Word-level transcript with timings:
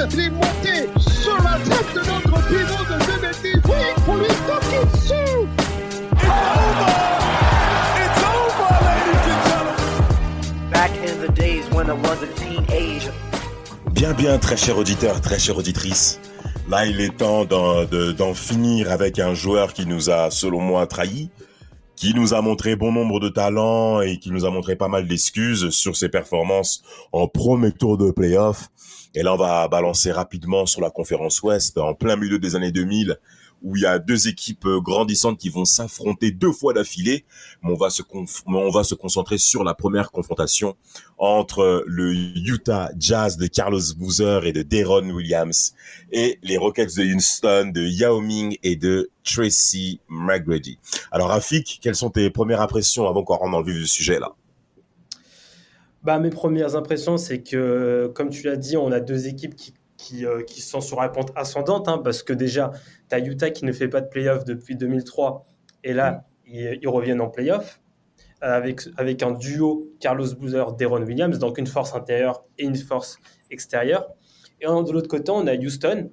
Sa 0.00 0.06
tête, 0.06 0.14
il 0.14 0.20
est 0.20 0.30
monté 0.30 0.88
sur 0.98 1.36
la 1.42 1.58
tête 1.58 1.94
de 1.94 2.00
notre 2.00 2.48
pivot 2.48 2.84
de 2.84 2.96
2 3.06 3.20
mètres 3.20 3.42
10. 3.42 3.52
Oui, 3.68 4.02
pour 4.04 4.14
lui 4.16 4.26
toquer 4.26 4.86
dessus. 4.92 5.48
It's 6.12 6.24
over! 6.24 6.90
It's 8.00 8.22
over, 8.24 8.70
ladies 8.86 9.26
and 9.26 9.40
gentlemen! 9.48 10.70
Back 10.70 10.90
in 11.04 11.26
the 11.26 11.32
days 11.34 11.64
when 11.72 11.88
I 11.88 11.92
was 11.92 12.22
a 12.22 12.26
teenager. 12.38 13.12
Bien, 13.92 14.12
bien, 14.14 14.38
très 14.38 14.56
cher 14.56 14.78
auditeur, 14.78 15.20
très 15.20 15.38
chère 15.38 15.58
auditrice. 15.58 16.18
Là, 16.68 16.86
il 16.86 17.00
est 17.00 17.16
temps 17.16 17.44
d'en 17.44 17.84
de- 17.84 18.12
d'en 18.12 18.32
finir 18.32 18.90
avec 18.90 19.18
un 19.18 19.34
joueur 19.34 19.72
qui 19.74 19.84
nous 19.86 20.08
a, 20.08 20.30
selon 20.30 20.60
moi, 20.60 20.86
trahi, 20.86 21.28
qui 21.96 22.14
nous 22.14 22.32
a 22.32 22.40
montré 22.40 22.76
bon 22.76 22.92
nombre 22.92 23.20
de 23.20 23.28
talents 23.28 24.00
et 24.00 24.18
qui 24.18 24.30
nous 24.30 24.46
a 24.46 24.50
montré 24.50 24.76
pas 24.76 24.88
mal 24.88 25.06
d'excuses 25.06 25.68
sur 25.70 25.96
ses 25.96 26.08
performances 26.08 26.82
en 27.12 27.26
premier 27.28 27.72
tour 27.72 27.98
de 27.98 28.10
playoff. 28.10 28.70
Et 29.14 29.22
là, 29.22 29.34
on 29.34 29.36
va 29.36 29.66
balancer 29.68 30.12
rapidement 30.12 30.66
sur 30.66 30.80
la 30.80 30.90
conférence 30.90 31.42
Ouest, 31.42 31.78
en 31.78 31.94
plein 31.94 32.16
milieu 32.16 32.38
des 32.38 32.54
années 32.54 32.70
2000, 32.70 33.18
où 33.62 33.76
il 33.76 33.82
y 33.82 33.86
a 33.86 33.98
deux 33.98 34.28
équipes 34.28 34.66
euh, 34.66 34.80
grandissantes 34.80 35.38
qui 35.38 35.48
vont 35.48 35.64
s'affronter 35.64 36.30
deux 36.30 36.52
fois 36.52 36.72
d'affilée. 36.72 37.24
Mais 37.62 37.72
on 37.72 37.76
va 37.76 37.90
se 37.90 38.02
on 38.46 38.70
va 38.70 38.84
se 38.84 38.94
concentrer 38.94 39.38
sur 39.38 39.64
la 39.64 39.74
première 39.74 40.10
confrontation 40.10 40.76
entre 41.18 41.84
le 41.86 42.14
Utah 42.14 42.90
Jazz 42.98 43.36
de 43.36 43.46
Carlos 43.46 43.80
Boozer 43.96 44.46
et 44.46 44.52
de 44.52 44.62
Deron 44.62 45.10
Williams 45.10 45.74
et 46.12 46.38
les 46.42 46.56
Rockets 46.56 46.96
de 46.96 47.14
Houston 47.14 47.72
de 47.74 47.82
Yao 47.82 48.20
Ming 48.20 48.56
et 48.62 48.76
de 48.76 49.10
Tracy 49.24 50.00
McGrady. 50.08 50.78
Alors 51.12 51.28
Rafik, 51.28 51.80
quelles 51.82 51.96
sont 51.96 52.10
tes 52.10 52.30
premières 52.30 52.60
impressions 52.60 53.06
avant 53.08 53.22
qu'on 53.22 53.36
rentre 53.36 53.52
dans 53.52 53.60
le 53.60 53.72
vif 53.72 53.82
du 53.82 53.86
sujet 53.86 54.18
là? 54.18 54.32
Bah, 56.02 56.18
mes 56.18 56.30
premières 56.30 56.76
impressions, 56.76 57.18
c'est 57.18 57.42
que, 57.42 58.10
comme 58.14 58.30
tu 58.30 58.46
l'as 58.46 58.56
dit, 58.56 58.76
on 58.76 58.90
a 58.90 59.00
deux 59.00 59.28
équipes 59.28 59.54
qui, 59.54 59.74
qui, 59.98 60.24
euh, 60.24 60.42
qui 60.42 60.62
sont 60.62 60.80
sur 60.80 61.00
la 61.00 61.10
pente 61.10 61.30
ascendante, 61.36 61.88
hein, 61.88 61.98
parce 62.02 62.22
que 62.22 62.32
déjà, 62.32 62.72
tu 63.10 63.14
as 63.16 63.18
Utah 63.18 63.50
qui 63.50 63.66
ne 63.66 63.72
fait 63.72 63.88
pas 63.88 64.00
de 64.00 64.08
playoff 64.08 64.44
depuis 64.44 64.76
2003, 64.76 65.44
et 65.84 65.92
là, 65.92 66.24
ils, 66.46 66.78
ils 66.80 66.88
reviennent 66.88 67.20
en 67.20 67.28
playoff, 67.28 67.82
euh, 68.42 68.48
avec, 68.56 68.82
avec 68.96 69.22
un 69.22 69.32
duo 69.32 69.92
Carlos 70.00 70.34
Boozer, 70.38 70.72
Deron 70.72 71.02
Williams, 71.02 71.38
donc 71.38 71.58
une 71.58 71.66
force 71.66 71.94
intérieure 71.94 72.44
et 72.58 72.64
une 72.64 72.76
force 72.76 73.18
extérieure. 73.50 74.08
Et 74.62 74.66
de 74.66 74.92
l'autre 74.92 75.08
côté, 75.08 75.30
on 75.32 75.46
a 75.46 75.54
Houston, 75.54 76.10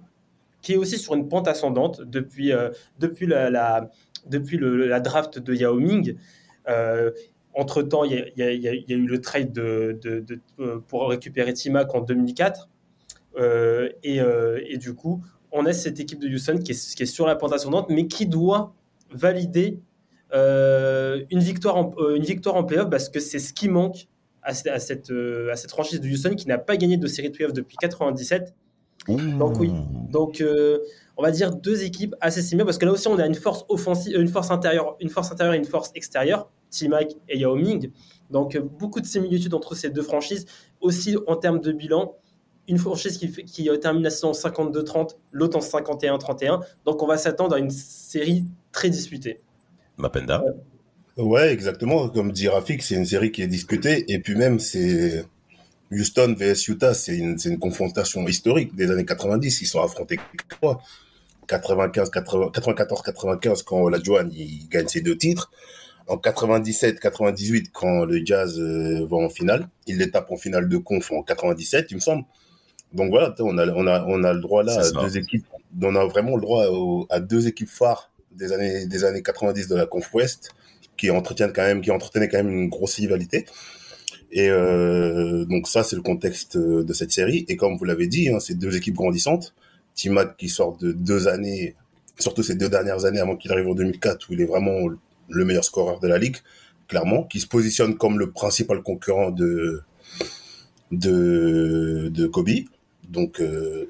qui 0.61 0.73
est 0.73 0.77
aussi 0.77 0.97
sur 0.97 1.15
une 1.15 1.29
pente 1.29 1.47
ascendante 1.47 2.01
depuis, 2.01 2.51
euh, 2.51 2.69
depuis, 2.99 3.27
la, 3.27 3.49
la- 3.49 3.89
depuis 4.25 4.57
le- 4.57 4.87
la 4.87 4.99
draft 4.99 5.39
de 5.39 5.53
Yao 5.53 5.79
Ming. 5.79 6.17
Euh, 6.67 7.11
entre-temps, 7.57 8.03
il 8.03 8.31
y, 8.37 8.41
a- 8.43 8.53
y 8.53 8.85
y 8.87 8.93
eu 8.93 9.05
le 9.07 9.19
trade 9.19 9.51
de, 9.51 9.97
de- 10.01 10.19
de- 10.21 10.39
euh, 10.59 10.79
pour 10.87 11.09
récupérer 11.09 11.53
Timac 11.53 11.93
en 11.95 12.01
2004. 12.01 12.69
Euh, 13.37 13.89
et, 14.03 14.21
euh, 14.21 14.59
et 14.67 14.77
du 14.77 14.93
coup, 14.95 15.23
on 15.51 15.65
a 15.65 15.73
cette 15.73 15.99
équipe 15.99 16.19
de 16.19 16.27
Houston 16.27 16.57
qui 16.63 16.71
est, 16.71 16.95
qui 16.95 17.03
est 17.03 17.07
sur 17.07 17.25
la 17.27 17.35
pente 17.35 17.53
ascendante, 17.53 17.87
mais 17.89 18.07
qui 18.07 18.25
doit 18.27 18.73
valider 19.11 19.79
euh, 20.33 21.23
une, 21.31 21.39
victoire 21.39 21.77
en, 21.77 21.93
euh, 21.99 22.15
une 22.15 22.23
victoire 22.23 22.55
en 22.55 22.63
playoff 22.63 22.89
parce 22.89 23.09
que 23.09 23.19
c'est 23.19 23.39
ce 23.39 23.53
qui 23.53 23.69
manque 23.69 24.07
à, 24.41 24.53
ce- 24.53 24.69
à 24.69 24.79
cette, 24.79 25.11
à 25.51 25.55
cette 25.55 25.69
franchise 25.71 26.01
de 26.01 26.07
Houston 26.07 26.35
qui 26.35 26.47
n'a 26.47 26.57
pas 26.57 26.77
gagné 26.77 26.97
de 26.97 27.07
série 27.07 27.29
de 27.29 27.35
playoff 27.35 27.53
depuis 27.53 27.77
97. 27.77 28.53
Donc 29.37 29.57
oui, 29.59 29.71
donc 30.11 30.43
on 31.15 31.23
va 31.23 31.31
dire 31.31 31.55
deux 31.55 31.83
équipes 31.83 32.13
assez 32.19 32.41
similaires 32.41 32.65
parce 32.65 32.77
que 32.77 32.85
là 32.85 32.91
aussi 32.91 33.07
on 33.07 33.17
a 33.19 33.25
une 33.25 33.35
force 33.35 33.63
offensive, 33.69 34.19
une 34.19 34.27
force 34.27 34.51
intérieure, 34.51 34.97
une 34.99 35.09
force 35.09 35.31
intérieure 35.31 35.53
et 35.53 35.57
une 35.57 35.65
force 35.65 35.91
extérieure, 35.95 36.51
T-Mac 36.69 37.13
et 37.29 37.37
Yao 37.37 37.55
Ming. 37.55 37.91
Donc 38.29 38.55
euh, 38.55 38.61
beaucoup 38.61 39.01
de 39.01 39.05
similitudes 39.05 39.53
entre 39.53 39.75
ces 39.75 39.89
deux 39.89 40.03
franchises. 40.03 40.45
Aussi 40.81 41.17
en 41.27 41.35
termes 41.35 41.59
de 41.59 41.71
bilan, 41.71 42.15
une 42.67 42.77
franchise 42.77 43.17
qui, 43.17 43.31
qui 43.31 43.69
termine 43.81 44.03
la 44.03 44.09
saison 44.09 44.29
en 44.29 44.33
52-30, 44.33 45.15
l'autre 45.31 45.57
en 45.57 45.61
51-31. 45.61 46.61
Donc 46.85 47.01
on 47.01 47.07
va 47.07 47.17
s'attendre 47.17 47.55
à 47.55 47.59
une 47.59 47.69
série 47.69 48.45
très 48.71 48.89
disputée. 48.89 49.39
Mapenda 49.97 50.43
Ouais, 51.17 51.51
exactement. 51.51 52.09
Comme 52.09 52.31
dit 52.31 52.47
Rafik, 52.47 52.83
c'est 52.83 52.95
une 52.95 53.05
série 53.05 53.31
qui 53.31 53.41
est 53.41 53.47
disputée. 53.47 54.05
Et 54.11 54.19
puis 54.19 54.35
même, 54.35 54.59
c'est 54.59 55.25
Houston 55.91 56.35
vs 56.37 56.67
Utah, 56.67 56.93
c'est 56.93 57.17
une, 57.17 57.57
confrontation 57.59 58.25
historique 58.27 58.75
des 58.75 58.91
années 58.91 59.05
90. 59.05 59.61
Ils 59.61 59.65
sont 59.65 59.81
affrontés 59.81 60.17
quatre 60.17 60.59
fois. 60.59 60.81
95, 61.47 62.09
80 62.11 62.51
94, 62.53 63.01
95 63.01 63.63
quand 63.63 63.87
la 63.87 64.03
Joan 64.03 64.29
il 64.33 64.67
gagne 64.69 64.87
ses 64.87 65.01
deux 65.01 65.17
titres. 65.17 65.49
En 66.07 66.17
97, 66.17 66.99
98 66.99 67.69
quand 67.73 68.05
le 68.05 68.25
Jazz 68.25 68.57
euh, 68.59 69.05
va 69.05 69.17
en 69.17 69.29
finale. 69.29 69.67
Il 69.87 69.97
les 69.97 70.09
tape 70.09 70.31
en 70.31 70.37
finale 70.37 70.69
de 70.69 70.77
conf 70.77 71.11
en 71.11 71.21
97, 71.21 71.87
il 71.91 71.95
me 71.95 71.99
semble. 71.99 72.23
Donc 72.93 73.09
voilà, 73.09 73.35
on 73.39 73.57
a, 73.57 73.67
on 73.67 73.85
a, 73.87 74.05
on 74.07 74.23
a 74.23 74.33
le 74.33 74.39
droit 74.39 74.63
là 74.63 74.73
à 74.79 74.83
deux 75.03 75.17
équipes. 75.17 75.45
On 75.81 75.95
a 75.95 76.05
vraiment 76.05 76.35
le 76.35 76.41
droit 76.41 76.65
au- 76.67 77.05
à 77.09 77.19
deux 77.19 77.47
équipes 77.47 77.67
phares 77.69 78.09
des 78.31 78.53
années, 78.53 78.85
des 78.85 79.03
années 79.03 79.21
90 79.21 79.67
de 79.67 79.75
la 79.75 79.85
conf 79.85 80.13
Ouest 80.13 80.51
qui 80.95 81.11
entretiennent 81.11 81.51
quand 81.53 81.63
même, 81.63 81.81
qui 81.81 81.91
entretenaient 81.91 82.29
quand 82.29 82.37
même 82.37 82.49
une 82.51 82.69
grosse 82.69 82.95
rivalité. 82.95 83.45
Et 84.31 84.49
euh, 84.49 85.45
donc 85.45 85.67
ça, 85.67 85.83
c'est 85.83 85.95
le 85.95 86.01
contexte 86.01 86.57
de 86.57 86.93
cette 86.93 87.11
série. 87.11 87.45
Et 87.49 87.55
comme 87.57 87.77
vous 87.77 87.83
l'avez 87.85 88.07
dit, 88.07 88.29
hein, 88.29 88.39
c'est 88.39 88.55
deux 88.57 88.75
équipes 88.75 88.95
grandissantes. 88.95 89.53
Timac 89.93 90.37
qui 90.37 90.47
sort 90.47 90.77
de 90.77 90.91
deux 90.91 91.27
années, 91.27 91.75
surtout 92.19 92.43
ces 92.43 92.55
deux 92.55 92.69
dernières 92.69 93.05
années 93.05 93.19
avant 93.19 93.35
qu'il 93.35 93.51
arrive 93.51 93.67
en 93.67 93.73
2004, 93.75 94.29
où 94.29 94.33
il 94.33 94.41
est 94.41 94.45
vraiment 94.45 94.77
le 95.29 95.45
meilleur 95.45 95.63
scoreur 95.63 95.99
de 95.99 96.07
la 96.07 96.17
ligue, 96.17 96.37
clairement, 96.87 97.23
qui 97.23 97.39
se 97.39 97.47
positionne 97.47 97.97
comme 97.97 98.19
le 98.19 98.31
principal 98.31 98.81
concurrent 98.81 99.31
de 99.31 99.81
de, 100.91 102.09
de 102.13 102.27
Kobe. 102.27 102.49
Donc 103.09 103.39
euh, 103.39 103.89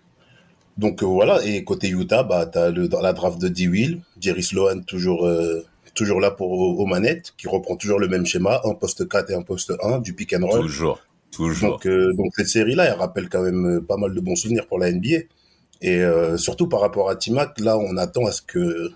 donc 0.77 1.03
euh, 1.03 1.05
voilà. 1.05 1.43
Et 1.45 1.63
côté 1.63 1.89
Utah, 1.89 2.23
bah 2.23 2.49
le 2.71 2.87
dans 2.87 3.01
la 3.01 3.13
draft 3.13 3.39
de 3.39 3.47
D. 3.47 3.67
Will, 3.67 4.01
Jerry 4.19 4.43
Sloan 4.43 4.81
toujours 4.83 5.25
euh, 5.25 5.63
toujours 5.95 6.19
là 6.19 6.31
pour 6.31 6.51
aux 6.51 6.85
manettes, 6.85 7.33
qui 7.37 7.47
reprend 7.47 7.75
toujours 7.75 7.99
le 7.99 8.07
même 8.07 8.25
schéma, 8.25 8.61
un 8.63 8.73
poste 8.73 9.07
4 9.07 9.31
et 9.31 9.33
un 9.33 9.41
poste 9.41 9.73
1, 9.81 9.99
du 9.99 10.13
pick 10.13 10.33
and 10.33 10.45
roll. 10.45 10.61
Toujours, 10.61 10.99
toujours. 11.31 11.79
Donc, 11.83 11.87
donc 11.87 12.33
cette 12.35 12.49
série-là, 12.49 12.85
elle 12.85 12.99
rappelle 12.99 13.29
quand 13.29 13.41
même 13.41 13.81
pas 13.87 13.97
mal 13.97 14.13
de 14.13 14.19
bons 14.19 14.35
souvenirs 14.35 14.67
pour 14.67 14.77
la 14.77 14.91
NBA. 14.91 15.25
Et 15.81 16.03
surtout 16.37 16.67
par 16.67 16.81
rapport 16.81 17.09
à 17.09 17.15
Timac, 17.15 17.59
là, 17.59 17.79
on 17.79 17.97
attend 17.97 18.25
à 18.27 18.31
ce 18.31 18.43
que 18.43 18.91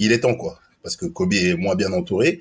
il 0.00 0.12
est 0.12 0.20
temps, 0.20 0.34
quoi, 0.34 0.58
parce 0.82 0.96
que 0.96 1.06
Kobe 1.06 1.32
est 1.34 1.54
moins 1.54 1.74
bien 1.76 1.92
entouré. 1.92 2.40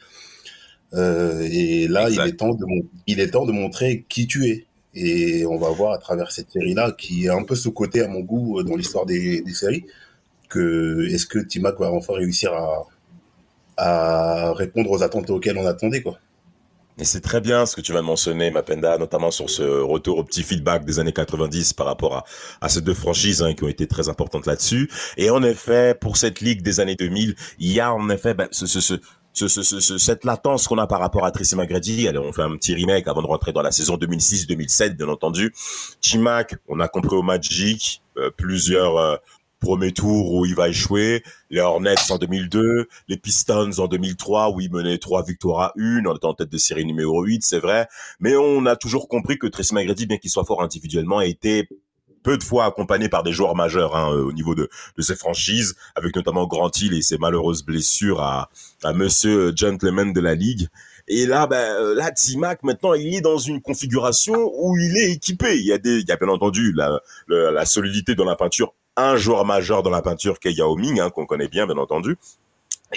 Euh, 0.93 1.41
et 1.51 1.87
là, 1.87 2.09
Exact. 2.09 2.25
il 2.25 2.29
est 2.29 2.35
temps 2.37 2.53
de 2.55 2.65
mon- 2.65 2.87
il 3.07 3.19
est 3.19 3.29
temps 3.31 3.45
de 3.45 3.51
montrer 3.51 4.05
qui 4.09 4.27
tu 4.27 4.47
es. 4.47 4.65
Et 4.95 5.45
on 5.45 5.57
va 5.57 5.69
voir 5.69 5.93
à 5.93 5.97
travers 5.99 6.31
cette 6.31 6.49
série-là, 6.51 6.91
qui 6.97 7.25
est 7.25 7.29
un 7.29 7.43
peu 7.43 7.55
sous-côté 7.55 8.01
à 8.01 8.07
mon 8.07 8.21
goût 8.21 8.59
euh, 8.59 8.63
dans 8.63 8.75
l'histoire 8.75 9.05
des, 9.05 9.41
des 9.41 9.53
séries, 9.53 9.85
que 10.49 11.07
est-ce 11.11 11.27
que 11.27 11.39
Timac 11.39 11.79
va 11.79 11.91
enfin 11.91 12.13
réussir 12.13 12.53
à 12.53 12.87
à 13.81 14.51
répondre 14.53 14.91
aux 14.91 15.03
attentes 15.03 15.29
auxquelles 15.29 15.57
on 15.57 15.65
attendait, 15.65 16.01
quoi. 16.01 16.19
Et 16.99 17.05
c'est 17.05 17.21
très 17.21 17.39
bien 17.39 17.65
ce 17.65 17.75
que 17.77 17.81
tu 17.81 17.93
de 17.93 17.99
mentionner, 18.01 18.51
Mapenda, 18.51 18.97
notamment 18.97 19.31
sur 19.31 19.49
ce 19.49 19.61
retour 19.63 20.17
au 20.17 20.23
petit 20.25 20.43
feedback 20.43 20.83
des 20.83 20.99
années 20.99 21.13
90 21.13 21.71
par 21.73 21.85
rapport 21.87 22.15
à, 22.17 22.23
à 22.59 22.67
ces 22.67 22.81
deux 22.81 22.93
franchises 22.93 23.41
hein, 23.41 23.53
qui 23.53 23.63
ont 23.63 23.69
été 23.69 23.87
très 23.87 24.09
importantes 24.09 24.45
là-dessus. 24.45 24.89
Et 25.15 25.29
en 25.29 25.41
effet, 25.41 25.95
pour 25.99 26.17
cette 26.17 26.41
ligue 26.41 26.61
des 26.61 26.81
années 26.81 26.95
2000, 26.95 27.35
il 27.59 27.71
y 27.71 27.79
a 27.79 27.93
en 27.93 28.09
effet 28.09 28.33
ben, 28.33 28.49
ce, 28.51 28.65
ce, 28.67 28.81
ce, 28.81 28.95
ce, 29.31 29.47
ce, 29.47 29.63
ce- 29.63 29.79
ce- 29.79 29.97
cette 29.97 30.25
latence 30.25 30.67
qu'on 30.67 30.77
a 30.77 30.87
par 30.87 30.99
rapport 30.99 31.23
à 31.25 31.31
Tracy 31.31 31.55
McGrady. 31.55 32.05
Allez, 32.07 32.19
on 32.19 32.33
fait 32.33 32.41
un 32.41 32.57
petit 32.57 32.73
remake 32.75 33.07
avant 33.07 33.21
de 33.21 33.27
rentrer 33.27 33.53
dans 33.53 33.61
la 33.61 33.71
saison 33.71 33.95
2006-2007, 33.95 34.97
bien 34.97 35.07
entendu. 35.07 35.53
T-Mac, 36.01 36.55
on 36.67 36.81
a 36.81 36.89
compris 36.89 37.15
au 37.15 37.21
Magic, 37.23 38.01
euh, 38.17 38.29
plusieurs 38.35 38.97
euh, 38.97 39.15
premiers 39.59 39.91
tours 39.91 40.33
où 40.33 40.45
il 40.45 40.55
va 40.55 40.69
échouer. 40.69 41.23
Les 41.49 41.61
Hornets 41.61 41.95
en 42.09 42.17
2002, 42.17 42.87
les 43.07 43.17
Pistons 43.17 43.71
en 43.77 43.87
2003 43.87 44.51
où 44.51 44.61
il 44.61 44.71
menait 44.71 44.97
trois 44.97 45.23
victoires 45.23 45.59
à 45.59 45.73
une, 45.75 46.07
en 46.07 46.15
étant 46.15 46.29
en 46.29 46.33
tête 46.33 46.49
de 46.49 46.57
série 46.57 46.85
numéro 46.85 47.23
8, 47.23 47.43
c'est 47.43 47.59
vrai. 47.59 47.87
Mais 48.19 48.35
on 48.35 48.65
a 48.65 48.75
toujours 48.75 49.07
compris 49.07 49.37
que 49.37 49.47
Tracy 49.47 49.73
McGrady, 49.73 50.05
bien 50.05 50.17
qu'il 50.17 50.31
soit 50.31 50.45
fort 50.45 50.61
individuellement, 50.61 51.21
était 51.21 51.67
peu 52.23 52.37
de 52.37 52.43
fois 52.43 52.65
accompagné 52.65 53.09
par 53.09 53.23
des 53.23 53.31
joueurs 53.31 53.55
majeurs 53.55 53.95
hein, 53.95 54.11
euh, 54.13 54.23
au 54.23 54.33
niveau 54.33 54.55
de, 54.55 54.69
de 54.97 55.01
ses 55.01 55.15
franchises, 55.15 55.75
avec 55.95 56.15
notamment 56.15 56.47
Grant 56.47 56.71
Hill 56.75 56.93
et 56.93 57.01
ses 57.01 57.17
malheureuses 57.17 57.63
blessures 57.63 58.21
à, 58.21 58.49
à 58.83 58.93
Monsieur 58.93 59.53
Gentleman 59.55 60.13
de 60.13 60.19
la 60.19 60.35
Ligue. 60.35 60.67
Et 61.07 61.25
là, 61.25 61.47
ben, 61.47 61.57
euh, 61.57 61.95
là, 61.95 62.11
T-Mac, 62.11 62.61
maintenant, 62.63 62.93
il 62.93 63.15
est 63.15 63.21
dans 63.21 63.37
une 63.37 63.61
configuration 63.61 64.51
où 64.53 64.77
il 64.77 64.95
est 64.97 65.13
équipé. 65.13 65.57
Il 65.57 65.65
y 65.65 65.73
a 65.73 65.77
des, 65.77 65.99
il 65.99 66.07
y 66.07 66.11
a 66.11 66.17
bien 66.17 66.27
entendu 66.27 66.71
la, 66.73 66.99
la 67.27 67.65
solidité 67.65 68.15
dans 68.15 68.25
la 68.25 68.35
peinture. 68.35 68.75
Un 69.01 69.15
joueur 69.15 69.45
majeur 69.45 69.81
dans 69.81 69.89
la 69.89 70.01
peinture 70.01 70.39
qui 70.39 70.49
est 70.49 70.53
Yao 70.53 70.75
Ming, 70.75 70.99
hein, 70.99 71.09
qu'on 71.09 71.25
connaît 71.25 71.47
bien, 71.47 71.65
bien 71.65 71.77
entendu. 71.77 72.17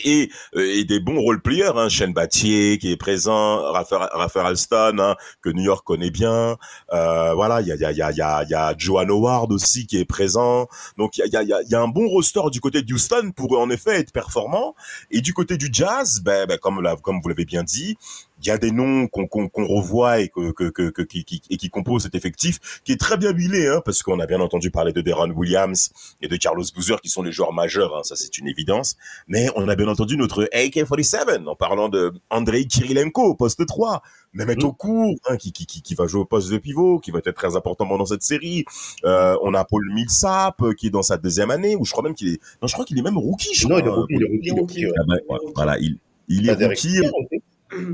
Et, 0.04 0.30
euh, 0.56 0.74
et 0.74 0.84
des 0.84 1.00
bons 1.00 1.20
role-players, 1.20 1.72
hein, 1.76 1.90
Shane 1.90 2.14
Battier 2.14 2.78
qui 2.78 2.90
est 2.90 2.96
présent, 2.96 3.60
Raphaël, 3.72 4.46
Alston, 4.46 4.96
hein, 4.98 5.16
que 5.42 5.50
New 5.50 5.62
York 5.64 5.84
connaît 5.86 6.10
bien. 6.10 6.56
Euh, 6.94 7.34
voilà, 7.34 7.60
il 7.60 7.66
y 7.66 7.72
a, 7.72 7.74
il 7.74 7.80
y, 7.82 7.84
a, 7.84 8.10
y, 8.10 8.22
a, 8.22 8.42
y, 8.44 8.54
a, 8.54 8.74
Johan 8.78 9.08
Howard 9.10 9.52
aussi 9.52 9.86
qui 9.86 9.98
est 9.98 10.06
présent. 10.06 10.66
Donc 10.96 11.18
il 11.18 11.26
y 11.30 11.36
a, 11.36 11.42
y, 11.42 11.52
a, 11.52 11.60
y 11.62 11.74
a 11.74 11.80
un 11.82 11.88
bon 11.88 12.08
roster 12.08 12.40
du 12.50 12.60
côté 12.60 12.80
de 12.82 12.90
Houston 12.92 13.32
pour 13.36 13.56
en 13.58 13.68
effet 13.68 14.00
être 14.00 14.12
performant. 14.12 14.74
Et 15.10 15.20
du 15.20 15.34
côté 15.34 15.58
du 15.58 15.68
Jazz, 15.70 16.22
ben, 16.24 16.46
ben, 16.46 16.56
comme, 16.56 16.80
la- 16.80 16.96
comme 16.96 17.20
vous 17.22 17.28
l'avez 17.28 17.44
bien 17.44 17.62
dit, 17.62 17.98
il 18.42 18.48
y 18.48 18.50
a 18.50 18.58
des 18.58 18.72
noms 18.72 19.06
qu'on 19.06 19.26
qu'on 19.28 19.48
qu'on 19.48 19.66
revoit 19.66 20.20
et 20.20 20.28
que, 20.28 20.50
que, 20.52 20.64
que, 20.70 20.90
que- 20.90 21.02
qui, 21.02 21.24
qui, 21.24 21.40
et 21.48 21.56
qui 21.56 21.70
composent 21.70 22.02
cet 22.02 22.14
effectif, 22.16 22.80
qui 22.84 22.92
est 22.92 23.00
très 23.00 23.16
bien 23.16 23.30
huilé, 23.32 23.68
hein, 23.68 23.80
parce 23.84 24.02
qu'on 24.02 24.18
a 24.20 24.26
bien 24.26 24.40
entendu 24.40 24.70
parler 24.70 24.92
de 24.92 25.00
Deron 25.00 25.30
Williams 25.30 25.90
et 26.20 26.28
de 26.28 26.36
Carlos 26.36 26.64
Boozer, 26.74 27.00
qui 27.00 27.08
sont 27.08 27.22
les 27.22 27.30
joueurs 27.32 27.52
majeurs, 27.52 27.96
hein, 27.96 28.02
ça 28.02 28.16
c'est 28.16 28.36
une 28.38 28.48
évidence. 28.48 28.96
Mais 29.28 29.48
on 29.56 29.68
a 29.68 29.76
bien 29.76 29.88
entendu 29.88 30.16
notre 30.16 30.48
AK-47 30.52 31.46
en 31.46 31.54
parlant 31.54 31.88
de 31.88 32.12
Andrei 32.30 32.64
Kirilenko 32.66 33.22
au 33.22 33.34
poste 33.34 33.64
3, 33.66 34.02
Mehmet 34.32 34.64
Okur, 34.64 35.14
hein, 35.28 35.36
qui, 35.36 35.52
qui, 35.52 35.66
qui, 35.66 35.82
qui 35.82 35.94
va 35.94 36.06
jouer 36.06 36.22
au 36.22 36.24
poste 36.24 36.50
de 36.50 36.58
pivot, 36.58 36.98
qui 36.98 37.10
va 37.10 37.18
être 37.20 37.30
très 37.32 37.54
important 37.54 37.86
pendant 37.86 38.06
cette 38.06 38.22
série. 38.22 38.64
Euh, 39.04 39.36
on 39.42 39.54
a 39.54 39.64
Paul 39.64 39.84
Millsap, 39.92 40.60
euh, 40.62 40.72
qui 40.74 40.88
est 40.88 40.90
dans 40.90 41.02
sa 41.02 41.16
deuxième 41.18 41.50
année, 41.50 41.76
ou 41.76 41.84
je 41.84 41.92
crois 41.92 42.02
même 42.02 42.14
qu'il 42.14 42.28
est, 42.28 42.40
non, 42.60 42.66
je 42.68 42.72
crois 42.72 42.84
qu'il 42.84 42.98
est 42.98 43.02
même 43.02 43.18
rookie, 43.18 43.54
je 43.54 43.68
Non, 43.68 43.76
il 43.76 43.80
est 43.80 43.82
crois, 43.82 43.94
rookie, 44.00 44.14
il 44.14 44.22
est 44.22 44.26
rookie, 44.26 44.40
il 44.42 44.48
est 44.48 44.60
rookie, 44.60 44.86
ouais. 44.86 44.92
Ouais, 45.28 45.38
voilà, 45.54 45.78
il, 45.78 45.98
il 46.28 46.48
est 46.48 46.54
rookie. 46.68 46.96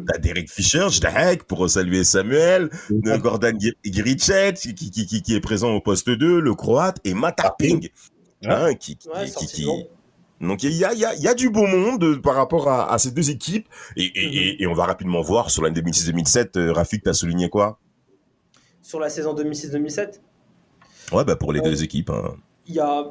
T'as 0.06 0.18
Derek 0.18 0.50
Fisher, 0.50 0.86
Jdaek, 0.90 1.44
pour 1.44 1.68
saluer 1.70 2.04
Samuel, 2.04 2.70
de 2.90 3.16
Gordon 3.16 3.52
Gir- 3.58 3.74
Girichet, 3.84 4.54
qui, 4.54 4.74
qui, 4.74 4.90
qui, 5.06 5.22
qui 5.22 5.34
est 5.34 5.40
présent 5.40 5.70
au 5.74 5.80
poste 5.80 6.10
2, 6.10 6.40
le 6.40 6.54
croate, 6.54 6.98
et 7.04 7.14
Matt 7.14 7.38
Harping, 7.40 7.88
hein, 8.44 8.74
qui, 8.74 8.98
Ouais, 9.14 9.26
donc 10.40 10.62
il 10.62 10.72
y 10.72 10.84
a, 10.84 10.92
il 10.92 11.00
y, 11.00 11.04
a, 11.04 11.14
il 11.14 11.22
y 11.22 11.26
a 11.28 11.34
du 11.34 11.50
beau 11.50 11.66
monde 11.66 12.20
par 12.22 12.34
rapport 12.36 12.68
à, 12.68 12.92
à 12.92 12.98
ces 12.98 13.10
deux 13.10 13.30
équipes, 13.30 13.66
et, 13.96 14.04
et, 14.04 14.36
et, 14.48 14.62
et 14.62 14.66
on 14.66 14.72
va 14.74 14.84
rapidement 14.86 15.20
voir 15.20 15.50
sur 15.50 15.62
l'année 15.62 15.80
2006-2007, 15.80 16.56
euh, 16.58 16.72
Rafik, 16.72 17.02
t'as 17.02 17.12
souligné 17.12 17.48
quoi? 17.48 17.78
Sur 18.82 19.00
la 19.00 19.10
saison 19.10 19.34
2006-2007, 19.34 20.20
Ouais, 21.12 21.24
bah 21.24 21.36
pour 21.36 21.52
les 21.52 21.60
Ouais. 21.60 21.70
deux 21.70 21.82
équipes. 21.82 22.10
hein. 22.10 22.36
il 22.66 22.74
y 22.74 22.80
a 22.80 23.04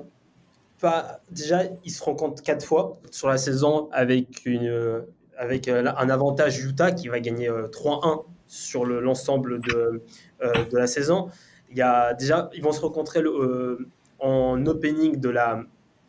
pas. 0.79 1.21
Déjà, 1.31 1.63
ils 1.83 1.89
se 1.91 2.03
rencontrent 2.03 2.43
quatre 2.43 2.63
fois 2.63 2.99
sur 3.09 3.27
la 3.27 3.37
saison 3.39 3.89
avec, 3.91 4.45
une, 4.45 4.67
euh, 4.67 5.01
avec 5.37 5.67
euh, 5.67 5.85
un 5.97 6.09
avantage 6.09 6.59
Utah 6.63 6.91
qui 6.91 7.07
va 7.07 7.19
gagner 7.19 7.47
euh, 7.49 7.67
3-1 7.67 8.25
sur 8.47 8.85
le- 8.85 8.99
l'ensemble 8.99 9.61
de, 9.61 10.03
euh, 10.41 10.65
de 10.65 10.77
la 10.77 10.87
saison. 10.87 11.29
Il 11.69 11.77
y 11.77 11.81
a 11.81 12.13
déjà, 12.13 12.49
ils 12.53 12.63
vont 12.63 12.71
se 12.71 12.81
rencontrer 12.81 13.21
le, 13.21 13.29
euh, 13.29 13.87
en 14.19 14.65
opening 14.65 15.17
de 15.19 15.29
la, 15.29 15.63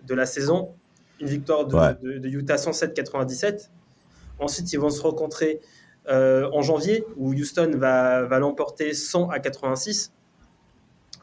de 0.06 0.14
la 0.14 0.24
saison. 0.26 0.74
Une 1.20 1.26
victoire 1.26 1.66
de, 1.66 1.76
Ouais. 1.76 1.94
de- 2.02 2.18
de 2.18 2.28
Utah 2.28 2.56
107-97. 2.56 3.70
Ensuite, 4.38 4.72
ils 4.72 4.78
vont 4.78 4.90
se 4.90 5.02
rencontrer 5.02 5.60
euh, 6.08 6.48
en 6.54 6.62
janvier 6.62 7.04
où 7.16 7.34
Houston 7.34 7.72
va, 7.76 8.22
va 8.24 8.38
l'emporter 8.38 8.94
100 8.94 9.28
à 9.30 9.40
86. 9.40 10.12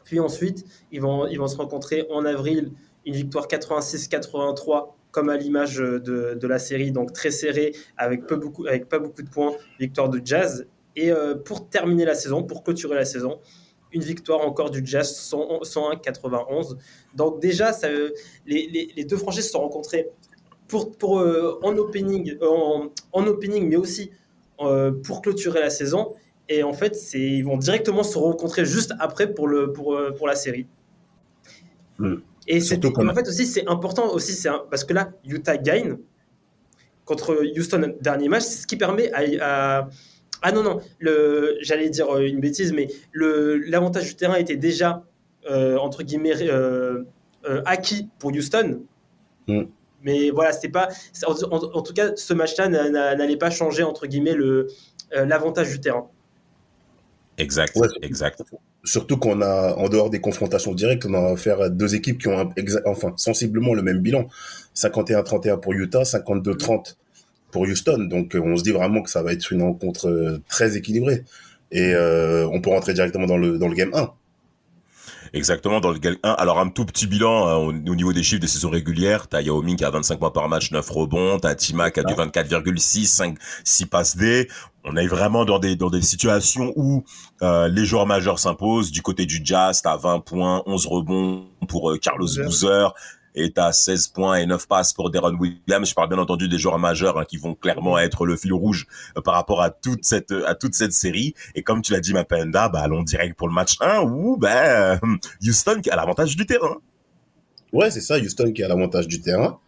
Puis 0.04 0.20
ensuite, 0.20 0.64
ils 0.92 1.00
vont, 1.00 1.26
ils 1.26 1.38
vont 1.38 1.48
se 1.48 1.56
rencontrer 1.56 2.06
en 2.10 2.24
avril, 2.24 2.70
une 3.04 3.14
victoire 3.14 3.48
86-83, 3.48 4.95
comme 5.16 5.30
à 5.30 5.36
l'image 5.38 5.76
de, 5.78 5.98
de 6.34 6.46
la 6.46 6.58
série, 6.58 6.92
donc 6.92 7.14
très 7.14 7.30
serrée, 7.30 7.72
avec, 7.96 8.26
peu 8.26 8.36
beaucoup, 8.36 8.66
avec 8.66 8.86
pas 8.86 8.98
beaucoup 8.98 9.22
de 9.22 9.30
points, 9.30 9.52
victoire 9.80 10.10
de 10.10 10.20
Jazz. 10.22 10.66
Et 10.94 11.10
euh, 11.10 11.34
pour 11.34 11.70
terminer 11.70 12.04
la 12.04 12.14
saison, 12.14 12.42
pour 12.42 12.62
clôturer 12.62 12.96
la 12.96 13.06
saison, 13.06 13.40
une 13.92 14.02
victoire 14.02 14.42
encore 14.42 14.68
du 14.70 14.82
Jazz 14.84 15.16
100 15.16 15.62
101-91. 15.62 16.76
Donc 17.14 17.40
déjà, 17.40 17.72
ça, 17.72 17.86
euh, 17.86 18.10
les, 18.46 18.66
les- 18.66 18.90
les 18.94 19.04
deux 19.04 19.16
franchises 19.16 19.46
se 19.46 19.52
sont 19.52 19.60
rencontrées 19.60 20.10
pour, 20.68 20.92
pour, 20.98 21.18
euh, 21.20 21.58
en, 21.62 21.74
opening, 21.78 22.36
euh, 22.42 22.46
en, 22.46 22.90
en 23.12 23.26
opening, 23.26 23.66
mais 23.70 23.76
aussi 23.76 24.10
euh, 24.60 24.92
pour 25.06 25.22
clôturer 25.22 25.60
la 25.60 25.70
saison. 25.70 26.12
Et 26.50 26.62
en 26.62 26.74
fait, 26.74 26.94
ils 27.14 27.42
vont 27.42 27.56
directement 27.56 28.02
se 28.02 28.18
rencontrer 28.18 28.66
juste 28.66 28.92
après 28.98 29.32
pour, 29.32 29.48
le, 29.48 29.72
pour, 29.72 29.94
euh, 29.96 30.10
pour 30.12 30.26
la 30.26 30.36
série. 30.36 30.66
Mm. 31.98 32.16
Et, 32.48 32.60
c'est- 32.60 32.76
en 33.10 33.14
fait 33.14 33.26
aussi, 33.28 33.46
c'est 33.46 33.66
important 33.68 34.12
aussi, 34.12 34.32
c'est 34.32 34.48
un- 34.48 34.62
parce 34.70 34.84
que 34.84 34.92
là, 34.92 35.10
Utah 35.24 35.56
gagne 35.56 35.96
contre 37.04 37.36
Houston 37.56 37.94
dernier 38.00 38.28
match, 38.28 38.42
c'est 38.44 38.62
ce 38.62 38.66
qui 38.66 38.76
permet 38.76 39.10
à, 39.12 39.80
à- 39.80 39.88
ah 40.42 40.52
non 40.52 40.62
non, 40.62 40.80
le, 40.98 41.56
j'allais 41.60 41.88
dire 41.90 42.08
euh, 42.14 42.26
une 42.26 42.40
bêtise, 42.40 42.72
mais 42.72 42.88
le 43.12 43.56
l'avantage 43.56 44.04
du 44.06 44.14
terrain 44.16 44.36
était 44.36 44.56
déjà 44.56 45.04
euh, 45.50 45.76
entre 45.78 46.02
guillemets 46.02 46.34
euh, 46.42 47.04
euh, 47.48 47.62
acquis 47.64 48.08
pour 48.18 48.30
Houston. 48.32 48.82
Mm. 49.46 49.62
Mais 50.02 50.30
voilà, 50.30 50.52
c'était 50.52 50.68
pas. 50.68 50.88
En, 51.26 51.82
tout 51.82 51.92
cas, 51.94 52.14
ce 52.16 52.34
match-là 52.34 52.68
n'a- 52.68 52.90
n'a- 52.90 53.14
n'allait 53.16 53.36
pas 53.38 53.50
changer 53.50 53.82
entre 53.82 54.06
guillemets 54.06 54.34
le 54.34 54.68
l'avantage 55.12 55.70
du 55.70 55.80
terrain. 55.80 56.08
Exact, 57.38 57.76
Ouais. 57.76 57.88
exact. 58.02 58.42
Surtout 58.84 59.16
qu'on 59.18 59.42
a, 59.42 59.74
en 59.74 59.88
dehors 59.88 60.10
des 60.10 60.20
confrontations 60.20 60.74
directes, 60.74 61.04
on 61.06 61.14
a 61.14 61.32
affaire 61.32 61.60
à 61.60 61.68
deux 61.68 61.94
équipes 61.94 62.18
qui 62.18 62.28
ont 62.28 62.38
un- 62.38 62.52
enfin, 62.86 63.12
sensiblement 63.16 63.74
le 63.74 63.82
même 63.82 63.98
bilan. 63.98 64.26
51-31 64.74 65.58
pour 65.58 65.72
Utah, 65.72 66.04
52-30 66.04 66.96
pour 67.50 67.62
Houston. 67.62 67.98
Donc, 68.08 68.34
euh, 68.36 68.40
on 68.40 68.56
se 68.56 68.62
dit 68.62 68.70
vraiment 68.72 69.02
que 69.02 69.10
ça 69.10 69.22
va 69.22 69.32
être 69.32 69.50
une 69.52 69.62
rencontre 69.62 70.08
euh, 70.08 70.38
très 70.48 70.76
équilibrée. 70.76 71.24
Et 71.72 71.94
euh, 71.94 72.46
on 72.52 72.60
peut 72.60 72.70
rentrer 72.70 72.94
directement 72.94 73.26
dans 73.26 73.38
le, 73.38 73.58
dans 73.58 73.68
le 73.68 73.74
game 73.74 73.90
1. 73.92 74.12
Exactement, 75.36 75.80
dans 75.80 75.92
le 75.92 75.98
Gal 75.98 76.16
1. 76.22 76.30
Alors, 76.30 76.58
un 76.58 76.70
tout 76.70 76.86
petit 76.86 77.06
bilan 77.06 77.46
hein, 77.46 77.54
au, 77.56 77.68
au 77.68 77.94
niveau 77.94 78.14
des 78.14 78.22
chiffres 78.22 78.40
des 78.40 78.46
saisons 78.46 78.70
régulières. 78.70 79.28
T'as 79.28 79.42
Yao 79.42 79.60
Ming 79.60 79.76
qui 79.76 79.84
a 79.84 79.90
25 79.90 80.18
points 80.18 80.30
par 80.30 80.48
match, 80.48 80.70
9 80.70 80.88
rebonds. 80.88 81.38
T'as 81.38 81.54
Tima 81.54 81.90
qui 81.90 82.00
a 82.00 82.04
du 82.04 82.14
24,6, 82.14 83.04
5, 83.04 83.36
6 83.62 83.86
passes 83.86 84.16
D. 84.16 84.48
On 84.84 84.96
est 84.96 85.06
vraiment 85.06 85.44
dans 85.44 85.58
des, 85.58 85.76
dans 85.76 85.90
des 85.90 86.00
situations 86.00 86.72
où 86.76 87.04
euh, 87.42 87.68
les 87.68 87.84
joueurs 87.84 88.06
majeurs 88.06 88.38
s'imposent. 88.38 88.90
Du 88.90 89.02
côté 89.02 89.26
du 89.26 89.42
Jazz, 89.44 89.82
t'as 89.82 89.98
20 89.98 90.20
points, 90.20 90.62
11 90.64 90.86
rebonds 90.86 91.44
pour 91.68 91.90
euh, 91.90 91.98
Carlos 91.98 92.28
Boozer. 92.42 92.94
Et 93.36 93.52
t'as 93.52 93.70
16 93.70 94.08
points 94.08 94.36
et 94.36 94.46
9 94.46 94.66
passes 94.66 94.92
pour 94.94 95.10
Deron 95.10 95.34
Williams. 95.34 95.88
Je 95.88 95.94
parle 95.94 96.08
bien 96.08 96.18
entendu 96.18 96.48
des 96.48 96.58
joueurs 96.58 96.78
majeurs 96.78 97.18
hein, 97.18 97.24
qui 97.28 97.36
vont 97.36 97.54
clairement 97.54 97.98
être 97.98 98.24
le 98.26 98.36
fil 98.36 98.52
rouge 98.52 98.86
euh, 99.16 99.20
par 99.20 99.34
rapport 99.34 99.62
à 99.62 99.70
toute 99.70 100.04
cette 100.04 100.32
à 100.32 100.54
toute 100.54 100.74
cette 100.74 100.92
série. 100.92 101.34
Et 101.54 101.62
comme 101.62 101.82
tu 101.82 101.92
l'as 101.92 102.00
dit, 102.00 102.12
Mapenda, 102.14 102.68
bah 102.70 102.80
allons 102.80 103.02
direct 103.02 103.36
pour 103.36 103.46
le 103.46 103.54
match 103.54 103.76
1 103.80 104.00
où 104.00 104.36
ben 104.38 104.98
euh, 105.04 105.16
Houston 105.46 105.80
qui 105.82 105.90
a 105.90 105.96
l'avantage 105.96 106.34
du 106.34 106.46
terrain. 106.46 106.78
Ouais, 107.72 107.90
c'est 107.90 108.00
ça, 108.00 108.16
Houston 108.18 108.52
qui 108.52 108.62
a 108.64 108.68
l'avantage 108.68 109.06
du 109.06 109.20
terrain. 109.20 109.60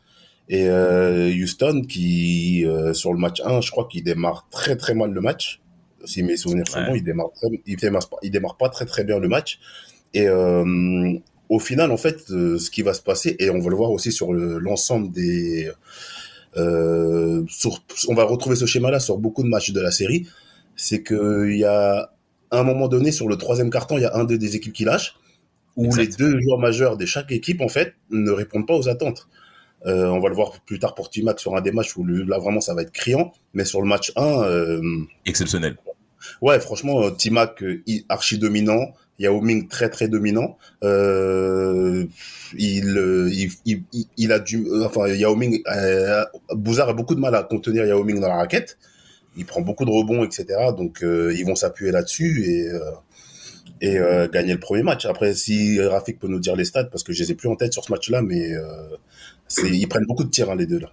Et 0.49 0.67
euh, 0.67 1.31
Houston 1.31 1.83
qui, 1.87 2.65
euh, 2.65 2.95
sur 2.95 3.13
le 3.13 3.19
match 3.19 3.43
1, 3.45 3.61
je 3.61 3.71
crois 3.71 3.87
qu'il 3.87 4.03
démarre 4.03 4.47
très 4.51 4.77
très 4.77 4.95
mal 4.95 5.11
le 5.11 5.21
match. 5.21 5.61
Si 6.05 6.23
mes 6.23 6.39
souvenirs 6.39 6.67
sont 6.69 6.83
bons, 6.87 6.95
il 6.95 7.03
démarre, 7.05 7.33
très, 7.35 7.49
il, 7.67 7.77
démarre, 7.77 8.09
pas- 8.09 8.17
il 8.23 8.31
démarre 8.31 8.57
pas 8.57 8.71
très 8.71 8.87
très 8.87 9.05
bien 9.05 9.19
le 9.19 9.29
match. 9.29 9.59
Et 10.15 10.27
euh, 10.27 11.19
au 11.49 11.59
final, 11.59 11.91
en 11.93 11.97
fait, 11.97 12.31
euh, 12.31 12.59
ce 12.59 12.71
qui 12.71 12.83
va 12.83 12.95
se 12.95 13.03
passer, 13.03 13.37
et 13.39 13.51
on 13.51 13.59
va 13.61 13.71
le 13.71 13.77
voir 13.77 13.91
aussi 13.91 14.13
sur 14.13 14.33
le- 14.33 14.59
l'ensemble 14.59 15.11
des... 15.11 15.71
Euh, 16.57 17.45
sur, 17.49 17.83
on 18.09 18.15
va 18.15 18.25
retrouver 18.25 18.57
ce 18.57 18.67
schéma-là 18.67 19.01
sur 19.01 19.19
beaucoup 19.19 19.43
de 19.43 19.49
matchs 19.49 19.71
de 19.71 19.81
la 19.81 19.91
série, 19.91 20.27
c'est 20.77 21.03
qu'il 21.03 21.57
y 21.57 21.65
a 21.65 22.13
à 22.51 22.61
un 22.61 22.63
moment 22.63 22.89
donné, 22.89 23.13
sur 23.13 23.29
le 23.29 23.37
troisième 23.37 23.69
carton, 23.71 23.99
il 23.99 24.03
y 24.03 24.07
a 24.07 24.15
un 24.17 24.25
des, 24.25 24.39
des 24.39 24.57
équipes 24.57 24.73
qui 24.73 24.85
lâche, 24.85 25.15
où 25.77 25.85
Exact. 25.85 26.01
les 26.03 26.17
deux 26.17 26.41
joueurs 26.41 26.59
majeurs 26.59 26.97
de 26.97 27.05
chaque 27.05 27.31
équipe, 27.31 27.61
en 27.61 27.69
fait, 27.69 27.95
ne 28.11 28.31
répondent 28.31 28.67
pas 28.67 28.75
aux 28.75 28.89
attentes. 28.89 29.29
Euh, 29.87 30.07
on 30.07 30.19
va 30.19 30.29
le 30.29 30.35
voir 30.35 30.61
plus 30.67 30.79
tard 30.79 30.95
pour 30.95 31.09
T-Mac 31.11 31.39
sur 31.39 31.55
un 31.57 31.61
des 31.61 31.71
matchs 31.73 31.95
où 31.97 32.05
là 32.05 32.39
vraiment 32.39 32.61
ça 32.61 32.75
va 32.75 32.83
être 32.83 32.91
criant. 32.91 33.33
Mais 33.55 33.65
sur 33.65 33.81
le 33.81 33.87
match 33.87 34.11
1, 34.17 34.43
euh, 34.43 34.81
Exceptionnel. 35.25 35.77
ouais, 36.43 36.59
franchement, 36.59 37.05
euh, 37.05 37.11
T-Mac 37.11 37.63
Yao 39.19 39.41
Ming 39.41 39.69
très 39.69 39.89
très 39.91 40.09
dominant. 40.09 40.57
Euh, 40.85 42.07
il, 42.57 42.97
euh, 42.97 43.29
il, 43.33 43.51
il, 43.65 43.83
il- 44.17 44.33
a 44.33 44.39
du, 44.39 44.67
euh, 44.67 44.85
enfin 44.87 45.09
Yao 45.09 45.35
Ming, 45.37 45.61
euh, 45.75 46.25
Bouzard 46.55 46.89
a 46.91 46.93
beaucoup 46.93 47.15
de 47.15 47.21
mal 47.21 47.35
à 47.35 47.43
contenir 47.43 47.85
Yao 47.85 48.05
Ming 48.05 48.21
dans 48.21 48.29
la 48.29 48.37
raquette. 48.37 48.79
Il 49.37 49.45
prend 49.47 49.61
beaucoup 49.61 49.85
de 49.85 49.91
rebonds, 49.91 50.25
etc. 50.25 50.73
Donc 50.77 51.03
euh, 51.03 51.33
ils 51.37 51.45
vont 51.47 51.55
s'appuyer 51.57 51.93
là-dessus 51.93 52.45
et 52.47 52.69
euh, 52.71 52.81
et 53.81 53.99
euh, 53.99 54.29
gagner 54.29 54.55
le 54.55 54.61
premier 54.61 54.83
match. 54.83 55.07
Après, 55.07 55.35
si 55.35 55.81
Rafik 55.81 56.19
peut 56.19 56.29
nous 56.29 56.41
dire 56.41 56.57
les 56.57 56.65
stats, 56.65 56.85
parce 56.85 57.05
que 57.05 57.13
je 57.13 57.23
les 57.23 57.33
ai 57.33 57.35
plus 57.35 57.49
en 57.49 57.57
tête 57.57 57.73
sur 57.73 57.85
ce 57.85 57.93
match-là, 57.93 58.23
mais 58.23 58.53
euh, 58.55 58.97
ils 59.65 59.89
prennent 59.89 60.07
beaucoup 60.07 60.25
de 60.25 60.31
tirs 60.31 60.51
hein, 60.51 60.57
les 60.57 60.67
deux 60.67 60.81
là. 60.81 60.93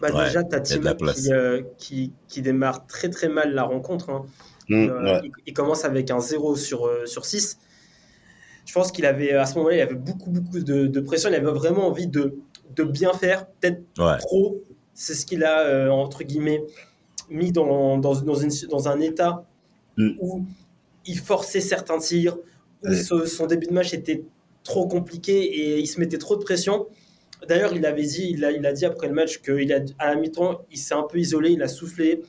Bah, 0.00 0.12
Ouais, 0.12 0.26
déjà, 0.26 0.42
t'as 0.44 0.60
Tim 0.60 0.82
euh, 1.30 1.62
qui, 1.78 2.12
qui 2.28 2.42
démarre 2.42 2.86
très 2.86 3.08
très 3.08 3.28
mal 3.28 3.54
la 3.54 3.62
rencontre. 3.62 4.10
hein. 4.10 4.26
Mmh, 4.68 4.74
Euh, 4.74 5.02
ouais. 5.04 5.20
il, 5.24 5.30
il 5.46 5.52
commence 5.52 5.84
avec 5.84 6.10
un 6.10 6.18
0 6.20 6.56
sur, 6.56 6.86
euh, 6.86 7.06
sur 7.06 7.24
6. 7.24 7.58
je 8.66 8.72
pense 8.72 8.90
qu'il 8.90 9.06
avait, 9.06 9.32
à 9.32 9.46
ce 9.46 9.54
moment-là, 9.56 9.76
il 9.76 9.80
avait 9.80 9.94
beaucoup, 9.94 10.30
beaucoup 10.30 10.58
de, 10.58 10.86
de 10.86 11.00
pression. 11.00 11.28
Il 11.30 11.36
avait 11.36 11.44
vraiment 11.52 11.86
envie 11.86 12.08
de, 12.08 12.34
de 12.74 12.82
bien 12.82 13.12
faire, 13.12 13.46
peut-être 13.46 13.80
Ouais. 13.98 14.18
trop. 14.18 14.60
C'est 14.92 15.14
ce 15.14 15.24
qu'il 15.24 15.44
a, 15.44 15.60
euh, 15.60 15.88
entre 15.90 16.24
guillemets, 16.24 16.64
mis 17.30 17.52
dans, 17.52 17.96
dans, 17.98 18.14
dans, 18.20 18.34
une- 18.34 18.50
dans 18.68 18.88
un 18.88 19.00
état 19.00 19.44
Mm. 19.96 20.10
où 20.20 20.44
il 21.06 21.18
forçait 21.18 21.60
certains 21.60 21.98
tirs, 21.98 22.36
où 22.84 22.88
Ouais. 22.88 22.96
ce- 22.96 23.24
son 23.26 23.46
début 23.46 23.66
de 23.68 23.72
match 23.72 23.94
était 23.94 24.24
trop 24.64 24.86
compliqué 24.88 25.42
et 25.44 25.78
il 25.78 25.86
se 25.86 26.00
mettait 26.00 26.18
trop 26.18 26.34
de 26.36 26.42
pression. 26.42 26.86
D'ailleurs, 27.48 27.72
il 27.74 27.86
avait 27.86 28.02
dit, 28.02 28.28
il 28.30 28.44
a, 28.44 28.50
il 28.50 28.66
a 28.66 28.72
dit 28.72 28.84
après 28.84 29.06
le 29.06 29.14
match 29.14 29.38
qu'à 29.42 29.52
la 29.54 30.16
mi-temps, 30.16 30.62
il 30.72 30.78
s'est 30.78 30.94
un 30.94 31.04
peu 31.04 31.18
isolé, 31.18 31.50
il 31.50 31.62
a 31.62 31.68
soufflé. 31.68 32.22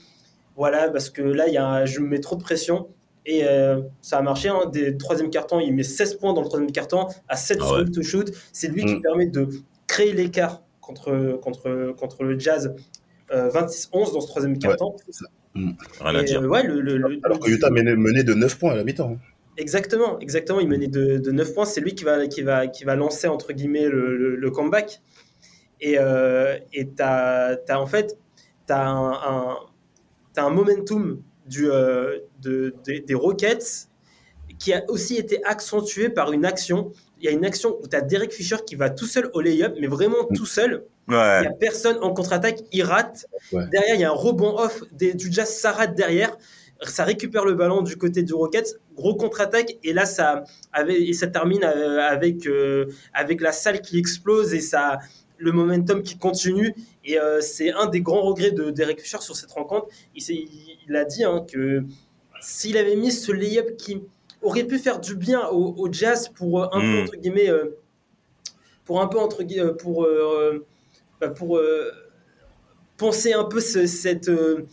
Voilà, 0.57 0.89
parce 0.89 1.09
que 1.09 1.21
là, 1.21 1.47
il 1.47 1.53
y 1.53 1.57
a, 1.57 1.85
je 1.85 1.99
me 2.01 2.07
mets 2.07 2.19
trop 2.19 2.35
de 2.35 2.41
pression. 2.43 2.87
Et 3.25 3.45
euh, 3.45 3.81
ça 4.01 4.17
a 4.17 4.21
marché. 4.21 4.49
Hein. 4.49 4.69
Des 4.71 4.97
troisième 4.97 5.29
carton, 5.29 5.59
il 5.59 5.73
met 5.73 5.83
16 5.83 6.15
points 6.15 6.33
dans 6.33 6.41
le 6.41 6.47
troisième 6.47 6.71
carton 6.71 7.07
à 7.27 7.35
7 7.37 7.59
Ah 7.61 7.73
ouais. 7.73 7.85
to 7.85 8.01
shoot. 8.01 8.31
C'est 8.53 8.67
lui 8.69 8.83
qui 8.85 8.95
Mm. 8.95 9.01
permet 9.01 9.25
de 9.27 9.47
créer 9.85 10.13
l'écart 10.13 10.63
contre, 10.81 11.37
contre, 11.41 11.93
contre 11.97 12.23
le 12.23 12.37
Jazz. 12.39 12.73
euh, 13.33 13.49
26-11 13.49 14.13
dans 14.13 14.21
ce 14.21 14.27
troisième 14.27 14.57
carton. 14.57 14.95
Rien 15.53 15.75
à 16.15 16.21
Et, 16.21 16.23
dire. 16.23 16.41
euh, 16.41 16.47
ouais, 16.47 16.63
le, 16.63 16.79
le- 16.79 16.97
le- 16.97 17.19
Alors 17.23 17.39
que 17.41 17.49
Utah 17.51 17.69
menait, 17.69 17.95
menait 17.97 18.23
de 18.23 18.33
9 18.33 18.57
points 18.57 18.71
à 18.71 18.75
la 18.75 18.83
mi-temps. 18.85 19.11
hein. 19.15 19.17
Exactement, 19.57 20.17
exactement. 20.19 20.59
Il 20.61 20.67
menait 20.69 20.87
de, 20.87 21.17
de 21.17 21.31
9 21.31 21.53
points. 21.53 21.65
C'est 21.65 21.81
lui 21.81 21.93
qui 21.95 22.05
va, 22.05 22.25
qui, 22.27 22.41
va, 22.43 22.67
qui 22.67 22.85
va 22.85 22.95
lancer, 22.95 23.27
entre 23.27 23.51
guillemets, 23.51 23.89
le, 23.89 24.15
le- 24.15 24.35
le 24.37 24.51
comeback. 24.51 25.01
Et 25.81 25.97
euh, 25.99 26.57
et 26.73 26.87
t'as, 26.87 27.57
t'as, 27.57 27.79
en 27.79 27.85
fait, 27.85 28.17
tu 28.67 28.73
as 28.73 28.87
un, 28.87 29.11
un- 29.11 29.57
t'as 30.37 30.43
un 30.45 30.51
momentum 30.51 31.19
du, 31.47 31.71
euh, 31.71 32.19
de, 32.41 32.75
des- 32.85 32.99
des 32.99 33.15
Rockets 33.15 33.87
qui 34.59 34.71
a 34.71 34.83
aussi 34.87 35.15
été 35.17 35.43
accentué 35.43 36.09
par 36.09 36.31
une 36.31 36.45
action. 36.45 36.91
Il 37.19 37.25
y 37.25 37.27
a 37.27 37.31
une 37.31 37.43
action 37.43 37.77
où 37.81 37.87
tu 37.87 37.95
as 37.95 38.01
Derek 38.01 38.31
Fisher 38.31 38.57
qui 38.65 38.75
va 38.75 38.91
tout 38.91 39.07
seul 39.07 39.31
au 39.33 39.41
lay-up, 39.41 39.73
mais 39.81 39.87
vraiment 39.87 40.23
tout 40.35 40.45
seul. 40.45 40.83
Il 41.07 41.15
Ouais. 41.15 41.41
n'y 41.41 41.47
a 41.47 41.51
personne 41.51 41.97
en 42.01 42.13
contre-attaque, 42.13 42.59
il 42.71 42.83
rate. 42.83 43.25
Ouais. 43.51 43.65
Derrière, 43.71 43.95
il 43.95 44.01
y 44.01 44.03
a 44.03 44.09
un 44.11 44.13
rebond 44.13 44.59
off 44.59 44.83
des, 44.91 45.15
du 45.15 45.31
Jazz, 45.31 45.49
ça 45.49 45.71
rate 45.71 45.95
derrière. 45.95 46.37
Ça 46.83 47.03
récupère 47.03 47.43
le 47.45 47.55
ballon 47.55 47.81
du 47.81 47.95
côté 47.97 48.21
du 48.21 48.33
Rockets, 48.35 48.75
gros 48.95 49.15
contre-attaque, 49.15 49.77
et 49.83 49.93
là, 49.93 50.05
ça, 50.05 50.43
avec, 50.71 50.97
et 50.99 51.13
ça 51.13 51.25
termine 51.25 51.63
euh, 51.63 52.01
avec, 52.07 52.45
euh, 52.45 52.85
avec 53.15 53.41
la 53.41 53.51
salle 53.51 53.81
qui 53.81 53.97
explose 53.97 54.53
et 54.53 54.59
ça, 54.59 54.99
le 55.37 55.51
momentum 55.51 56.01
qui 56.03 56.17
continue. 56.17 56.73
Et 57.05 57.19
euh, 57.19 57.41
c'est 57.41 57.71
un 57.71 57.85
des 57.87 58.01
grands 58.01 58.21
regrets 58.21 58.51
de 58.51 58.69
Derek 58.71 58.99
Fisher 59.01 59.19
sur 59.21 59.35
cette 59.35 59.51
rencontre. 59.51 59.87
Il, 60.15 60.21
s'est- 60.21 60.33
il, 60.33 60.77
il 60.89 60.95
a 60.95 61.05
dit 61.05 61.23
hein, 61.23 61.45
que 61.51 61.83
s'il 62.41 62.77
avait 62.77 62.95
mis 62.95 63.11
ce 63.11 63.31
layup 63.31 63.77
qui 63.77 64.01
aurait 64.41 64.63
pu 64.65 64.77
faire 64.79 64.99
du 64.99 65.15
bien 65.15 65.47
au, 65.49 65.73
au 65.77 65.91
Jazz 65.91 66.29
pour 66.35 66.61
euh, 66.63 66.67
un 66.71 66.79
peu, 66.81 67.01
entre 67.03 67.15
guillemets, 67.17 67.49
euh, 67.49 67.77
pour 68.85 69.01
un 69.01 69.07
peu, 69.07 69.19
entre 69.19 69.43
guillemets, 69.43 69.73
pour. 69.73 70.03
euh, 70.05 70.65
bah, 71.19 71.29
pour 71.29 71.57
euh, 71.57 71.91
penser 72.97 73.33
un 73.33 73.43
peu 73.43 73.59
ce- 73.59 73.85
cette. 73.87 74.29
euh, 74.29 74.63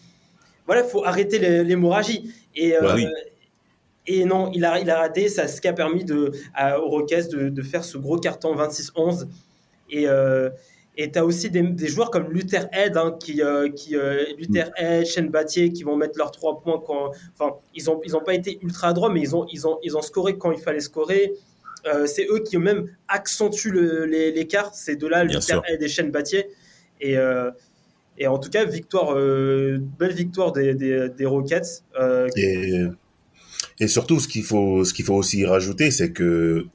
voilà, 0.67 0.83
il 0.83 0.89
faut 0.89 1.05
arrêter 1.05 1.39
l'hé- 1.39 1.65
l'hémorragie. 1.65 2.33
Et, 2.55 2.77
euh, 2.77 2.81
Bah 2.81 2.93
oui. 2.95 3.07
et 4.07 4.25
non, 4.25 4.51
il 4.55 4.65
a, 4.65 4.79
il 4.81 4.91
a 4.91 4.99
raté. 4.99 5.29
Ça, 5.29 5.49
ce 5.49 5.61
qui 5.61 5.69
a 5.69 5.73
permis 5.73 6.05
de, 6.05 6.33
à, 6.55 6.81
aux 6.81 6.89
Rockets 6.89 7.29
de, 7.31 7.49
de 7.49 7.63
faire 7.63 7.85
ce 7.85 7.99
gros 7.99 8.19
carton 8.19 8.55
26-11. 8.55 9.27
Et 9.91 10.09
euh, 10.09 10.51
et 10.97 11.11
tu 11.11 11.19
as 11.19 11.25
aussi 11.25 11.51
des, 11.51 11.63
des 11.63 11.89
joueurs 11.89 12.11
comme 12.11 12.31
Luther 12.33 12.69
Head, 12.73 12.97
hein, 12.97 13.17
qui, 13.19 13.43
euh, 13.43 13.69
qui, 13.69 13.97
euh, 13.97 14.25
Luther 14.39 14.71
Head, 14.77 15.05
Shane 15.07 15.29
Battier, 15.29 15.73
qui 15.73 15.83
vont 15.83 15.97
mettre 15.97 16.17
leurs 16.17 16.31
trois 16.31 16.61
points 16.61 16.81
quand. 16.87 17.11
Enfin, 17.37 17.57
ils 17.75 17.87
n'ont 17.87 18.01
ils 18.05 18.17
ont 18.17 18.23
pas 18.23 18.35
été 18.35 18.59
ultra 18.63 18.93
droits, 18.93 19.11
mais 19.13 19.21
ils 19.21 19.35
ont, 19.35 19.45
ils, 19.53 19.67
ont, 19.67 19.79
ils 19.83 19.97
ont 19.97 20.03
scoré 20.03 20.39
quand 20.39 20.53
il 20.53 20.61
fallait 20.61 20.79
scorer. 20.79 21.33
Euh, 21.87 22.07
c'est 22.07 22.27
eux 22.31 22.45
qui 22.45 22.57
même 22.59 22.89
accentuent 23.09 23.73
le- 23.73 24.05
l'écart, 24.07 24.73
ces 24.75 24.95
deux-là, 24.95 25.25
Bien 25.25 25.35
Luther 25.39 25.55
sûr. 25.55 25.63
Head 25.69 25.83
et 25.83 25.89
Shane 25.89 26.11
Battier. 26.13 26.47
Et, 27.01 27.17
et 28.17 28.27
en 28.29 28.39
tout 28.39 28.49
cas, 28.49 28.65
victoire, 28.65 29.15
belle 29.17 30.13
victoire 30.15 30.53
des, 30.53 30.75
des, 30.75 31.09
des 31.09 31.27
Rockets. 31.27 31.83
Et, 32.37 32.85
et 33.81 33.89
surtout, 33.89 34.21
ce 34.21 34.29
qu'il 34.29 34.45
faut, 34.45 34.85
ce 34.85 34.95
qu'il 34.95 35.05
faut 35.05 35.17
aussi 35.17 35.45
rajouter, 35.45 35.91
c'est 35.91 36.13
que 36.13 36.67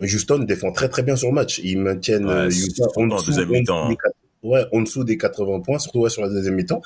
Houston 0.00 0.38
défend 0.40 0.72
très 0.72 0.88
très 0.88 1.02
bien 1.02 1.16
sur 1.16 1.28
le 1.28 1.34
match. 1.34 1.60
Ils 1.62 1.78
maintiennent 1.78 2.26
Ouais, 2.26 2.48
Utah 2.48 2.84
en 2.96 3.06
dessous 3.06 3.32
des 3.44 3.56
hein. 3.68 3.88
quatre- 4.02 4.14
Ouais, 4.44 4.64
en 4.72 4.82
dessous 4.82 5.02
des 5.02 5.18
80 5.18 5.60
points, 5.60 5.80
surtout 5.80 6.00
ouais, 6.00 6.10
sur 6.10 6.22
la 6.22 6.28
deuxième 6.28 6.54
mi-temps. 6.54 6.80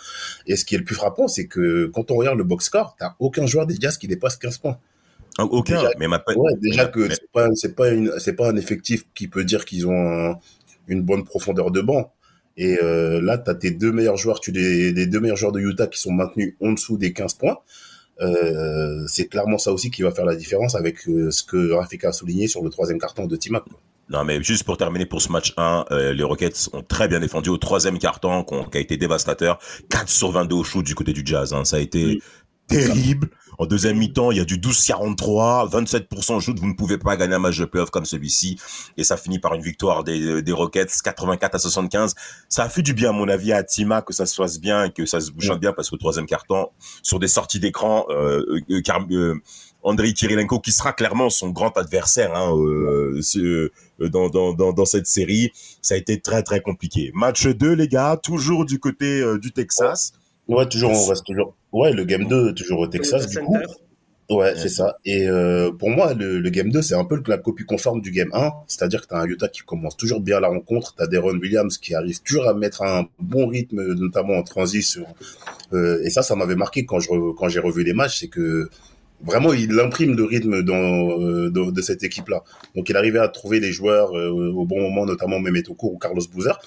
Et 0.47 0.57
ce 0.57 0.65
qui 0.65 0.75
est 0.75 0.79
le 0.79 0.85
plus 0.85 0.95
frappant, 0.95 1.29
c'est 1.29 1.47
que 1.47 1.85
quand 1.93 2.11
on 2.11 2.17
regarde 2.17 2.39
le 2.39 2.45
box 2.45 2.65
score, 2.65 2.97
t'as 2.99 3.15
aucun 3.19 3.47
joueur 3.47 3.67
des 3.67 3.75
Jazz 3.79 3.99
qui 3.99 4.09
dépasse 4.09 4.37
15 4.37 4.57
points. 4.57 4.79
Ah, 5.37 5.45
Aucun, 5.45 5.77
Déjà- 5.77 5.91
mais 5.99 6.09
ma 6.09 6.23
Ouais, 6.35 6.53
déjà 6.63 6.87
que 6.87 7.01
mais- 7.01 7.15
c'est 7.15 7.31
pas, 7.31 7.49
c'est 7.55 7.75
pas 7.75 7.91
une, 7.91 8.11
c'est 8.19 8.33
pas 8.35 8.49
un 8.51 8.57
effectif 8.57 9.05
qui 9.15 9.29
peut 9.29 9.45
dire 9.45 9.65
qu'ils 9.67 9.87
ont 9.87 9.93
un- 10.31 10.39
une 10.89 11.03
bonne 11.03 11.25
profondeur 11.25 11.71
de 11.71 11.83
banc. 11.83 12.13
Et 12.57 12.79
euh, 12.83 13.21
là, 13.21 13.37
t'as 13.39 13.55
tes 13.55 13.71
deux 13.71 13.93
meilleurs 13.93 14.17
joueurs, 14.17 14.41
tu 14.41 14.51
des 14.53 15.07
deux 15.07 15.21
meilleurs 15.21 15.37
joueurs 15.39 15.53
de 15.53 15.61
Utah 15.61 15.87
qui 15.87 16.01
sont 16.01 16.13
maintenus 16.13 16.55
en 16.63 16.73
dessous 16.73 16.97
des 16.99 17.13
15 17.13 17.35
points. 17.35 17.59
Euh, 18.23 19.05
c'est 19.09 19.27
clairement 19.27 19.59
ça 19.59 19.73
aussi 19.73 19.91
qui 19.91 20.03
va 20.03 20.11
faire 20.13 20.25
la 20.25 20.37
différence 20.37 20.75
avec 20.75 21.09
euh, 21.09 21.31
ce 21.31 21.43
que 21.43 21.73
Rafika 21.73 22.09
a 22.09 22.13
souligné 22.13 22.47
sur 22.49 22.63
le 22.63 22.71
troisième 22.71 22.99
carton 22.99 23.27
de 23.27 23.37
Timac. 23.37 23.65
Non, 24.09 24.25
mais 24.25 24.43
juste 24.43 24.65
pour 24.65 24.77
terminer 24.77 25.07
pour 25.07 25.23
ce 25.23 25.31
match 25.33 25.55
1, 25.57 25.87
euh, 25.91 26.13
les 26.13 26.23
Rockets 26.23 26.69
ont 26.73 26.83
très 26.83 27.09
bien 27.09 27.21
défendu 27.21 27.49
au 27.51 27.57
troisième 27.57 27.99
carton, 27.99 28.45
qui 28.45 28.79
a 28.79 28.81
été 28.81 28.97
dévastateur. 28.97 29.59
4 29.91 30.09
sur 30.09 30.31
22 30.33 30.55
au 30.57 30.65
shoot 30.65 30.85
du 30.85 30.95
côté 30.95 31.13
du 31.13 31.23
Jazz. 31.25 31.53
Hein. 31.53 31.65
Ça 31.65 31.77
a 31.77 31.81
été 31.81 32.05
Oui. 32.05 32.23
terrible. 32.69 33.31
En 33.59 33.67
deuxième 33.67 33.99
mi-temps, 33.99 34.31
il 34.31 34.39
y 34.39 34.41
a 34.41 34.45
du 34.45 34.59
12-43, 34.59 35.71
27% 35.71 36.35
au 36.37 36.41
shoot. 36.41 36.59
Vous 36.59 36.67
ne 36.67 36.73
pouvez 36.75 36.99
pas 36.99 37.17
gagner 37.17 37.35
un 37.35 37.39
match 37.39 37.59
de 37.59 37.65
playoff 37.65 37.91
comme 37.91 38.05
celui-ci. 38.05 38.59
Et 38.97 39.05
ça 39.05 39.17
finit 39.17 39.39
par 39.39 39.55
une 39.55 39.63
victoire 39.63 40.05
des, 40.05 40.43
des 40.43 40.53
Rockets, 40.53 40.91
84 41.03 41.55
à 41.55 41.59
75. 41.59 42.15
Ça 42.49 42.65
a 42.65 42.69
fait 42.69 42.83
du 42.83 42.95
bien, 42.95 43.11
à 43.11 43.13
mon 43.13 43.29
avis, 43.29 43.53
à 43.53 43.63
Tima 43.63 44.03
que 44.03 44.13
ça 44.13 44.27
se 44.27 44.35
fasse 44.35 44.59
bien 44.61 44.85
et 44.85 44.91
que 44.91 45.07
ça 45.07 45.21
se 45.21 45.31
bouchonne 45.31 45.59
bien 45.59 45.73
parce 45.73 45.91
qu'au 45.91 45.97
troisième 45.97 46.27
carton, 46.27 46.69
sur 47.03 47.19
des 47.19 47.29
sorties 47.29 47.61
d'écran, 47.61 48.07
euh, 48.11 48.63
euh, 48.71 48.81
Car- 48.83 49.07
euh, 49.11 49.41
Andrei 49.85 50.13
Kirilenko, 50.13 50.61
qui 50.61 50.71
sera 50.73 50.93
clairement 50.93 51.29
son 51.29 51.51
grand 51.51 51.77
adversaire 51.77 52.35
hein, 52.37 52.55
euh, 52.57 53.21
euh, 53.37 53.69
dans, 54.09 54.29
dans, 54.29 54.53
dans, 54.53 54.73
dans 54.73 54.85
cette 54.85 55.07
série, 55.09 55.51
ça 55.83 55.95
a 55.95 55.99
été 55.99 56.21
très 56.21 56.43
très 56.45 56.61
compliqué. 56.61 57.11
Match 57.15 57.47
2, 57.47 57.73
les 57.73 57.89
gars, 57.89 58.17
toujours 58.23 58.65
du 58.65 58.79
côté 58.79 59.21
euh, 59.21 59.39
du 59.39 59.51
Texas. 59.53 60.13
Ouais, 60.49 60.67
toujours, 60.69 60.91
on 60.93 61.07
reste 61.07 61.25
toujours. 61.25 61.55
Ouais, 61.73 61.93
le 61.93 62.05
game 62.05 62.27
2, 62.27 62.55
toujours 62.55 62.81
au 62.81 62.87
Texas, 62.87 63.29
du 63.29 63.39
coup. 63.39 63.57
Ouais, 64.31 64.55
c'est 64.57 64.69
ça. 64.69 64.97
Et 65.05 65.29
euh, 65.29 65.71
pour 65.73 65.91
moi, 65.91 66.15
le, 66.15 66.39
le 66.39 66.51
game 66.51 66.71
2, 66.71 66.81
c'est 66.81 66.95
un 66.95 67.05
peu 67.05 67.21
la 67.27 67.37
copie 67.39 67.65
conforme 67.65 68.01
du 68.01 68.11
game 68.11 68.31
1. 68.33 68.51
C'est-à-dire 68.67 69.03
que 69.03 69.09
tu 69.09 69.15
as 69.15 69.19
un 69.19 69.27
Utah 69.27 69.49
qui 69.49 69.61
commence 69.63 69.97
toujours 69.97 70.21
bien 70.21 70.41
la 70.41 70.49
rencontre. 70.49 70.95
Tu 70.97 71.03
as 71.03 71.07
Deron 71.07 71.37
Williams 71.39 71.77
qui 71.77 71.95
arrive 71.95 72.21
toujours 72.23 72.49
à 72.49 72.55
mettre 72.55 72.83
un 72.83 73.09
bon 73.19 73.47
rythme, 73.47 73.93
notamment 73.95 74.35
en 74.35 74.43
transition. 74.43 75.05
Euh, 75.75 76.03
et 76.05 76.09
ça, 76.11 76.23
ça 76.23 76.35
m'avait 76.35 76.55
marqué 76.55 76.87
quand 76.87 76.99
je 76.99 77.09
quand 77.37 77.49
j'ai 77.49 77.61
revu 77.61 77.85
les 77.85 77.93
matchs. 77.93 78.21
C'est 78.21 78.29
que 78.29 78.71
vraiment, 79.23 79.53
il 79.53 79.79
imprime 79.79 80.17
le 80.17 80.25
rythme 80.25 80.63
dans, 80.63 81.21
euh, 81.21 81.51
de, 81.51 81.71
de 81.71 81.83
cette 81.83 82.03
équipe-là. 82.03 82.43
Donc, 82.75 82.89
il 82.89 82.97
arrivait 82.97 83.19
à 83.19 83.29
trouver 83.29 83.61
les 83.61 83.73
joueurs 83.73 84.17
euh, 84.17 84.31
au 84.31 84.65
bon 84.65 84.81
moment, 84.81 85.05
notamment 85.05 85.41
Mehmet 85.41 85.69
Okur 85.69 85.93
ou 85.93 85.99
Carlos 85.99 86.23
Boozer, 86.33 86.59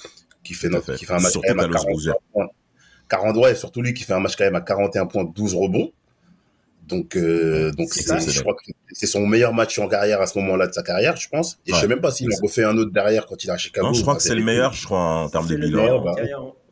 qui 0.43 0.53
fait, 0.53 0.69
notre, 0.69 0.85
fait. 0.85 0.95
qui 0.97 1.05
fait 1.05 1.13
un 1.13 1.19
match 1.19 1.31
Surtout 1.31 1.47
même 1.47 1.59
à 1.59 1.63
Carlos 1.63 1.79
41 1.79 1.93
Boozer. 1.93 2.13
points. 2.31 2.47
40, 3.09 3.37
ouais, 3.37 3.55
surtout 3.55 3.81
lui 3.81 3.93
qui 3.93 4.03
fait 4.03 4.13
un 4.13 4.19
match 4.19 4.35
quand 4.35 4.45
même 4.45 4.55
à 4.55 4.61
41 4.61 5.05
points, 5.05 5.23
12 5.23 5.55
rebonds. 5.55 5.91
Donc, 6.87 7.15
euh, 7.15 7.71
donc 7.71 7.89
C'est 7.91 8.03
c'est, 8.03 8.19
ça. 8.19 8.31
je 8.31 8.41
crois 8.41 8.53
que 8.53 8.71
c'est 8.91 9.07
son 9.07 9.25
meilleur 9.25 9.53
match 9.53 9.79
en 9.79 9.87
carrière 9.87 10.21
à 10.21 10.27
ce 10.27 10.37
moment-là 10.39 10.67
de 10.67 10.71
sa 10.73 10.83
carrière, 10.83 11.15
je 11.15 11.27
pense. 11.29 11.57
Et 11.65 11.71
Ouais. 11.71 11.77
je 11.77 11.81
sais 11.81 11.87
même 11.87 12.01
pas 12.01 12.11
s'il 12.11 12.27
en 12.31 12.37
refait 12.43 12.63
un 12.63 12.77
autre 12.77 12.91
derrière 12.91 13.25
quand 13.25 13.43
il 13.43 13.49
est 13.49 13.53
à 13.53 13.57
Chicago. 13.57 13.87
Non, 13.87 13.93
je 13.93 14.01
crois 14.03 14.15
que 14.15 14.21
c'est 14.21 14.35
le 14.35 14.43
meilleur, 14.43 14.73
je 14.73 14.85
crois, 14.85 14.99
en 15.23 15.29
termes 15.29 15.47
de 15.47 15.55
bilan. 15.55 15.77
meilleur 15.81 16.01
bah, 16.03 16.13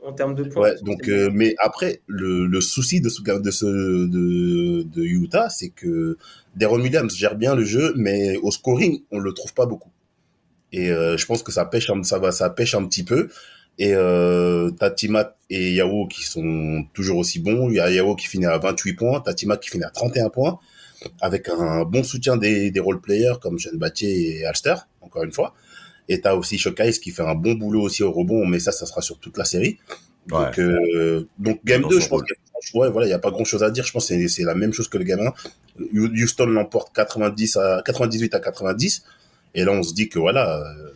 en, 0.06 0.14
termes 0.14 0.36
de 0.36 0.44
points. 0.44 0.70
Ouais, 0.70 0.76
donc, 0.84 1.08
euh, 1.08 1.32
mais 1.34 1.56
après, 1.58 2.02
le, 2.08 2.46
le 2.46 2.62
souci 2.62 3.02
de 3.02 3.10
ce, 3.10 3.22
de 3.24 3.52
ce, 3.52 3.66
de, 3.66 4.84
de 4.84 5.02
Utah, 5.04 5.50
c'est 5.50 5.70
que 5.70 6.18
Deron 6.56 6.80
Williams 6.80 7.16
gère 7.16 7.36
bien 7.36 7.56
le 7.56 7.64
jeu, 7.64 7.94
mais 7.98 8.38
au 8.38 8.52
scoring, 8.52 9.02
on 9.12 9.18
le 9.18 9.34
trouve 9.34 9.54
pas 9.56 9.66
beaucoup. 9.66 9.90
Et 10.74 10.92
euh, 10.92 11.18
je 11.18 11.26
pense 11.26 11.42
que 11.42 11.52
ça 11.52 11.66
pêche, 11.66 11.90
ça 12.04 12.20
va, 12.20 12.32
ça 12.32 12.50
pêche 12.52 12.76
un 12.76 12.86
petit 12.86 13.04
peu. 13.04 13.30
Et 13.80 13.94
euh, 13.96 14.70
t'as 14.72 14.92
Timat 14.92 15.36
et 15.50 15.74
Yao 15.74 16.08
qui 16.08 16.24
sont 16.24 16.86
toujours 16.94 17.18
aussi 17.18 17.40
bons. 17.40 17.70
Il 17.70 17.76
y 17.76 17.80
a 17.80 17.90
Yao 17.90 18.16
qui 18.16 18.28
finit 18.28 18.46
à 18.46 18.58
28 18.58 18.94
points, 18.94 19.20
t'as 19.22 19.34
Timat 19.34 19.58
qui 19.58 19.70
finit 19.70 19.84
à 19.84 19.90
31 19.90 20.30
points, 20.30 20.60
avec 21.22 21.50
un 21.50 21.84
bon 21.84 22.04
soutien 22.04 22.38
des, 22.38 22.72
des 22.72 22.80
role 22.80 23.02
players 23.02 23.34
comme 23.42 23.58
Jeanne 23.60 23.78
Battier 23.78 24.40
et 24.40 24.46
Alster, 24.46 24.76
encore 25.02 25.24
une 25.24 25.32
fois. 25.34 25.54
Et 26.10 26.22
t'as 26.22 26.36
aussi 26.36 26.58
Showcase 26.58 27.00
qui 27.00 27.12
fait 27.12 27.24
un 27.24 27.36
bon 27.36 27.54
boulot 27.56 27.82
aussi 27.82 28.04
au 28.04 28.12
rebond, 28.12 28.46
mais 28.46 28.60
ça, 28.60 28.72
ça 28.72 28.86
sera 28.86 29.02
sur 29.02 29.18
toute 29.20 29.38
la 29.38 29.46
série. 29.46 29.78
Donc, 30.28 30.60
euh, 30.60 31.28
donc 31.40 31.60
game 31.66 31.82
Dans 31.82 31.90
2, 31.90 32.00
son 32.00 32.06
je 32.06 32.10
pense 32.10 32.22
qu'il 32.24 32.80
ouais, 32.80 32.90
voilà, 32.90 33.08
il 33.08 33.10
y 33.10 33.14
a 33.14 33.20
pas 33.20 33.32
grand 33.32 33.44
chose 33.44 33.64
à 33.64 33.72
dire. 33.72 33.84
Je 33.86 33.92
pense 33.92 34.08
que 34.08 34.14
c'est- 34.16 34.28
c'est 34.30 34.44
la 34.44 34.56
même 34.56 34.72
chose 34.72 34.88
que 34.88 34.98
le 34.98 35.04
game 35.04 35.20
1. 35.20 35.34
Houston 35.94 36.46
l'emporte 36.46 36.94
90 36.96 37.58
à 37.58 37.82
98 37.86 38.34
à 38.36 38.40
90. 38.40 39.04
Et 39.56 39.66
là, 39.66 39.72
on 39.72 39.84
se 39.84 39.94
dit 39.94 40.10
que 40.10 40.20
voilà, 40.20 40.60
euh, 40.62 40.92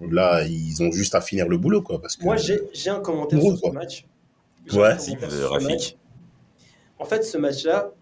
là, 0.00 0.44
ils 0.44 0.82
ont 0.82 0.90
juste 0.92 1.14
à 1.14 1.20
finir 1.20 1.48
le 1.48 1.58
boulot, 1.58 1.82
quoi. 1.82 2.00
Parce 2.00 2.16
que, 2.16 2.24
Moi, 2.24 2.36
j'ai 2.36 2.90
un 2.90 3.00
commentaire 3.00 3.40
sur 3.40 3.58
ce 3.58 3.70
match. 3.70 4.06
Ouais. 4.72 4.98
ce 4.98 5.44
Rafik. 5.44 5.98
En 6.98 7.04
fait, 7.04 7.22
ce 7.24 7.38
match-là, 7.38 7.92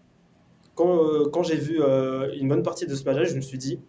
quand, 0.75 1.03
euh, 1.03 1.29
quand 1.31 1.43
j'ai 1.43 1.55
vu 1.55 1.81
euh, 1.81 2.33
une 2.39 2.49
bonne 2.49 2.63
partie 2.63 2.85
de 2.85 2.93
ce 2.95 3.03
match-là, 3.03 3.23
je 3.25 3.35
me 3.35 3.41
suis 3.41 3.57
dit, 3.57 3.79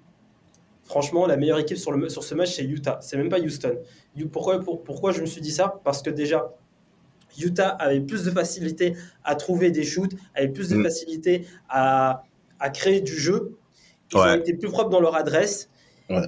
franchement, 0.84 1.26
la 1.26 1.36
meilleure 1.36 1.58
équipe 1.58 1.76
sur, 1.76 1.92
le, 1.92 2.08
sur 2.08 2.22
ce 2.24 2.34
match, 2.34 2.54
c'est 2.54 2.64
Utah. 2.64 2.98
C'est 3.02 3.16
même 3.16 3.28
pas 3.28 3.40
Houston. 3.40 3.76
Pourquoi, 4.32 4.60
pour- 4.60 4.82
pourquoi 4.84 5.12
je 5.12 5.20
me 5.20 5.26
suis 5.26 5.40
dit 5.40 5.50
ça? 5.50 5.80
Parce 5.84 6.02
que 6.02 6.10
déjà, 6.10 6.52
Utah 7.38 7.68
avait 7.68 8.00
plus 8.00 8.24
de 8.24 8.30
facilité 8.30 8.94
à 9.24 9.34
trouver 9.34 9.70
des 9.70 9.84
shoots, 9.84 10.12
avait 10.34 10.48
plus 10.48 10.68
de 10.70 10.76
Mm. 10.76 10.82
facilité 10.84 11.46
à, 11.68 12.22
à 12.58 12.70
créer 12.70 13.00
du 13.00 13.16
jeu. 13.16 13.56
Ils 14.12 14.16
Ouais. 14.18 14.30
ont 14.30 14.34
été 14.34 14.54
plus 14.54 14.68
propres 14.70 14.88
dans 14.90 15.00
leur 15.00 15.14
adresse. 15.14 15.68
Ouais. 16.08 16.22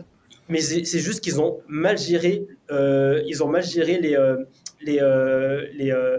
Mais 0.50 0.61
c'est 0.61 0.99
juste 0.99 1.21
qu'ils 1.21 1.40
ont 1.40 1.61
mal 1.69 1.97
géré, 1.97 2.47
euh, 2.71 3.23
ils 3.26 3.42
ont 3.42 3.49
mal 3.49 3.62
géré 3.64 3.99
les, 4.00 4.16
euh, 4.16 4.37
les, 4.83 4.99
euh, 5.00 5.64
les, 5.75 5.92
euh, 5.92 6.19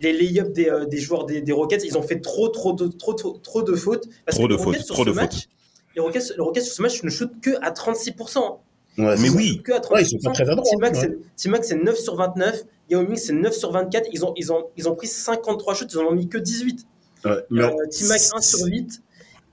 les 0.00 0.12
lay-ups 0.12 0.52
des, 0.52 0.68
euh, 0.70 0.86
des 0.86 0.98
joueurs 0.98 1.26
des, 1.26 1.40
des 1.42 1.52
Rockets. 1.52 1.84
Ils 1.84 1.98
ont 1.98 2.02
fait 2.02 2.20
trop, 2.20 2.48
trop, 2.48 2.72
de, 2.72 2.88
trop, 2.88 3.12
trop, 3.14 3.32
trop 3.38 3.62
de 3.62 3.74
fautes. 3.74 4.06
Parce 4.24 4.38
Trop 4.38 4.46
que 4.48 4.52
de 4.52 4.56
fautes, 4.58 4.76
sur 4.80 4.94
trop 4.94 5.04
ce 5.04 5.10
de 5.10 5.14
match, 5.14 5.34
fautes. 5.34 5.48
Les 5.96 6.00
Rockets, 6.02 6.32
les 6.36 6.42
Rockets 6.42 6.64
sur 6.64 6.74
ce 6.74 6.82
match 6.82 7.02
ne 7.02 7.10
shootent 7.10 7.40
que 7.42 7.50
à 7.62 7.70
36%. 7.72 8.60
Ouais, 8.96 9.04
Mais 9.04 9.16
c'est- 9.16 9.30
oui. 9.30 9.60
Que 9.62 9.72
à 9.72 9.80
Ouais, 9.92 10.02
ils 10.02 10.08
sont 10.08 10.18
pas 10.18 10.32
très 10.32 10.44
ouais. 10.44 10.94
c'est- 11.36 11.42
T-Max, 11.44 11.68
c'est 11.68 11.76
9 11.76 11.96
sur 11.98 12.16
29. 12.16 12.64
Yao 12.90 13.02
Ming, 13.02 13.16
c'est 13.16 13.32
9 13.32 13.54
sur 13.54 13.70
24. 13.70 14.08
Ils 14.12 14.24
ont, 14.24 14.32
ils, 14.36 14.50
ont, 14.52 14.64
ils 14.76 14.88
ont 14.88 14.94
pris 14.94 15.06
53 15.06 15.74
shoots, 15.74 15.92
ils 15.92 15.98
en 15.98 16.06
ont 16.06 16.12
mis 16.14 16.28
que 16.28 16.38
18. 16.38 16.86
Ouais, 17.24 17.32
mais 17.50 17.62
Euh, 17.64 17.70
T-Mac 17.90 18.20
1 18.34 18.40
sur 18.40 18.64
8. 18.66 19.02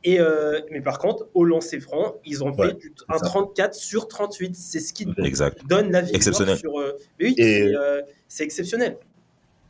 Et 0.08 0.20
euh, 0.20 0.60
mais 0.72 0.82
par 0.82 1.00
contre, 1.00 1.28
au 1.34 1.44
lancer 1.44 1.80
franc, 1.80 2.16
ils 2.26 2.44
ont 2.44 2.54
Ouais, 2.56 2.68
fait 2.70 2.74
du- 2.76 2.94
un 3.10 3.18
ça. 3.18 3.26
34 3.26 3.74
sur 3.74 4.08
38. 4.08 4.56
C'est 4.56 4.80
ce 4.80 4.94
qui 4.94 5.08
Exact. 5.18 5.58
donne 5.68 5.92
la 5.92 6.02
victoire 6.02 6.16
Exceptionnel. 6.18 6.58
sur. 6.58 6.80
euh, 6.80 6.94
mais 7.20 7.26
oui, 7.26 7.36
Et- 7.38 7.44
c'est, 7.44 7.76
euh, 7.76 8.02
c'est 8.28 8.44
exceptionnel. 8.44 8.98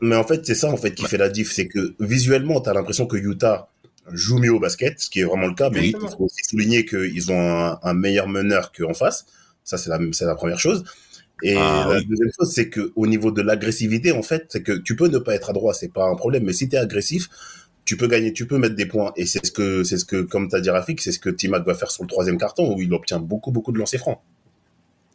Mais 0.02 0.16
en 0.18 0.26
fait, 0.26 0.46
c'est 0.46 0.56
ça 0.56 0.70
en 0.70 0.76
fait 0.78 0.92
qui 0.94 1.06
fait 1.06 1.18
la 1.18 1.30
diff, 1.30 1.52
c'est 1.54 1.68
que 1.68 1.96
visuellement, 2.02 2.60
tu 2.60 2.70
as 2.70 2.74
l'impression 2.74 3.08
que 3.08 3.16
Utah 3.16 3.70
joue 4.12 4.38
mieux 4.38 4.52
au 4.54 4.60
basket, 4.60 5.00
ce 5.00 5.10
qui 5.10 5.22
est 5.22 5.24
vraiment 5.24 5.48
le 5.48 5.56
cas, 5.56 5.70
mais 5.70 5.80
Exactement. 5.80 6.12
il 6.12 6.18
faut 6.18 6.24
aussi 6.26 6.44
souligner 6.44 6.86
qu'ils 6.86 7.32
ont 7.32 7.40
un, 7.40 7.80
un 7.82 7.94
meilleur 7.94 8.28
meneur 8.28 8.72
qu'en 8.74 8.94
face. 8.94 9.26
Ça, 9.64 9.78
c'est 9.78 9.90
la, 9.90 10.36
première 10.36 10.60
chose. 10.60 10.84
Et 11.44 11.56
Ah, 11.58 11.88
la 11.90 11.98
oui. 11.98 12.06
deuxième 12.06 12.30
chose, 12.38 12.52
c'est 12.54 12.70
que 12.70 12.92
au 12.96 13.08
niveau 13.08 13.32
de 13.32 13.42
l'agressivité, 13.42 14.12
en 14.12 14.22
fait, 14.22 14.46
c'est 14.50 14.62
que 14.62 14.74
tu 14.74 14.96
peux 14.98 15.08
ne 15.08 15.18
pas 15.18 15.34
être 15.34 15.50
adroit, 15.50 15.74
c'est 15.74 15.92
pas 15.92 16.06
un 16.08 16.16
problème, 16.16 16.44
mais 16.44 16.54
si 16.54 16.68
tu 16.70 16.76
es 16.76 16.80
agressif, 16.80 17.30
tu 17.86 17.98
peux 17.98 18.08
gagner, 18.08 18.34
tu 18.34 18.48
peux 18.48 18.58
mettre 18.58 18.76
des 18.76 18.88
points. 18.88 19.14
Et 19.16 19.26
c'est 19.26 19.46
ce 19.46 19.52
que, 19.52 19.84
c'est 19.84 19.98
ce 19.98 20.06
que, 20.06 20.22
comme 20.24 20.50
tu 20.50 20.56
as 20.56 20.60
dit 20.62 20.70
Rafik, 20.70 21.00
c'est 21.02 21.12
ce 21.12 21.20
que 21.20 21.30
Timac 21.30 21.66
va 21.66 21.76
faire 21.76 21.92
sur 21.92 22.04
le 22.04 22.10
troisième 22.10 22.38
carton, 22.38 22.76
où 22.76 22.82
il 22.82 22.92
obtient 22.94 23.20
beaucoup, 23.20 23.52
beaucoup 23.52 23.72
de 23.72 23.78
lancers 23.78 24.00
francs. 24.00 24.20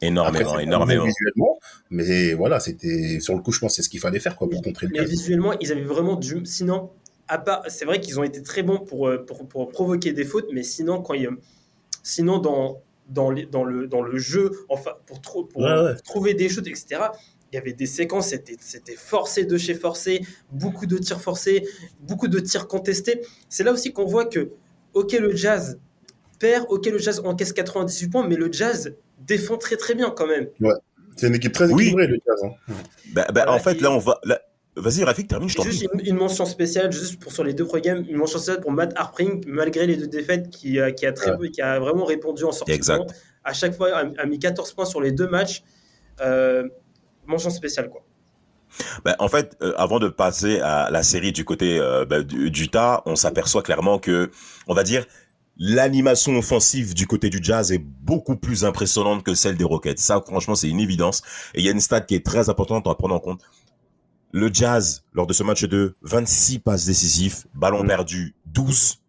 Énormément, 0.03 0.59
énormément. 0.59 1.05
visuellement, 1.05 1.59
mais 1.91 2.33
voilà, 2.33 2.59
c'était 2.59 3.21
sur 3.21 3.35
le 3.35 3.43
coup, 3.43 3.53
je 3.53 3.61
pense, 3.61 3.75
c'est 3.75 3.83
ce 3.83 3.91
qu'il 3.91 4.00
fallait 4.00 4.19
faire 4.19 4.35
quoi 4.35 4.49
pour 4.49 4.62
contrer 4.62 4.87
le 4.87 4.93
Mais 4.99 5.05
visuellement, 5.05 5.53
ils 5.61 5.71
avaient 5.73 5.83
vraiment 5.83 6.17
du. 6.17 6.41
Sinon, 6.47 6.91
à 7.29 7.37
part, 7.37 7.65
c'est 7.69 7.85
vrai 7.85 8.00
qu'ils 8.00 8.19
ont 8.19 8.25
été 8.25 8.43
très 8.43 8.62
bons 8.62 8.79
pour, 8.79 9.09
euh, 9.09 9.19
pour, 9.19 9.47
pour 9.47 9.69
provoquer 9.69 10.12
des 10.15 10.25
fautes, 10.25 10.49
mais 10.55 10.62
sinon, 10.62 11.03
quand 11.03 11.12
ils, 11.12 11.29
sinon 12.03 12.39
dans, 12.39 12.81
dans, 13.11 13.31
les- 13.31 13.45
dans, 13.45 13.62
le, 13.65 13.87
dans 13.89 14.00
le 14.00 14.17
jeu, 14.17 14.53
enfin, 14.71 14.93
pour, 15.05 15.21
pour, 15.21 15.49
Ouais, 15.57 15.71
ouais. 15.83 15.93
pour 15.95 16.03
trouver 16.03 16.33
des 16.33 16.49
shoots, 16.49 16.67
etc., 16.67 17.03
il 17.52 17.57
y 17.57 17.59
avait 17.59 17.73
des 17.73 17.87
séquences, 17.87 18.28
c'était 18.28 18.57
c'était 18.61 18.95
forcé 18.97 19.45
de 19.45 19.57
chez 19.59 19.75
forcé, 19.75 20.23
beaucoup 20.52 20.87
de 20.87 20.99
tirs 20.99 21.21
forcés, 21.21 21.66
beaucoup 22.02 22.28
de 22.28 22.38
tirs 22.40 22.69
contestés. 22.69 23.23
C'est 23.49 23.64
là 23.64 23.73
aussi 23.73 23.92
qu'on 23.92 24.04
voit 24.07 24.26
que, 24.26 24.50
ok, 24.95 25.12
le 25.14 25.35
Jazz 25.35 25.78
perd, 26.38 26.66
ok, 26.69 26.87
le 26.87 26.99
Jazz 26.99 27.21
encaisse 27.25 27.52
98 27.52 28.09
points, 28.09 28.26
mais 28.26 28.37
le 28.37 28.52
Jazz 28.52 28.95
défend 29.26 29.57
très 29.59 29.76
très 29.76 29.95
bien 29.95 30.11
quand 30.11 30.26
même. 30.26 30.49
C'est 31.16 31.26
une 31.26 31.35
équipe 31.35 31.52
très 31.52 31.66
Oui. 31.66 31.83
équilibrée, 31.88 32.07
le 32.07 32.19
Jazz. 32.26 32.40
hein. 32.45 32.75
Bah, 33.12 33.26
bah, 33.26 33.42
Voilà, 33.45 33.52
en 33.52 33.59
fait, 33.59 33.76
et- 33.76 33.80
là, 33.80 33.90
on 33.90 33.99
va. 33.99 34.21
là- 34.25 34.40
Vas-y, 34.76 35.02
Rafik, 35.02 35.26
termine, 35.26 35.49
je 35.49 35.57
t'en 35.57 35.64
Juste 35.64 35.88
prie. 35.88 36.00
une, 36.00 36.07
une 36.14 36.16
mention 36.16 36.47
spéciale, 36.47 36.92
juste 36.92 37.21
pour 37.21 37.33
sur 37.33 37.42
les 37.42 37.52
deux 37.52 37.66
premiers 37.66 37.83
games, 37.83 38.04
une 38.09 38.16
mention 38.16 38.38
spéciale 38.38 38.61
pour 38.62 38.71
Matt 38.71 38.92
Harpring, 38.97 39.42
malgré 39.49 39.85
les 39.87 39.97
deux 39.97 40.07
défaites, 40.07 40.49
qui, 40.49 40.78
a- 40.80 40.92
qui, 40.92 41.04
a, 41.07 41.12
très, 41.12 41.33
qui 41.50 41.61
a 41.61 41.80
vraiment 41.80 42.04
répondu 42.04 42.45
en 42.45 42.52
sortie. 42.52 42.71
de 42.71 42.76
Exact. 42.76 43.11
À 43.42 43.52
chaque 43.52 43.75
fois, 43.75 43.88
a, 43.95 44.04
a 44.16 44.26
mis 44.26 44.38
14 44.38 44.73
points 44.73 44.85
sur 44.87 45.00
les 45.02 45.11
deux 45.11 45.26
matchs. 45.28 45.64
Euh, 46.21 46.69
mention 47.27 47.50
spéciale, 47.50 47.89
quoi. 47.91 48.03
Bah, 49.05 49.17
en 49.19 49.29
fait, 49.29 49.57
euh, 49.62 49.73
avant 49.77 49.99
de 49.99 50.09
passer 50.09 50.61
à 50.61 50.91
la 50.91 51.03
série 51.03 51.33
du 51.33 51.45
côté 51.45 51.79
euh, 51.79 52.05
bah, 52.05 52.23
du, 52.23 52.50
d'Utah, 52.50 53.03
on 53.07 53.17
s'aperçoit 53.17 53.62
clairement 53.62 53.99
que, 53.99 54.31
on 54.69 54.75
va 54.75 54.85
dire, 54.85 55.07
l'animation 55.57 56.37
offensive 56.38 56.94
du 56.94 57.07
côté 57.07 57.31
du 57.31 57.40
Jazz 57.42 57.73
est 57.73 57.79
beaucoup 57.79 58.37
plus 58.37 58.64
impressionnante 58.64 59.25
que 59.25 59.35
celle 59.35 59.57
des 59.57 59.64
Rockets. 59.64 59.99
Ça, 59.99 60.21
franchement, 60.27 60.55
c'est 60.55 60.68
une 60.68 60.81
évidence. 60.81 61.23
Et 61.55 61.61
il 61.61 61.64
y 61.64 61.68
a 61.68 61.73
une 61.73 61.81
stat 61.81 62.03
qui 62.03 62.14
est 62.14 62.25
très 62.25 62.49
importante 62.49 62.87
à 62.87 62.94
prendre 62.94 63.14
en 63.14 63.21
compte. 63.21 63.42
Le 64.33 64.49
Jazz, 64.53 65.03
lors 65.12 65.27
de 65.27 65.33
ce 65.33 65.42
match 65.42 65.64
2, 65.64 65.94
26 66.03 66.61
passes 66.61 66.87
décisives, 66.87 67.47
ballon 67.55 67.83
Mm. 67.83 67.88
perdu 67.88 68.35
12. 68.47 69.00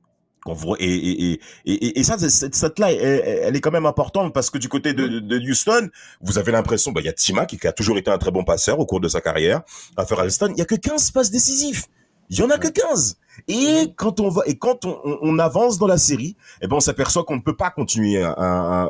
Qu'on 0.44 0.54
voit- 0.54 0.78
Et, 0.80 0.86
et, 0.86 1.32
et, 1.34 1.40
et, 1.66 1.74
et- 1.74 2.00
et 2.00 2.04
ça, 2.04 2.18
c'est- 2.18 2.30
cette 2.30 2.56
stat-là, 2.56 2.92
elle, 2.92 3.00
elle 3.44 3.56
est 3.56 3.62
quand 3.62 3.72
même 3.72 3.86
importante 3.86 4.34
parce 4.34 4.50
que 4.50 4.58
du 4.58 4.70
côté 4.70 4.94
de, 4.94 5.20
de 5.20 5.38
Houston, 5.40 5.90
vous 6.22 6.38
avez 6.40 6.52
l'impression, 6.52 6.92
bah, 6.92 7.02
il 7.02 7.06
y 7.06 7.10
a 7.10 7.14
Tima 7.14 7.46
qui 7.46 7.66
a 7.68 7.72
toujours 7.72 7.98
été 7.98 8.10
un 8.10 8.18
très 8.18 8.32
bon 8.32 8.44
passeur 8.44 8.80
au 8.80 8.86
cours 8.86 9.00
de 9.00 9.08
sa 9.08 9.22
carrière. 9.22 9.62
À 9.98 10.04
Alston, 10.20 10.52
il 10.56 10.58
y 10.60 10.62
a 10.62 10.66
que 10.66 10.76
15 10.76 11.12
passes 11.12 11.30
décisives. 11.32 11.86
Il 12.34 12.40
y 12.40 12.44
en 12.44 12.50
a 12.50 12.58
que 12.58 12.70
15. 12.70 13.18
Et 13.50 13.94
quand 13.98 14.20
on 14.22 14.30
va, 14.30 14.44
et 14.46 14.58
quand 14.58 14.86
on, 14.86 14.98
on- 15.04 15.18
on 15.22 15.38
avance 15.40 15.78
dans 15.78 15.86
la 15.88 15.98
série, 15.98 16.38
eh 16.62 16.68
ben, 16.68 16.78
on 16.78 16.80
s'aperçoit 16.80 17.24
qu'on 17.26 17.36
ne 17.36 17.42
peut 17.42 17.56
pas 17.58 17.72
continuer 17.72 18.24
un, 18.24 18.34
un, 18.38 18.88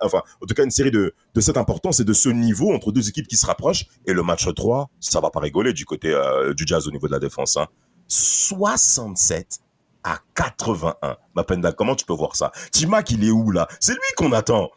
enfin, 0.00 0.22
en 0.42 0.46
tout 0.46 0.54
cas, 0.54 0.64
une 0.64 0.70
série 0.70 0.90
de, 0.90 1.14
de 1.34 1.40
cette 1.40 1.56
importance 1.58 2.00
et 2.00 2.04
de 2.04 2.12
ce 2.14 2.30
niveau 2.30 2.72
entre 2.72 2.90
deux 2.90 3.06
équipes 3.08 3.28
qui 3.28 3.36
se 3.36 3.44
rapprochent. 3.46 3.84
Et 4.06 4.12
le 4.14 4.22
match 4.22 4.46
3, 4.54 4.88
ça 4.98 5.20
va 5.20 5.30
pas 5.30 5.40
rigoler 5.40 5.72
du 5.74 5.84
côté 5.84 6.08
euh, 6.12 6.54
du 6.54 6.64
Jazz 6.66 6.88
au 6.88 6.90
niveau 6.90 7.06
de 7.06 7.12
la 7.12 7.18
défense, 7.20 7.56
hein. 7.58 7.66
67 8.08 9.58
à 10.06 10.20
81. 10.36 11.16
Mapenda, 11.34 11.72
comment 11.72 11.96
tu 11.96 12.06
peux 12.06 12.14
voir 12.14 12.36
ça? 12.36 12.52
Timac, 12.70 13.10
il 13.10 13.24
est 13.24 13.30
où, 13.30 13.50
là? 13.50 13.66
C'est 13.80 13.92
lui 13.92 14.00
qu'on 14.16 14.32
attend. 14.32 14.70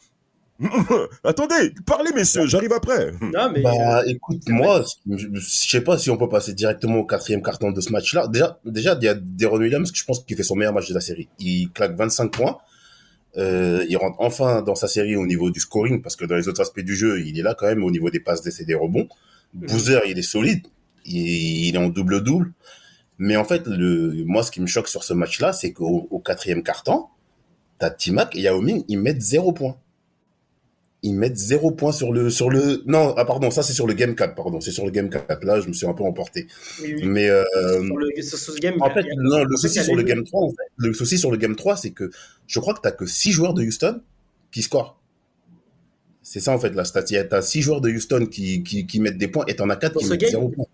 Attendez, 1.24 1.72
parlez, 1.86 2.12
messieurs, 2.14 2.48
j'arrive 2.48 2.74
après. 2.74 3.12
Non, 3.22 3.52
mais 3.54 3.62
Bah, 3.62 4.00
euh, 4.00 4.04
écoute, 4.08 4.42
moi, 4.50 4.84
je 5.10 5.28
je 5.32 5.40
sais 5.50 5.82
pas 5.82 5.98
si 5.98 6.10
on 6.10 6.18
peut 6.18 6.28
passer 6.28 6.54
directement 6.54 6.98
au 6.98 7.06
quatrième 7.06 7.44
carton 7.44 7.72
de 7.72 7.80
ce 7.80 7.92
match-là. 7.92 8.28
Déjà, 8.28 8.60
déjà, 8.66 8.98
il 9.00 9.06
y 9.06 9.08
a 9.08 9.14
Deron 9.14 9.60
Williams, 9.60 9.92
que 9.92 9.98
je 9.98 10.04
pense 10.04 10.24
qu'il 10.26 10.36
fait 10.36 10.44
son 10.44 10.56
meilleur 10.56 10.74
match 10.74 10.90
de 10.90 10.96
la 10.96 11.00
série. 11.00 11.30
Il 11.38 11.70
claque 11.72 11.96
25 11.96 12.32
points. 12.32 12.58
Euh, 13.38 13.86
il 13.88 13.96
rentre 13.96 14.18
enfin 14.20 14.64
dans 14.64 14.76
sa 14.76 14.88
série 14.88 15.16
au 15.16 15.28
niveau 15.28 15.52
du 15.52 15.60
scoring, 15.60 16.02
parce 16.02 16.16
que 16.16 16.26
dans 16.26 16.36
les 16.36 16.48
autres 16.48 16.62
aspects 16.62 16.82
du 16.82 16.96
jeu, 16.96 17.22
il 17.22 17.40
est 17.40 17.44
là 17.44 17.56
quand 17.58 17.68
même 17.68 17.84
au 17.84 17.92
niveau 17.92 18.10
des 18.10 18.20
passes, 18.20 18.42
des, 18.42 18.62
et 18.62 18.66
des 18.66 18.76
rebonds. 18.76 19.08
Boozer, 19.54 20.02
il 20.08 20.18
est 20.18 20.24
solide. 20.24 20.66
Il, 21.06 21.68
il 21.68 21.76
est 21.76 21.78
en 21.78 21.88
double-double. 21.90 22.52
Mais 23.20 23.36
en 23.36 23.44
fait, 23.44 23.68
le, 23.68 24.24
moi, 24.26 24.44
ce 24.44 24.52
qui 24.52 24.62
me 24.62 24.68
choque 24.68 24.88
sur 24.88 25.04
ce 25.04 25.14
match-là, 25.14 25.52
c'est 25.52 25.74
qu'au 25.74 26.08
au 26.10 26.20
quatrième 26.20 26.64
carton, 26.64 27.06
t'as 27.78 27.90
Timac 27.90 28.36
et 28.36 28.42
Yao 28.42 28.62
Ming, 28.62 28.84
ils 28.88 28.98
mettent 28.98 29.22
zéro 29.22 29.52
point. 29.52 29.78
Ils 31.04 31.14
mettent 31.14 31.38
zéro 31.38 31.72
point 31.72 31.92
sur 31.92 32.12
le, 32.14 32.30
sur 32.30 32.50
le, 32.50 32.82
non, 32.86 33.14
ah, 33.18 33.26
pardon, 33.26 33.52
ça 33.52 33.62
c'est 33.64 33.74
sur 33.74 33.88
le 33.88 33.94
game 33.94 34.16
4, 34.16 34.36
pardon, 34.36 34.60
c'est 34.60 34.72
sur 34.72 34.86
le 34.86 34.92
game 34.92 35.10
4. 35.10 35.44
Là, 35.44 35.62
je 35.62 35.68
me 35.68 35.74
suis 35.74 35.86
un 35.86 35.94
peu 35.94 36.04
emporté. 36.04 36.48
oui, 36.82 36.96
oui. 36.96 37.04
Mais, 37.06 37.30
euh, 37.30 37.44
sur, 37.86 37.98
le, 37.98 38.22
sur 38.22 38.38
ce 38.38 38.60
game, 38.60 38.76
il 38.76 38.80
y 38.80 38.84
en 38.84 38.94
fait, 38.94 39.06
non, 39.18 39.44
le 39.44 39.58
souci 39.58 39.84
sur 39.84 39.96
le 39.96 40.04
game 40.04 40.24
3, 40.24 40.42
en 40.42 40.50
fait, 40.50 40.56
le 40.78 40.94
souci 40.94 41.18
sur 41.18 41.32
le 41.32 41.38
game 41.38 41.56
3, 41.56 41.78
c'est 41.78 41.92
que 41.92 42.12
je 42.48 42.60
crois 42.60 42.74
que 42.74 42.82
t'as 42.82 42.92
que 42.92 43.06
6 43.06 43.32
joueurs 43.32 43.54
de 43.54 43.64
Houston 43.64 44.02
qui 44.52 44.62
scorent. 44.62 45.00
C'est 46.22 46.40
ça, 46.42 46.54
en 46.54 46.60
fait, 46.60 46.70
la 46.76 46.86
stat. 46.86 47.04
T'as 47.04 47.42
6 47.42 47.62
joueurs 47.62 47.82
de 47.82 47.90
Houston 47.90 48.28
qui, 48.28 48.64
qui, 48.64 48.86
qui 48.86 49.00
mettent 49.00 49.18
des 49.18 49.30
points 49.30 49.46
et 49.48 49.56
t'en 49.56 49.70
as 49.70 49.78
4 49.78 49.94
Pour 49.94 50.02
qui 50.02 50.10
mettent 50.10 50.20
game? 50.22 50.32
0 50.32 50.50
points. 50.50 50.66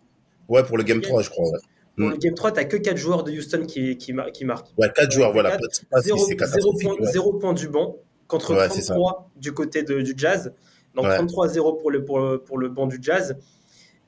Ouais, 0.48 0.64
pour 0.64 0.78
le 0.78 0.84
game 0.84 1.00
Game? 1.00 1.10
3, 1.10 1.22
je 1.22 1.30
crois. 1.30 1.50
Ouais, 1.50 1.60
Pour 1.98 2.08
Mm. 2.08 2.12
le 2.12 2.18
game 2.18 2.34
3, 2.34 2.52
tu 2.52 2.60
n'as 2.60 2.66
que 2.66 2.78
4 2.78 2.98
joueurs 2.98 3.24
de 3.24 3.32
Houston 3.32 3.66
qui, 3.66 3.96
qui, 3.98 4.12
mar- 4.14 4.32
qui 4.32 4.44
marquent. 4.46 4.68
ouais 4.78 4.90
4 4.94 5.12
joueurs, 5.12 5.32
voilà. 5.34 5.52
Quatre, 5.52 5.68
C'est 5.72 5.88
pas 5.90 6.02
si 6.02 6.08
0, 6.10 6.26
c'est 6.28 6.36
catastrophique. 6.36 6.82
point, 6.90 6.98
ouais. 7.00 7.12
zéro 7.12 7.34
point 7.34 7.54
du 7.54 7.68
banc 7.70 7.98
contre 8.28 8.54
Ouais, 8.56 8.68
c'est 8.70 8.82
ça. 8.82 8.94
33 8.96 9.30
du 9.38 9.54
côté 9.54 9.84
de- 9.84 10.02
du 10.02 10.14
Jazz. 10.18 10.54
Donc 10.96 11.06
Ouais. 11.06 11.16
33-0 11.16 11.74
pour 11.74 11.92
le, 11.92 12.04
pour, 12.04 12.20
le- 12.20 12.38
pour 12.40 12.58
le 12.58 12.70
banc 12.70 12.88
du 12.88 12.98
Jazz. 13.02 13.38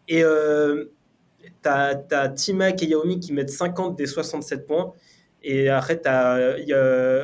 Et 0.09 0.23
euh, 0.23 0.85
tu 1.63 1.69
as, 1.69 1.95
T-Mac 2.29 2.81
et 2.83 2.87
Yaomi 2.87 3.19
qui 3.19 3.31
mettent 3.33 3.49
50 3.49 3.97
des 3.97 4.05
67 4.05 4.65
points. 4.67 4.93
Et 5.43 5.69
après, 5.69 6.01
tu 6.01 6.07
as 6.09 6.55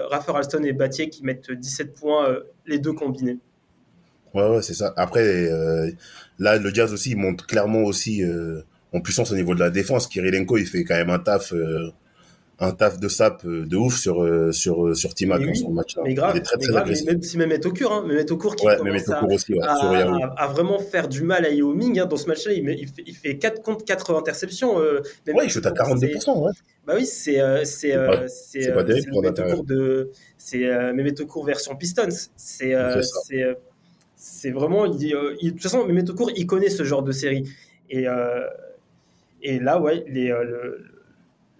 Rafa 0.10 0.38
Alston 0.38 0.64
et 0.64 0.72
Battier 0.74 1.10
qui 1.10 1.24
mettent 1.24 1.52
17 1.52 1.94
points, 1.94 2.30
euh, 2.30 2.42
les 2.66 2.80
deux 2.80 2.94
combinés. 2.94 3.38
Ouais, 4.34 4.48
ouais, 4.50 4.62
c'est 4.62 4.74
ça. 4.74 4.94
Après, 4.98 5.26
euh, 5.52 5.92
là, 6.40 6.58
le 6.58 6.74
Jazz 6.74 6.92
aussi, 6.94 7.12
il 7.12 7.18
monte 7.18 7.46
clairement 7.46 7.84
aussi 7.84 8.24
euh, 8.24 8.62
en 8.94 9.02
puissance 9.02 9.32
au 9.32 9.36
niveau 9.36 9.54
de 9.56 9.60
la 9.60 9.70
défense. 9.70 10.08
Kirilenko, 10.08 10.58
il 10.58 10.66
fait 10.68 10.84
quand 10.84 10.96
même 10.96 11.10
un 11.10 11.20
taf, 11.20 11.52
euh, 11.54 11.90
un 12.60 12.72
taf 12.72 13.00
de 13.00 13.08
sap 13.10 13.44
euh, 13.46 13.66
de 13.66 13.76
ouf 13.76 13.98
sur 13.98 14.24
euh, 14.24 14.52
sur 14.52 14.96
sur 14.96 15.14
Timac 15.16 15.42
oui, 15.42 15.56
son 15.56 15.72
match. 15.72 15.96
Mais 16.04 16.14
grave, 16.14 16.34
il 16.36 16.38
est 16.38 16.42
très 16.44 16.56
mais 16.58 16.64
très 16.64 16.72
grave, 16.74 16.84
agressif. 16.84 17.08
même 17.08 17.22
si 17.24 17.38
Mehmet 17.38 17.66
Okur, 17.66 17.92
hein, 17.92 18.04
Mehmet 18.08 18.32
Okur 18.32 18.56
qui 18.56 18.66
Ouais, 18.68 18.78
commence 18.78 19.10
à, 19.10 19.24
aussi, 19.26 19.54
ouais, 19.54 19.60
à, 19.64 19.76
sur 19.76 19.92
Yao. 19.94 20.14
à- 20.24 20.42
à 20.44 20.48
vraiment 20.48 20.78
faire 20.80 21.08
du 21.10 21.24
mal 21.24 21.44
à 21.46 21.50
Yao 21.50 21.74
Ming 21.74 22.00
hein, 22.00 22.06
dans 22.06 22.16
ce 22.18 22.28
match-là. 22.28 22.54
Il, 22.54 22.88
fait, 22.88 23.04
il 23.08 23.16
fait 23.16 23.38
4 23.38 23.62
contre 23.64 23.84
4 23.84 24.14
interceptions. 24.16 24.80
euh, 24.80 25.00
Ouais, 25.28 25.46
il 25.46 25.50
shoot 25.50 25.66
à 25.66 25.72
Okur, 25.72 25.86
c'est- 26.00 26.08
42%, 26.14 26.44
ouais. 26.46 26.52
Bah 26.86 26.94
oui, 26.98 27.06
c'est 27.06 27.40
c'est 27.66 27.96
C'est 28.28 28.70
Mehmet 28.70 29.64
de 29.66 30.12
c'est 30.38 30.94
Mehmet 30.94 31.22
Okur 31.22 31.44
version 31.46 31.76
Pistons. 31.76 32.08
C'est 32.38 32.76
C'est 33.26 33.56
c'est 34.16 34.52
vraiment 34.52 34.86
il, 34.86 35.02
il- 35.42 35.48
de 35.48 35.50
toute 35.52 35.64
façon 35.64 35.86
Mehmet 35.86 36.10
Okur 36.10 36.30
il 36.36 36.46
connaît 36.46 36.70
ce 36.70 36.84
genre 36.84 37.04
de 37.04 37.12
série 37.12 37.50
et 37.90 38.06
et 39.44 39.60
là 39.60 39.80
ouais 39.80 40.04
les 40.08 40.32
euh, 40.32 40.44
le, 40.44 40.94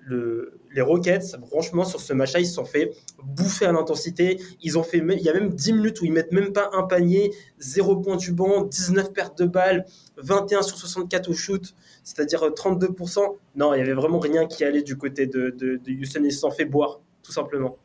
le, 0.06 0.60
les 0.74 0.82
Rockets, 0.82 1.38
franchement, 1.48 1.86
sur 1.86 2.02
ce 2.02 2.14
match-là, 2.14 2.40
ils 2.40 2.48
se 2.48 2.56
sont 2.56 2.66
fait 2.66 2.92
bouffer 3.24 3.66
à 3.66 3.72
l'intensité. 3.72 4.40
Ils 4.62 4.78
ont 4.78 4.84
fait, 4.84 4.98
il 4.98 5.22
y 5.22 5.30
a 5.30 5.34
même 5.34 5.50
10 5.50 5.74
minutes 5.74 6.02
où 6.02 6.06
ils 6.06 6.12
mettent 6.12 6.32
même 6.32 6.52
pas 6.52 6.70
un 6.74 6.84
panier, 6.84 7.32
0 7.60 7.98
point 7.98 8.18
du 8.18 8.32
banc, 8.32 8.64
19 8.64 9.14
pertes 9.14 9.38
de 9.38 9.46
balles, 9.46 9.86
21 10.18 10.62
sur 10.62 10.78
64 10.78 11.30
au 11.30 11.34
shoot, 11.34 11.76
c'est-à-dire 12.04 12.42
32%. 12.42 13.38
Non, 13.56 13.74
il 13.74 13.80
y 13.80 13.82
avait 13.82 13.94
vraiment 13.94 14.20
rien 14.20 14.46
qui 14.46 14.64
allait 14.64 14.84
du 14.84 14.98
côté 14.98 15.28
de, 15.28 15.52
de, 15.52 15.78
de 15.78 15.92
Houston. 15.92 16.22
Ils 16.24 16.32
se 16.32 16.40
sont 16.40 16.52
fait 16.52 16.66
boire, 16.66 17.00
tout 17.22 17.32
simplement. 17.32 17.78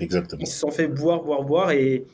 Exactement. 0.00 0.40
Ils 0.40 0.46
se 0.46 0.58
sont 0.58 0.70
fait 0.70 0.88
boire, 0.88 1.22
boire, 1.22 1.42
boire. 1.42 1.70
Et, 1.72 2.06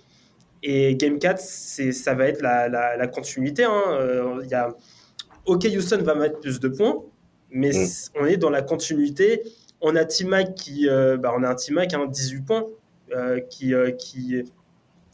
et 0.65 0.97
Game 0.97 1.19
4, 1.19 1.39
c'est, 1.39 1.93
ça 1.93 2.15
va 2.15 2.27
être 2.27 2.43
la, 2.43 2.69
la, 2.69 2.97
la 2.97 3.07
continuité. 3.07 3.63
Hein. 3.65 3.83
Euh, 3.89 4.41
il 4.43 4.51
y 4.51 4.55
a, 4.55 4.75
ok, 5.49 5.67
Houston 5.77 6.03
va 6.03 6.15
mettre 6.15 6.39
plus 6.41 6.61
de 6.61 6.69
points, 6.69 6.97
mais 7.51 7.71
Mm. 7.71 7.87
on 8.21 8.27
est 8.27 8.37
dans 8.37 8.51
la 8.51 8.63
continuité. 8.63 9.43
On 9.81 9.95
a 9.97 10.05
T-Mac 10.05 10.55
qui, 10.55 10.89
euh, 10.89 11.17
bah, 11.17 11.33
on 11.37 11.43
a 11.43 11.49
un 11.51 11.55
T-Mac, 11.55 11.95
hein, 11.95 12.07
18 12.07 12.43
points, 12.43 12.65
euh, 13.15 13.41
qui, 13.41 13.75
euh, 13.75 13.91
qui, 13.93 14.43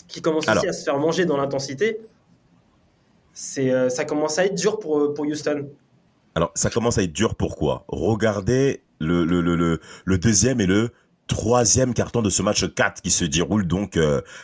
qui 0.08 0.20
commence 0.22 0.48
Alors. 0.48 0.62
aussi 0.62 0.68
à 0.68 0.72
se 0.72 0.84
faire 0.84 0.98
manger 0.98 1.24
dans 1.26 1.36
l'intensité. 1.36 2.00
C'est, 3.32 3.90
ça 3.90 4.04
commence 4.04 4.38
à 4.38 4.44
être 4.46 4.54
dur 4.54 4.78
pour, 4.78 5.12
pour 5.12 5.26
Houston. 5.26 5.68
Alors, 6.36 6.52
ça 6.54 6.70
commence 6.70 6.98
à 6.98 7.02
être 7.02 7.12
dur. 7.12 7.34
Pourquoi 7.34 7.84
Regardez 7.88 8.82
le, 9.00 9.24
le, 9.24 9.40
le, 10.04 10.18
deuxième 10.18 10.60
et 10.60 10.66
le 10.66 10.90
troisième 11.26 11.94
carton 11.94 12.22
de 12.22 12.30
ce 12.30 12.42
match 12.42 12.72
4 12.74 13.02
qui 13.02 13.10
se 13.10 13.24
déroule 13.24 13.66
donc 13.66 13.98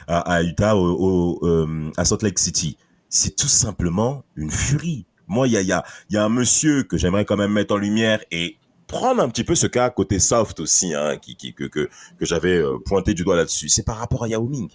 à, 0.08 0.18
à 0.18 0.42
Utah, 0.42 0.76
au, 0.76 1.38
au, 1.40 1.90
à 1.96 2.04
Salt 2.04 2.22
Lake 2.24 2.38
City. 2.40 2.76
C'est 3.08 3.36
tout 3.36 3.48
simplement 3.48 4.24
une 4.36 4.50
furie. 4.50 5.06
Moi, 5.30 5.46
il 5.46 5.52
y 5.52 5.56
a, 5.56 5.60
il 5.62 5.68
y, 5.68 5.72
a, 5.72 5.84
il 6.10 6.14
y 6.14 6.18
a 6.18 6.24
un 6.24 6.28
monsieur 6.28 6.82
que 6.82 6.98
j'aimerais 6.98 7.24
quand 7.24 7.36
même 7.36 7.52
mettre 7.52 7.72
en 7.72 7.78
lumière 7.78 8.20
et 8.32 8.56
prendre 8.88 9.22
un 9.22 9.28
petit 9.28 9.44
peu 9.44 9.54
ce 9.54 9.68
cas 9.68 9.88
côté 9.88 10.18
soft 10.18 10.58
aussi, 10.58 10.92
hein, 10.92 11.16
qui, 11.18 11.36
qui, 11.36 11.54
que, 11.54 11.64
que, 11.64 11.88
que 12.18 12.26
j'avais 12.26 12.56
euh, 12.56 12.78
pointé 12.84 13.14
du 13.14 13.22
doigt 13.22 13.36
là-dessus. 13.36 13.68
C'est 13.68 13.84
par 13.84 13.96
rapport 13.98 14.24
à 14.24 14.28
Yao 14.28 14.44
Ming. 14.48 14.68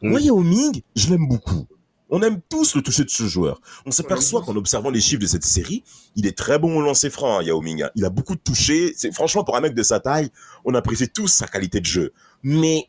Moi, 0.00 0.20
Yao 0.22 0.40
Ming, 0.40 0.82
je 0.96 1.10
l'aime 1.10 1.28
beaucoup. 1.28 1.66
On 2.08 2.22
aime 2.22 2.40
tous 2.48 2.74
le 2.76 2.82
toucher 2.82 3.04
de 3.04 3.10
ce 3.10 3.24
joueur. 3.24 3.60
On 3.86 3.90
s'aperçoit 3.90 4.42
qu'en 4.42 4.56
observant 4.56 4.90
les 4.90 5.00
chiffres 5.00 5.20
de 5.20 5.26
cette 5.26 5.44
série, 5.44 5.84
il 6.16 6.26
est 6.26 6.36
très 6.36 6.58
bon 6.58 6.76
au 6.78 6.82
lancer 6.82 7.10
franc, 7.10 7.38
hein, 7.38 7.42
Yao 7.42 7.60
Ming. 7.60 7.82
hein. 7.82 7.90
Il 7.94 8.04
a 8.06 8.10
beaucoup 8.10 8.34
de 8.36 8.40
touchés. 8.40 8.94
C'est 8.96 9.12
franchement 9.12 9.44
pour 9.44 9.56
un 9.56 9.60
mec 9.60 9.74
de 9.74 9.82
sa 9.82 10.00
taille, 10.00 10.30
on 10.64 10.74
apprécie 10.74 11.08
tous 11.08 11.28
sa 11.28 11.46
qualité 11.46 11.80
de 11.80 11.86
jeu. 11.86 12.12
Mais 12.42 12.86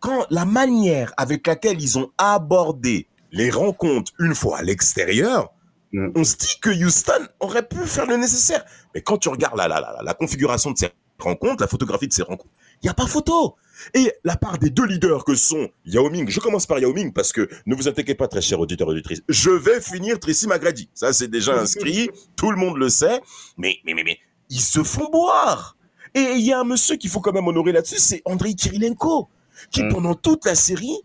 quand 0.00 0.26
la 0.28 0.44
manière 0.44 1.14
avec 1.16 1.46
laquelle 1.46 1.80
ils 1.80 1.98
ont 1.98 2.10
abordé 2.18 3.08
les 3.32 3.50
rencontres 3.50 4.12
une 4.18 4.34
fois 4.34 4.58
à 4.58 4.62
l'extérieur, 4.62 5.50
Mm. 5.94 6.10
on 6.16 6.24
se 6.24 6.36
dit 6.36 6.58
que 6.60 6.70
Houston 6.70 7.28
aurait 7.38 7.66
pu 7.66 7.78
faire 7.86 8.06
le 8.06 8.16
nécessaire. 8.16 8.64
Mais 8.94 9.00
quand 9.00 9.16
tu 9.16 9.28
regardes 9.28 9.56
la, 9.56 9.68
la, 9.68 9.80
la, 9.80 9.96
la 10.02 10.14
configuration 10.14 10.72
de 10.72 10.78
ces 10.78 10.90
rencontres, 11.20 11.62
la 11.62 11.68
photographie 11.68 12.08
de 12.08 12.12
ces 12.12 12.22
rencontres, 12.24 12.50
il 12.82 12.86
n'y 12.86 12.90
a 12.90 12.94
pas 12.94 13.06
photo. 13.06 13.54
Et 13.94 14.12
la 14.24 14.36
part 14.36 14.58
des 14.58 14.70
deux 14.70 14.86
leaders 14.86 15.24
que 15.24 15.36
sont 15.36 15.68
Yao 15.86 16.10
Ming, 16.10 16.28
je 16.28 16.40
commence 16.40 16.66
par 16.66 16.80
Yao 16.80 16.92
Ming 16.92 17.12
parce 17.12 17.32
que 17.32 17.48
ne 17.66 17.76
vous 17.76 17.86
inquiétez 17.86 18.16
pas, 18.16 18.26
très 18.26 18.40
cher 18.42 18.58
auditeur 18.58 18.88
et 18.88 18.90
auditrice, 18.90 19.22
je 19.28 19.50
vais 19.50 19.80
finir 19.80 20.18
Tracy 20.18 20.48
McGrady. 20.48 20.88
Ça, 20.94 21.12
c'est 21.12 21.28
déjà 21.28 21.56
inscrit, 21.60 22.10
tout 22.36 22.50
le 22.50 22.56
monde 22.56 22.76
le 22.76 22.88
sait. 22.88 23.20
Mais, 23.56 23.76
mais, 23.84 23.94
mais, 23.94 24.02
mais, 24.02 24.18
ils 24.50 24.60
se 24.60 24.82
font 24.82 25.08
boire. 25.10 25.76
Et 26.14 26.32
il 26.34 26.40
y 26.44 26.52
a 26.52 26.58
un 26.58 26.64
monsieur 26.64 26.96
qu'il 26.96 27.10
faut 27.10 27.20
quand 27.20 27.32
même 27.32 27.46
honorer 27.46 27.70
là-dessus, 27.72 27.98
c'est 27.98 28.20
Andrei 28.24 28.54
Kirilenko, 28.54 29.28
qui 29.70 29.84
Mm. 29.84 29.92
pendant 29.92 30.14
toute 30.14 30.44
la 30.44 30.56
série, 30.56 30.98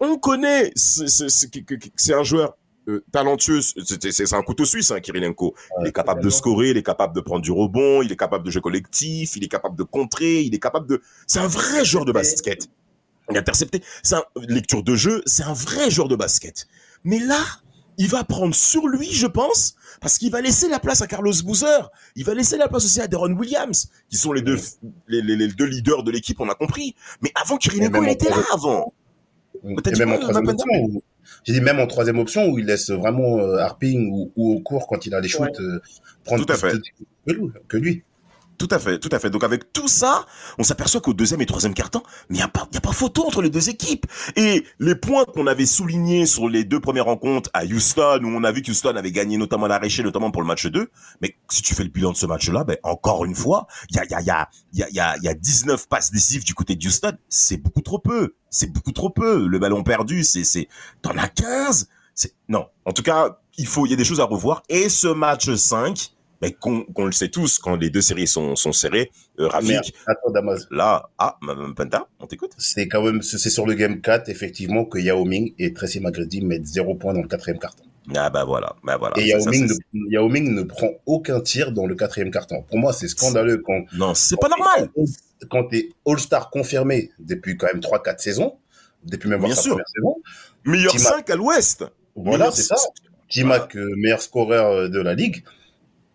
on 0.00 0.16
connaît, 0.16 0.72
c'est 0.74 2.14
un 2.14 2.22
joueur 2.22 2.56
euh, 2.88 3.04
talentueux, 3.12 3.60
c'est 3.62 4.32
un 4.34 4.42
couteau 4.42 4.64
suisse, 4.64 4.90
hein, 4.90 5.00
Kirilenko. 5.00 5.54
Il 5.80 5.86
est 5.88 5.92
capable 5.92 6.22
de 6.22 6.30
scorer, 6.30 6.70
il 6.70 6.76
est 6.76 6.82
capable 6.82 7.14
de 7.14 7.20
prendre 7.20 7.42
du 7.42 7.52
rebond, 7.52 8.02
il 8.02 8.10
est 8.12 8.16
capable 8.16 8.44
de 8.44 8.50
jeu 8.50 8.60
collectif, 8.60 9.36
il 9.36 9.44
est 9.44 9.48
capable 9.48 9.76
de 9.76 9.82
contrer, 9.84 10.42
il 10.42 10.54
est 10.54 10.58
capable 10.58 10.86
de... 10.88 11.00
C'est 11.26 11.38
un 11.40 11.46
vrai 11.46 11.84
joueur 11.84 12.04
de 12.04 12.12
basket. 12.12 12.68
Intercepté. 13.28 13.82
C'est 14.02 14.16
un... 14.16 14.24
Lecture 14.48 14.82
de 14.82 14.94
jeu, 14.96 15.22
c'est 15.26 15.44
un 15.44 15.52
vrai 15.52 15.90
joueur 15.90 16.08
de 16.08 16.16
basket. 16.16 16.66
Mais 17.04 17.18
là, 17.18 17.40
il 17.98 18.08
va 18.08 18.24
prendre 18.24 18.54
sur 18.54 18.88
lui, 18.88 19.12
je 19.12 19.26
pense, 19.26 19.76
parce 20.00 20.18
qu'il 20.18 20.30
va 20.32 20.40
laisser 20.40 20.68
la 20.68 20.80
place 20.80 21.02
à 21.02 21.06
Carlos 21.06 21.32
Boozer. 21.44 21.90
Il 22.16 22.24
va 22.24 22.34
laisser 22.34 22.56
la 22.56 22.66
place 22.68 22.84
aussi 22.84 23.00
à 23.00 23.06
Deron 23.06 23.32
Williams, 23.34 23.90
qui 24.10 24.16
sont 24.16 24.32
les 24.32 24.42
deux, 24.42 24.56
les, 25.08 25.22
les- 25.22 25.36
les 25.36 25.48
deux 25.48 25.66
leaders 25.66 26.02
de 26.02 26.10
l'équipe, 26.10 26.40
on 26.40 26.48
a 26.48 26.54
compris. 26.54 26.96
Mais 27.20 27.30
avant 27.34 27.58
Kirilenko, 27.58 28.02
il 28.02 28.08
était 28.08 28.30
là 28.30 28.42
avant. 28.52 28.92
Et 29.64 29.68
même 29.98 30.12
en 30.12 30.18
troisième 30.18 30.48
option, 30.48 31.02
j'ai 31.44 31.52
dit 31.52 31.60
même 31.60 31.78
en 31.80 31.86
troisième 31.86 32.18
option 32.18 32.48
où 32.48 32.58
il 32.58 32.66
laisse 32.66 32.90
vraiment 32.90 33.38
euh, 33.38 33.56
Harping 33.58 34.10
ou, 34.12 34.32
ou 34.36 34.52
au 34.54 34.60
court 34.60 34.86
quand 34.86 35.06
il 35.06 35.14
a 35.14 35.20
les 35.20 35.28
shoots 35.28 35.40
Ouais. 35.42 35.60
euh, 35.60 35.80
prendre 36.24 36.44
Tout 36.46 36.52
à 36.52 36.56
plus 36.56 36.70
fait. 36.70 36.76
de- 37.34 37.52
que 37.68 37.76
lui. 37.76 38.02
Tout 38.62 38.68
à 38.70 38.78
fait, 38.78 39.00
tout 39.00 39.08
à 39.10 39.18
fait. 39.18 39.28
Donc 39.28 39.42
avec 39.42 39.72
tout 39.72 39.88
ça, 39.88 40.24
on 40.56 40.62
s'aperçoit 40.62 41.00
qu'au 41.00 41.14
deuxième 41.14 41.40
et 41.40 41.46
troisième 41.46 41.74
mais 41.76 41.84
il 42.30 42.36
n'y 42.36 42.42
a, 42.42 42.46
pas- 42.46 42.68
y 42.72 42.76
a 42.76 42.80
pas 42.80 42.92
photo 42.92 43.26
entre 43.26 43.42
les 43.42 43.50
deux 43.50 43.68
équipes. 43.68 44.06
Et 44.36 44.64
les 44.78 44.94
points 44.94 45.24
qu'on 45.24 45.48
avait 45.48 45.66
soulignés 45.66 46.26
sur 46.26 46.48
les 46.48 46.62
deux 46.62 46.78
premières 46.78 47.06
rencontres 47.06 47.50
à 47.54 47.64
Houston, 47.64 48.20
où 48.22 48.28
on 48.28 48.44
a 48.44 48.52
vu 48.52 48.62
que 48.62 48.70
Houston 48.70 48.94
avait 48.94 49.10
gagné 49.10 49.36
notamment 49.36 49.66
l'arraché, 49.66 50.04
notamment 50.04 50.30
pour 50.30 50.42
le 50.42 50.46
match 50.46 50.66
2, 50.66 50.88
mais 51.20 51.34
si 51.50 51.62
tu 51.62 51.74
fais 51.74 51.82
le 51.82 51.88
bilan 51.88 52.12
de 52.12 52.16
ce 52.16 52.26
match-là, 52.26 52.62
ben, 52.62 52.76
encore 52.84 53.24
une 53.24 53.34
fois, 53.34 53.66
il 53.90 53.96
y 53.96 53.98
a, 53.98 54.04
y, 54.04 54.14
a, 54.14 54.20
y, 54.20 54.30
a, 54.30 54.48
y, 54.74 54.82
a, 54.84 54.88
y, 54.90 55.00
a, 55.00 55.16
y 55.20 55.26
a 55.28 55.34
19 55.34 55.88
passes 55.88 56.12
décisives 56.12 56.44
du 56.44 56.54
côté 56.54 56.76
de 56.76 56.86
Houston. 56.86 57.16
C'est 57.28 57.56
beaucoup 57.56 57.80
trop 57.82 57.98
peu. 57.98 58.36
C'est 58.48 58.70
beaucoup 58.72 58.92
trop 58.92 59.10
peu. 59.10 59.44
Le 59.48 59.58
ballon 59.58 59.82
perdu, 59.82 60.22
c'est... 60.22 60.44
c'est 60.44 60.68
T'en 61.02 61.18
as 61.18 61.26
15 61.26 61.88
c'est 62.14 62.34
Non. 62.48 62.66
En 62.84 62.92
tout 62.92 63.02
cas, 63.02 63.38
il 63.58 63.66
faut, 63.66 63.86
il 63.86 63.90
y 63.90 63.92
a 63.92 63.96
des 63.96 64.04
choses 64.04 64.20
à 64.20 64.24
revoir. 64.24 64.62
Et 64.68 64.88
ce 64.88 65.08
match 65.08 65.52
5, 65.52 66.11
mais 66.42 66.52
qu'on 66.52 66.84
le 67.04 67.12
sait 67.12 67.28
tous, 67.28 67.58
quand 67.58 67.76
les 67.76 67.88
deux 67.88 68.02
séries 68.02 68.26
sont, 68.26 68.56
sont 68.56 68.72
serrées, 68.72 69.10
euh, 69.40 69.46
Rafik. 69.48 69.94
Attends, 70.06 70.30
Damas. 70.32 70.66
là, 70.70 71.08
ah, 71.18 71.38
Mme 71.40 71.74
Penta, 71.74 72.08
on 72.20 72.26
t'écoute 72.26 72.50
C'est 72.58 72.88
quand 72.88 73.02
même, 73.02 73.22
c'est 73.22 73.38
sur 73.48 73.64
le 73.66 73.74
game 73.74 74.00
4, 74.00 74.28
effectivement, 74.28 74.84
que 74.84 74.98
Yao 74.98 75.24
Ming 75.24 75.54
et 75.58 75.72
Tracy 75.72 76.00
McGrady 76.00 76.42
mettent 76.42 76.66
zéro 76.66 76.96
point 76.96 77.14
dans 77.14 77.22
le 77.22 77.28
quatrième 77.28 77.58
carton. 77.58 77.84
Ah 78.16 78.30
bah 78.30 78.44
voilà, 78.44 78.74
bah 78.82 78.96
voilà. 78.98 79.16
et 79.20 79.28
Yao 79.28 79.40
ça, 79.40 79.50
Ming, 79.50 79.70
ne, 79.92 80.10
Yao 80.10 80.28
Ming 80.28 80.52
ne 80.52 80.62
prend 80.64 80.90
aucun 81.06 81.40
tir 81.40 81.70
dans 81.70 81.86
le 81.86 81.94
quatrième 81.94 82.32
carton. 82.32 82.62
Pour 82.68 82.78
moi, 82.78 82.92
c'est 82.92 83.06
scandaleux 83.06 83.62
quand, 83.64 83.84
Non, 83.94 84.12
c'est 84.14 84.36
pas 84.40 84.48
normal 84.48 84.90
quand 85.48 85.64
t'es 85.64 85.90
All-Star 86.06 86.50
confirmé 86.50 87.10
depuis 87.18 87.56
quand 87.56 87.66
même 87.66 87.80
3-4 87.80 88.18
saisons, 88.18 88.58
depuis 89.04 89.28
même 89.28 89.42
Bien 89.42 89.54
sûr. 89.54 89.76
saison. 89.94 90.16
Meilleur 90.64 90.94
Tima- 90.94 90.98
5 90.98 91.30
à 91.30 91.36
l'ouest 91.36 91.84
Voilà, 92.14 92.50
c'est 92.50 92.62
ça. 92.62 92.76
Euh, 93.38 93.88
meilleur 93.96 94.20
scoreur 94.20 94.66
euh, 94.70 94.88
de 94.88 95.00
la 95.00 95.14
ligue. 95.14 95.42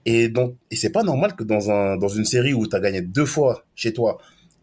Et 0.08 0.30
donc, 0.30 0.56
et 0.72 0.78
c'est 0.78 0.91
pas 0.91 1.04
normal 1.04 1.36
que 1.36 1.43
dans 1.43 1.70
un, 1.72 1.98
dans 1.98 2.08
une 2.08 2.26
série 2.26 2.54
où 2.56 2.65
tu 2.65 2.76
as 2.76 2.80
gagné 2.80 3.02
deux 3.02 3.26
fois 3.26 3.65
chez 3.76 3.93
toi 3.93 4.20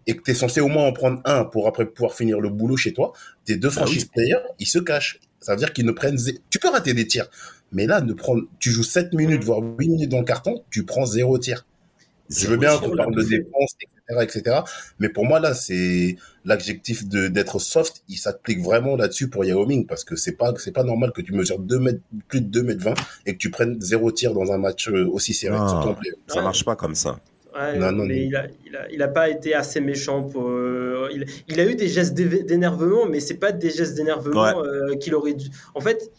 et 0.07 0.17
que 0.17 0.23
tu 0.23 0.31
es 0.33 0.35
censé 0.35 0.61
au 0.63 0.69
moins 0.69 0.87
en 0.87 0.93
prendre 0.95 1.21
un 1.27 1.45
pour 1.45 1.69
après 1.69 1.87
pouvoir 1.87 2.15
finir 2.15 2.41
le 2.41 2.49
boulot 2.51 2.79
chez 2.79 2.95
toi, 2.95 3.13
tes 3.45 3.57
deux 3.57 3.69
Ah 3.69 3.73
franchises 3.73 4.07
players, 4.07 4.41
ils 4.59 4.67
se 4.69 4.79
cachent. 4.81 5.21
Ça 5.41 5.53
veut 5.53 5.59
dire 5.59 5.75
qu'ils 5.75 5.87
ne 5.87 5.93
prennent, 5.93 6.17
zé- 6.17 6.41
tu 6.51 6.59
peux 6.59 6.71
rater 6.71 6.95
des 6.95 7.07
tirs. 7.07 7.29
Mais 7.73 7.87
là, 7.87 8.01
ne 8.01 8.15
prendre, 8.15 8.43
tu 8.59 8.71
joues 8.71 8.85
7 8.85 9.13
minutes, 9.15 9.45
voire 9.45 9.61
8 9.61 9.89
minutes 9.89 10.11
dans 10.11 10.21
le 10.21 10.25
carton, 10.25 10.65
tu 10.71 10.85
prends 10.85 11.07
zéro 11.07 11.39
tir. 11.39 11.67
Je 12.31 12.47
veux 12.49 12.57
bien 12.57 12.79
qu'on 12.79 12.97
parle 12.97 13.15
de 13.15 13.23
défense, 13.23 13.75
etc.. 14.23 14.61
Mais 14.99 15.09
pour 15.09 15.25
moi, 15.25 15.41
là, 15.41 15.55
c'est 15.55 16.17
l'adjectif 16.45 17.07
de 17.09 17.29
d'être 17.29 17.59
soft, 17.59 18.03
il 18.09 18.17
s'applique 18.19 18.61
vraiment 18.61 18.97
là-dessus 18.97 19.29
pour 19.29 19.45
Yao 19.45 19.65
Ming 19.67 19.87
parce 19.87 20.05
que 20.05 20.15
c'est 20.17 20.33
pas 20.37 20.53
c'est 20.59 20.73
pas 20.73 20.85
normal 20.85 21.13
que 21.13 21.23
tu 21.23 21.33
mesures 21.33 21.59
2 21.59 21.79
mètres, 21.79 22.01
plus 22.29 22.41
de 22.41 22.47
2 22.47 22.63
mètres 22.63 22.83
20 22.85 22.95
et 23.27 23.33
que 23.33 23.39
tu 23.39 23.51
prennes 23.51 23.81
zéro 23.81 24.13
tir 24.13 24.35
dans 24.35 24.53
un 24.53 24.59
match 24.59 24.89
euh, 24.89 25.07
aussi 25.09 25.33
serré. 25.35 25.57
Ça 26.29 26.43
marche 26.43 26.65
pas 26.65 26.77
comme 26.77 26.95
ça. 26.95 27.19
Ouais, 27.55 27.79
Non, 27.79 27.93
non, 27.93 28.05
mais 28.05 28.17
non. 28.17 28.21
il 28.27 28.37
a, 28.37 28.47
il, 28.67 28.77
a, 28.77 28.91
il 28.91 29.03
a 29.03 29.09
pas 29.09 29.29
été 29.31 29.55
assez 29.55 29.81
méchant. 29.81 30.25
Pour, 30.25 30.49
euh, 30.49 31.09
il, 31.13 31.25
il 31.49 31.61
a 31.61 31.65
eu 31.65 31.77
des 31.77 31.87
gestes 31.89 32.13
d'énervement, 32.15 33.07
mais 33.07 33.21
c'est 33.21 33.37
pas 33.37 33.53
des 33.53 33.71
gestes 33.71 33.95
d'énervement 33.95 34.63
euh, 34.65 34.97
qu'il 34.97 35.15
aurait 35.15 35.35
dû. 35.35 35.47
En 35.75 35.81
fait, 35.81 36.11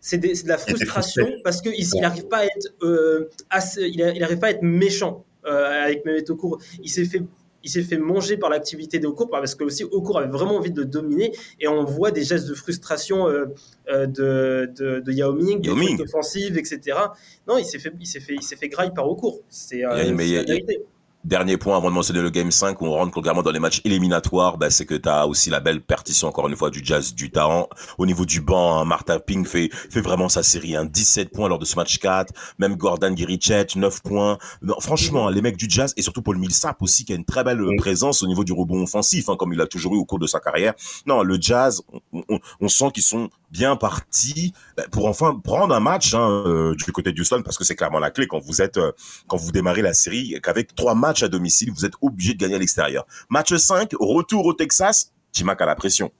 c'est 0.00 0.18
de 0.18 0.28
la 0.48 0.58
frustration 0.58 1.26
parce 1.44 1.62
qu'il 1.62 1.72
Ouais. 1.72 2.00
n'arrive 2.00 2.26
pas 2.28 2.38
à 2.38 2.44
être 2.44 2.74
euh, 2.82 3.30
assez- 3.50 3.88
il, 3.88 4.02
a- 4.02 4.10
il 4.12 4.22
arrive 4.22 4.38
pas 4.38 4.48
à 4.48 4.50
être 4.50 4.62
méchant 4.62 5.24
euh, 5.46 5.84
avec 5.84 6.04
Mehmet 6.04 6.30
Okur. 6.30 6.58
Il 6.82 6.90
s'est 6.90 7.04
fait 7.04 7.22
il 7.64 7.70
s'est 7.70 7.82
fait 7.82 7.98
manger 7.98 8.36
par 8.36 8.50
l'activité 8.50 8.98
d'Okour 8.98 9.30
parce 9.30 9.54
que 9.54 9.64
aussi 9.64 9.84
Okour 9.84 10.18
avait 10.18 10.28
vraiment 10.28 10.56
envie 10.56 10.70
de 10.70 10.80
le 10.80 10.86
dominer 10.86 11.32
et 11.60 11.68
on 11.68 11.84
voit 11.84 12.10
des 12.10 12.24
gestes 12.24 12.48
de 12.48 12.54
frustration 12.54 13.28
euh, 13.28 13.46
euh, 13.88 14.06
de, 14.06 14.70
de, 14.76 15.00
de 15.00 15.12
Yao 15.12 15.32
Ming, 15.32 15.60
des 15.60 15.72
Ming. 15.72 16.00
offensives, 16.00 16.58
etc. 16.58 16.98
Non, 17.46 17.58
il 17.58 17.64
s'est 17.64 17.78
fait, 17.78 17.92
il 18.00 18.06
s'est 18.06 18.20
fait, 18.20 18.34
il 18.34 18.42
s'est 18.42 18.56
fait 18.56 18.68
graille 18.68 18.92
par 18.94 19.08
Okour. 19.08 19.42
C'est 19.48 19.84
euh, 19.84 19.88
la 19.90 20.12
vérité. 20.12 20.82
Dernier 21.24 21.56
point 21.56 21.76
avant 21.76 21.88
de 21.88 21.94
mentionner 21.94 22.20
le 22.20 22.30
Game 22.30 22.50
5 22.50 22.80
où 22.80 22.86
on 22.86 22.92
rentre 22.94 23.20
clairement 23.20 23.42
dans 23.42 23.52
les 23.52 23.60
matchs 23.60 23.80
éliminatoires, 23.84 24.58
bah, 24.58 24.70
c'est 24.70 24.86
que 24.86 24.96
tu 24.96 25.08
as 25.08 25.26
aussi 25.28 25.50
la 25.50 25.60
belle 25.60 25.80
partition 25.80 26.26
encore 26.26 26.48
une 26.48 26.56
fois 26.56 26.68
du 26.70 26.80
Jazz 26.82 27.14
du 27.14 27.30
talent. 27.30 27.68
Au 27.96 28.06
niveau 28.06 28.24
du 28.26 28.40
banc, 28.40 28.78
hein, 28.78 28.84
Martha 28.84 29.20
Ping 29.20 29.44
fait, 29.46 29.70
fait 29.72 30.00
vraiment 30.00 30.28
sa 30.28 30.42
série. 30.42 30.74
Hein, 30.74 30.84
17 30.84 31.30
points 31.30 31.48
lors 31.48 31.60
de 31.60 31.64
ce 31.64 31.76
match 31.76 31.98
4. 31.98 32.34
Même 32.58 32.74
Gordon 32.76 33.14
Girichet, 33.16 33.66
9 33.76 34.02
points. 34.02 34.36
Non, 34.62 34.74
franchement, 34.80 35.28
les 35.28 35.42
mecs 35.42 35.56
du 35.56 35.66
Jazz 35.68 35.94
et 35.96 36.02
surtout 36.02 36.22
Paul 36.22 36.38
Millsap 36.38 36.82
aussi 36.82 37.04
qui 37.04 37.12
a 37.12 37.16
une 37.16 37.24
très 37.24 37.44
belle 37.44 37.60
présence 37.78 38.24
au 38.24 38.26
niveau 38.26 38.42
du 38.42 38.52
rebond 38.52 38.82
offensif, 38.82 39.28
hein, 39.28 39.36
comme 39.38 39.52
il 39.52 39.60
a 39.60 39.66
toujours 39.68 39.94
eu 39.94 39.98
au 39.98 40.04
cours 40.04 40.18
de 40.18 40.26
sa 40.26 40.40
carrière. 40.40 40.74
Non, 41.06 41.22
le 41.22 41.38
Jazz, 41.40 41.82
on, 42.12 42.24
on- 42.28 42.40
on 42.60 42.68
sent 42.68 42.90
qu'ils 42.92 43.04
sont 43.04 43.30
bien 43.52 43.76
partis 43.76 44.54
pour 44.90 45.06
enfin 45.06 45.40
prendre 45.42 45.74
un 45.74 45.80
match 45.80 46.14
hein, 46.14 46.42
euh, 46.46 46.74
du 46.74 46.90
côté 46.92 47.12
de 47.12 47.20
Houston 47.20 47.42
parce 47.44 47.56
que 47.58 47.64
c'est 47.64 47.76
clairement 47.76 47.98
la 47.98 48.10
clé 48.10 48.26
quand 48.26 48.38
vous 48.40 48.60
êtes 48.62 48.76
euh, 48.78 48.92
quand 49.28 49.36
vous 49.36 49.52
démarrez 49.52 49.82
la 49.82 49.94
série 49.94 50.38
qu'avec 50.42 50.74
trois 50.74 50.94
matchs 50.94 51.02
match 51.02 51.22
à 51.24 51.28
domicile, 51.28 51.70
vous 51.74 51.84
êtes 51.84 51.94
obligé 52.00 52.32
de 52.34 52.38
gagner 52.38 52.54
à 52.54 52.58
l'extérieur. 52.58 53.06
Match 53.28 53.52
5, 53.54 53.90
retour 53.98 54.46
au 54.46 54.52
Texas, 54.54 55.12
Timac 55.32 55.60
a 55.60 55.66
la 55.66 55.74
pression. 55.74 56.10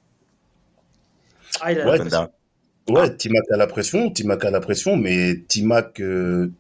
Ah, 1.61 1.73
il 1.73 1.81
a 1.81 1.85
Ouais, 1.87 1.99
la 1.99 2.05
Penda. 2.05 2.31
Ouais, 2.91 3.17
Timac 3.17 3.45
a 3.53 3.57
la 3.57 3.67
pression, 3.69 4.11
Timac 4.11 4.45
a 4.45 4.51
la 4.51 4.61
pression, 4.61 4.97
mais 4.97 5.41
Timac. 5.49 6.01
euh, 6.01 6.51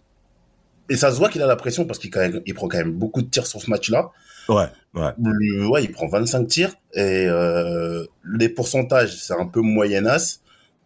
Et 0.88 0.97
ça 0.97 1.11
se 1.11 1.17
voit 1.17 1.29
qu'il 1.29 1.43
a 1.43 1.47
la 1.47 1.57
pression 1.57 1.85
parce 1.85 1.99
qu'il 1.99 2.11
il 2.47 2.55
prend 2.55 2.69
quand 2.69 2.79
même 2.79 2.93
beaucoup 2.93 3.23
de 3.23 3.29
tirs 3.29 3.47
sur 3.47 3.61
ce 3.61 3.69
match-là. 3.71 4.11
Ouais, 4.49 4.67
ouais. 4.95 5.11
Le- 5.23 5.67
Ouais, 5.69 5.85
il 5.85 5.91
prend 5.93 6.07
25 6.09 6.47
tirs 6.47 6.75
et 6.95 7.27
euh, 7.27 8.05
les 8.25 8.49
pourcentages, 8.49 9.17
c'est 9.17 9.35
un 9.35 9.47
peu 9.47 9.61
moyennasse. 9.61 10.41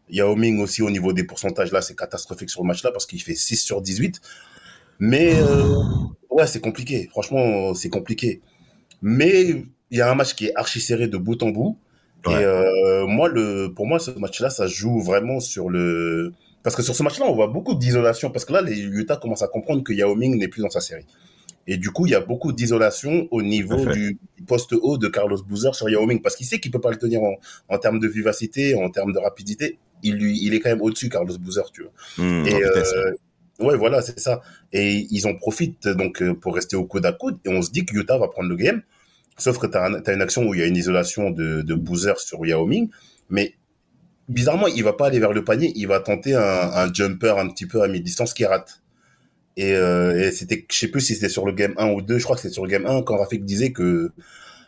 Yao 0.08 0.36
Ming 0.36 0.60
aussi 0.60 0.82
au 0.82 0.90
niveau 0.90 1.12
des 1.12 1.24
pourcentages 1.24 1.72
là, 1.72 1.82
c'est 1.82 1.96
catastrophique 1.96 2.50
sur 2.50 2.62
le 2.62 2.68
match 2.68 2.82
là 2.82 2.92
parce 2.92 3.06
qu'il 3.06 3.22
fait 3.22 3.34
6 3.34 3.56
sur 3.56 3.82
18. 3.82 4.20
Mais 4.98 5.34
euh, 5.36 5.74
ouais, 6.30 6.46
c'est 6.46 6.60
compliqué. 6.60 7.08
Franchement, 7.10 7.74
c'est 7.74 7.90
compliqué. 7.90 8.40
Mais 9.02 9.64
il 9.90 9.98
y 9.98 10.00
a 10.00 10.10
un 10.10 10.14
match 10.14 10.34
qui 10.34 10.46
est 10.46 10.56
archi 10.56 10.80
serré 10.80 11.08
de 11.08 11.18
bout 11.18 11.42
en 11.42 11.50
bout. 11.50 11.78
Ouais. 12.26 12.40
Et 12.40 12.44
euh, 12.44 13.06
moi, 13.06 13.28
le, 13.28 13.72
pour 13.74 13.86
moi, 13.86 13.98
ce 13.98 14.10
match-là, 14.10 14.50
ça 14.50 14.66
joue 14.66 15.00
vraiment 15.00 15.40
sur 15.40 15.68
le. 15.68 16.32
Parce 16.62 16.74
que 16.74 16.82
sur 16.82 16.96
ce 16.96 17.02
match-là, 17.02 17.26
on 17.26 17.34
voit 17.34 17.46
beaucoup 17.46 17.74
d'isolation. 17.74 18.30
Parce 18.30 18.44
que 18.44 18.52
là, 18.52 18.62
les 18.62 18.78
Utah 18.80 19.16
commencent 19.16 19.42
à 19.42 19.48
comprendre 19.48 19.84
que 19.84 19.92
Yao 19.92 20.14
Ming 20.14 20.38
n'est 20.38 20.48
plus 20.48 20.62
dans 20.62 20.70
sa 20.70 20.80
série. 20.80 21.06
Et 21.66 21.76
du 21.76 21.90
coup, 21.90 22.07
il 22.07 22.11
y 22.11 22.14
a 22.14 22.20
beaucoup 22.20 22.52
d'isolation 22.52 23.26
au 23.31 23.42
niveau 23.42 23.87
du 23.87 24.18
poste 24.46 24.72
haut 24.72 24.98
de 24.98 25.09
Carlos 25.09 25.42
Boozer 25.42 25.74
sur 25.74 25.88
Yao 25.88 26.07
Ming. 26.07 26.22
Parce 26.22 26.37
qu'il 26.37 26.46
sait 26.46 26.61
qu'il 26.61 26.70
peut 26.70 26.81
pas 26.81 26.90
le 26.90 26.96
tenir 26.96 27.22
en, 27.22 27.35
en 27.68 27.79
termes 27.79 27.98
de 27.98 28.07
vivacité, 28.07 28.74
en 28.76 28.88
termes 28.90 29.12
de 29.12 29.18
rapidité. 29.18 29.79
Il, 30.02 30.16
lui, 30.16 30.38
il 30.42 30.55
est 30.55 30.61
quand 30.61 30.70
même 30.70 30.83
au-dessus, 30.83 31.09
Carlos 31.09 31.37
Boozer, 31.38 31.70
tu 31.72 31.83
vois. 31.83 31.92
En 32.24 32.44
Et 32.44 32.62
euh, 32.64 33.12
ouais, 33.61 33.76
voilà, 33.76 34.00
c'est 34.00 34.20
ça. 34.20 34.42
Et 34.72 35.07
ils 35.11 35.26
en 35.26 35.35
profitent 35.35 35.88
donc 35.88 36.22
euh, 36.22 36.35
pour 36.35 36.55
rester 36.55 36.76
au 36.76 36.85
coude 36.85 37.05
à 37.05 37.12
coude. 37.12 37.38
Et 37.44 37.48
on 37.48 37.62
se 37.62 37.70
dit 37.70 37.85
que 37.85 37.96
Utah 37.96 38.18
va 38.18 38.29
prendre 38.29 38.48
le 38.48 38.57
game. 38.57 38.83
Sauf 39.37 39.59
que 39.59 39.66
tu 39.66 39.76
as, 39.76 40.14
une 40.14 40.22
action 40.22 40.46
où 40.46 40.55
il 40.55 40.61
y 40.61 40.62
a 40.62 40.66
une 40.66 40.76
isolation 40.76 41.31
de, 41.31 41.62
de 41.62 41.74
Boozer 41.74 42.18
sur 42.20 42.46
Yao 42.46 42.64
Ming. 42.64 42.88
Mais 43.29 43.55
bizarrement, 44.29 44.68
il 44.68 44.85
va 44.85 44.92
pas 44.92 45.09
aller 45.09 45.18
vers 45.18 45.33
le 45.33 45.42
panier. 45.42 45.72
Il 45.74 45.88
va 45.88 45.98
tenter 45.98 46.35
un, 46.37 46.40
un 46.40 46.92
jumper 46.92 47.38
un 47.38 47.48
petit 47.48 47.66
peu 47.66 47.83
à 47.83 47.88
mi-distance 47.88 48.35
qui 48.35 48.44
rate. 48.44 48.83
Et, 49.56 49.74
euh, 49.74 50.18
et 50.28 50.32
c'était, 50.32 50.66
je 50.70 50.76
sais 50.78 50.88
plus 50.88 51.00
si 51.00 51.14
c'était 51.14 51.28
sur 51.30 51.46
le 51.46 51.52
game 51.52 51.74
1 51.78 51.88
ou 51.92 52.02
2. 52.02 52.18
Je 52.18 52.24
crois 52.24 52.36
que 52.36 52.42
c'était 52.42 52.52
sur 52.54 52.64
le 52.64 52.70
game 52.70 52.84
1 52.86 53.02
quand 53.02 53.16
Rafik 53.16 53.44
disait 53.44 53.72
que 53.72 54.10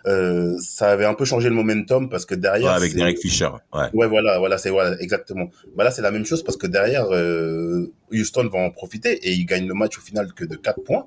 euh, 0.07 0.57
ça 0.61 0.91
avait 0.91 1.05
un 1.05 1.13
peu 1.15 1.25
changé 1.27 1.49
le 1.51 1.55
momentum 1.55 2.09
parce 2.09 2.25
que 2.25 2.35
derrière. 2.35 2.71
Ouais, 2.71 2.77
avec 2.77 2.95
Derek 2.95 3.19
Fisher. 3.19 3.49
Ouais. 3.75 3.91
Ouais, 3.93 4.07
voilà, 4.07 4.39
voilà, 4.39 4.57
c'est 4.57 4.71
voilà, 4.71 4.99
exactement. 5.01 5.51
Bah 5.77 5.85
là, 5.85 5.91
c'est 5.91 6.01
la 6.03 6.11
même 6.11 6.25
chose 6.25 6.43
parce 6.43 6.57
que 6.57 6.67
derrière, 6.67 7.07
euh, 7.11 7.93
Houston 8.13 8.49
va 8.51 8.61
en 8.61 8.71
profiter 8.71 9.13
et 9.29 9.33
il 9.33 9.45
gagne 9.45 9.67
le 9.69 9.75
match 9.75 9.99
au 9.99 10.01
final 10.01 10.33
que 10.33 10.45
de 10.47 10.57
4 10.57 10.83
points. 10.83 11.07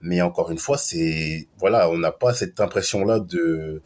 Mais 0.00 0.20
encore 0.20 0.50
une 0.50 0.58
fois, 0.58 0.76
c'est 0.78 1.46
voilà, 1.58 1.88
on 1.90 1.98
n'a 1.98 2.10
pas 2.10 2.34
cette 2.34 2.58
impression-là 2.60 3.20
de 3.20 3.82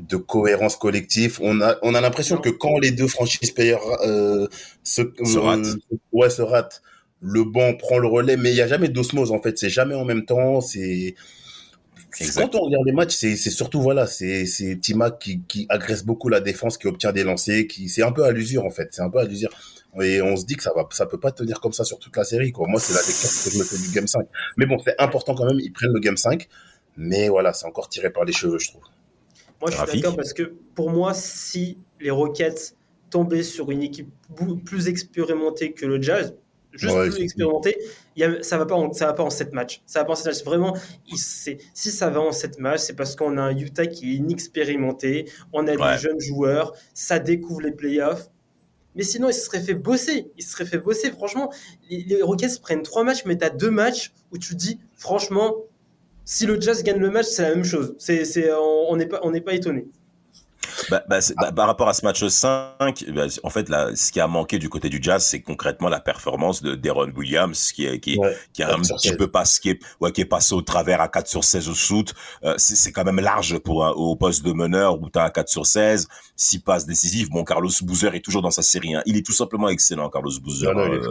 de 0.00 0.16
cohérence 0.16 0.74
collective. 0.76 1.38
On 1.40 1.60
a 1.60 1.76
on 1.82 1.94
a 1.94 2.00
l'impression 2.00 2.38
que 2.38 2.48
quand 2.48 2.78
les 2.80 2.90
deux 2.90 3.06
franchises 3.06 3.52
payeurs 3.52 3.82
euh, 4.04 4.48
se, 4.82 5.02
Se 5.22 5.38
ratent. 5.38 5.66
euh, 5.92 5.96
ouais, 6.10 6.30
se 6.30 6.42
ratent, 6.42 6.82
le 7.22 7.44
banc 7.44 7.74
prend 7.74 7.98
le 7.98 8.08
relais, 8.08 8.36
mais 8.36 8.50
il 8.50 8.56
y 8.56 8.60
a 8.60 8.66
jamais 8.66 8.88
d'osmose 8.88 9.30
en 9.30 9.40
fait. 9.40 9.56
C'est 9.58 9.70
jamais 9.70 9.94
en 9.94 10.04
même 10.04 10.24
temps. 10.24 10.60
C'est 10.60 11.14
quand 12.34 12.54
on 12.54 12.64
regarde 12.64 12.84
les 12.84 12.92
matchs, 12.92 13.14
c'est 13.14 13.36
surtout 13.36 13.80
voilà, 13.80 14.06
c'est 14.06 14.78
Timac 14.80 15.18
qui 15.18 15.40
qui 15.48 15.66
agresse 15.68 16.04
beaucoup 16.04 16.28
la 16.28 16.40
défense, 16.40 16.76
qui 16.76 16.86
obtient 16.86 17.12
des 17.12 17.24
lancers, 17.24 17.66
qui 17.66 17.88
c'est 17.88 18.02
un 18.02 18.12
peu 18.12 18.24
à 18.24 18.32
l'usure 18.32 18.64
en 18.64 18.70
fait. 18.70 18.88
C'est 18.90 19.02
un 19.02 19.08
peu 19.08 19.18
à 19.18 19.24
l'usure. 19.24 19.50
Et 20.00 20.22
on 20.22 20.36
se 20.36 20.46
dit 20.46 20.56
que 20.56 20.62
ça 20.62 20.72
va, 20.74 20.88
ça 20.90 21.04
peut 21.04 21.20
pas 21.20 21.32
tenir 21.32 21.60
comme 21.60 21.72
ça 21.72 21.84
sur 21.84 21.98
toute 21.98 22.16
la 22.16 22.24
série. 22.24 22.50
Quoi. 22.50 22.66
Moi, 22.66 22.80
c'est 22.80 22.94
la 22.94 23.00
lecture 23.00 23.28
que 23.44 23.50
je 23.50 23.58
me 23.58 23.64
fais 23.64 23.76
du 23.76 23.94
Game 23.94 24.06
5. 24.06 24.26
Mais 24.56 24.64
bon, 24.64 24.78
c'est 24.82 24.98
important 24.98 25.34
quand 25.34 25.44
même, 25.44 25.60
ils 25.60 25.70
prennent 25.70 25.92
le 25.92 26.00
Game 26.00 26.16
5. 26.16 26.48
Mais 26.96 27.28
voilà, 27.28 27.52
c'est 27.52 27.66
encore 27.66 27.90
tiré 27.90 28.10
par 28.10 28.24
les 28.24 28.32
cheveux, 28.32 28.58
je 28.58 28.68
trouve. 28.68 28.82
Moi, 29.60 29.70
je 29.70 29.76
suis 29.76 30.00
d'accord 30.00 30.16
parce 30.16 30.32
que 30.32 30.54
pour 30.74 30.90
moi, 30.90 31.12
si 31.12 31.76
les 32.00 32.10
Rockets 32.10 32.74
tombaient 33.10 33.42
sur 33.42 33.70
une 33.70 33.82
équipe 33.82 34.08
plus 34.64 34.88
expérimentée 34.88 35.72
que 35.72 35.84
le 35.84 36.00
Jazz, 36.00 36.34
juste 36.72 36.94
Ouais, 36.94 37.08
il 38.16 38.20
y 38.20 38.24
a- 38.24 38.42
ça 38.42 38.58
va 38.58 38.66
pas 38.66 38.74
en, 38.74 38.92
ça 38.92 39.06
va 39.06 39.12
pas 39.12 39.22
en 39.22 39.30
7 39.30 39.52
matchs. 39.52 39.82
Ça 39.86 40.00
va 40.00 40.04
pas 40.06 40.12
en 40.12 40.16
7 40.16 40.26
matchs. 40.26 40.44
Vraiment, 40.44 40.76
il- 41.06 41.18
si 41.18 41.58
ça 41.90 42.10
va 42.10 42.20
en 42.20 42.32
7 42.32 42.58
matchs, 42.58 42.80
c'est 42.80 42.94
parce 42.96 43.14
qu'on 43.16 43.36
a 43.38 43.42
un 43.42 43.56
Utah 43.56 43.86
qui 43.86 44.12
est 44.12 44.16
inexpérimenté, 44.16 45.30
on 45.52 45.66
a 45.66 45.74
Ouais. 45.76 45.92
des 45.94 45.98
jeunes 46.00 46.20
joueurs, 46.20 46.74
ça 46.94 47.18
découvre 47.18 47.60
les 47.62 47.72
playoffs. 47.72 48.28
Mais 48.94 49.02
sinon, 49.04 49.28
il 49.30 49.34
se 49.34 49.46
serait 49.46 49.60
fait 49.60 49.74
bosser. 49.74 50.30
Il 50.36 50.42
se 50.44 50.50
serait 50.50 50.66
fait 50.66 50.78
bosser. 50.78 51.10
Franchement, 51.10 51.50
les, 51.88 52.04
les 52.04 52.20
Rockets 52.22 52.60
prennent 52.60 52.82
3 52.82 53.04
matchs, 53.04 53.24
mais 53.24 53.38
tu 53.38 53.44
as 53.44 53.50
2 53.50 53.70
matchs 53.70 54.12
où 54.32 54.38
tu 54.38 54.54
dis, 54.54 54.78
franchement, 54.96 55.54
si 56.24 56.44
le 56.46 56.60
Jazz 56.60 56.82
gagne 56.82 56.98
le 56.98 57.10
match, 57.10 57.26
c'est 57.26 57.42
la 57.42 57.54
même 57.54 57.64
chose. 57.64 57.94
C'est, 57.98 58.24
c'est, 58.26 58.52
on 58.52 58.90
on 58.90 58.96
n'est 58.96 59.06
pas, 59.06 59.20
on 59.22 59.30
n'est 59.30 59.40
pas 59.40 59.54
étonné. 59.54 59.86
Bah, 60.90 61.02
bah, 61.08 61.20
c'est- 61.20 61.34
bah, 61.36 61.52
par 61.52 61.66
rapport 61.66 61.88
à 61.88 61.92
ce 61.94 62.04
match 62.04 62.24
5, 62.26 63.04
bah, 63.14 63.26
en 63.42 63.50
fait, 63.50 63.68
là, 63.68 63.90
ce 63.94 64.12
qui 64.12 64.20
a 64.20 64.26
manqué 64.26 64.58
du 64.58 64.68
côté 64.68 64.88
du 64.88 64.98
Jazz, 65.02 65.24
c'est 65.24 65.40
concrètement 65.40 65.88
la 65.88 66.00
performance 66.00 66.62
de 66.62 66.74
Deron 66.74 67.10
Williams, 67.16 67.72
qui 67.72 67.86
est, 67.86 68.00
qui 68.00 68.14
est, 68.14 68.18
Ouais. 68.18 68.36
qui 68.52 68.62
a 68.62 68.72
un 68.74 68.78
petit 68.80 68.92
16. 69.08 69.16
peu 69.16 69.26
passé, 69.28 69.60
qui 69.60 69.70
est, 69.70 69.80
ouais, 70.00 70.12
qui 70.12 70.20
est 70.20 70.26
passé 70.26 70.54
au 70.54 70.62
travers 70.62 71.00
à 71.00 71.08
4 71.08 71.26
sur 71.28 71.44
16 71.44 71.68
au 71.68 71.74
shoot. 71.74 72.14
Euh, 72.44 72.54
c'est 72.58 72.76
c'est 72.76 72.92
quand 72.92 73.04
même 73.04 73.20
large 73.20 73.58
pour 73.58 73.84
un, 73.84 73.90
au 73.90 74.16
poste 74.16 74.44
de 74.44 74.52
meneur 74.52 75.00
où 75.00 75.08
t'as 75.08 75.24
un 75.26 75.30
4 75.30 75.48
sur 75.48 75.66
16, 75.66 76.08
6 76.36 76.58
passes 76.60 76.86
décisives. 76.86 77.28
Bon, 77.30 77.44
Carlos 77.44 77.70
Boozer 77.82 78.14
est 78.14 78.20
toujours 78.20 78.42
dans 78.42 78.50
sa 78.50 78.62
série. 78.62 78.94
Hein. 78.94 79.02
Il 79.06 79.16
est 79.16 79.24
tout 79.26 79.32
simplement 79.32 79.68
excellent, 79.68 80.08
Carlos 80.10 80.32
Boozer. 80.42 80.74
Non, 80.74 80.86
non, 80.86 80.92
Euh, 80.94 81.08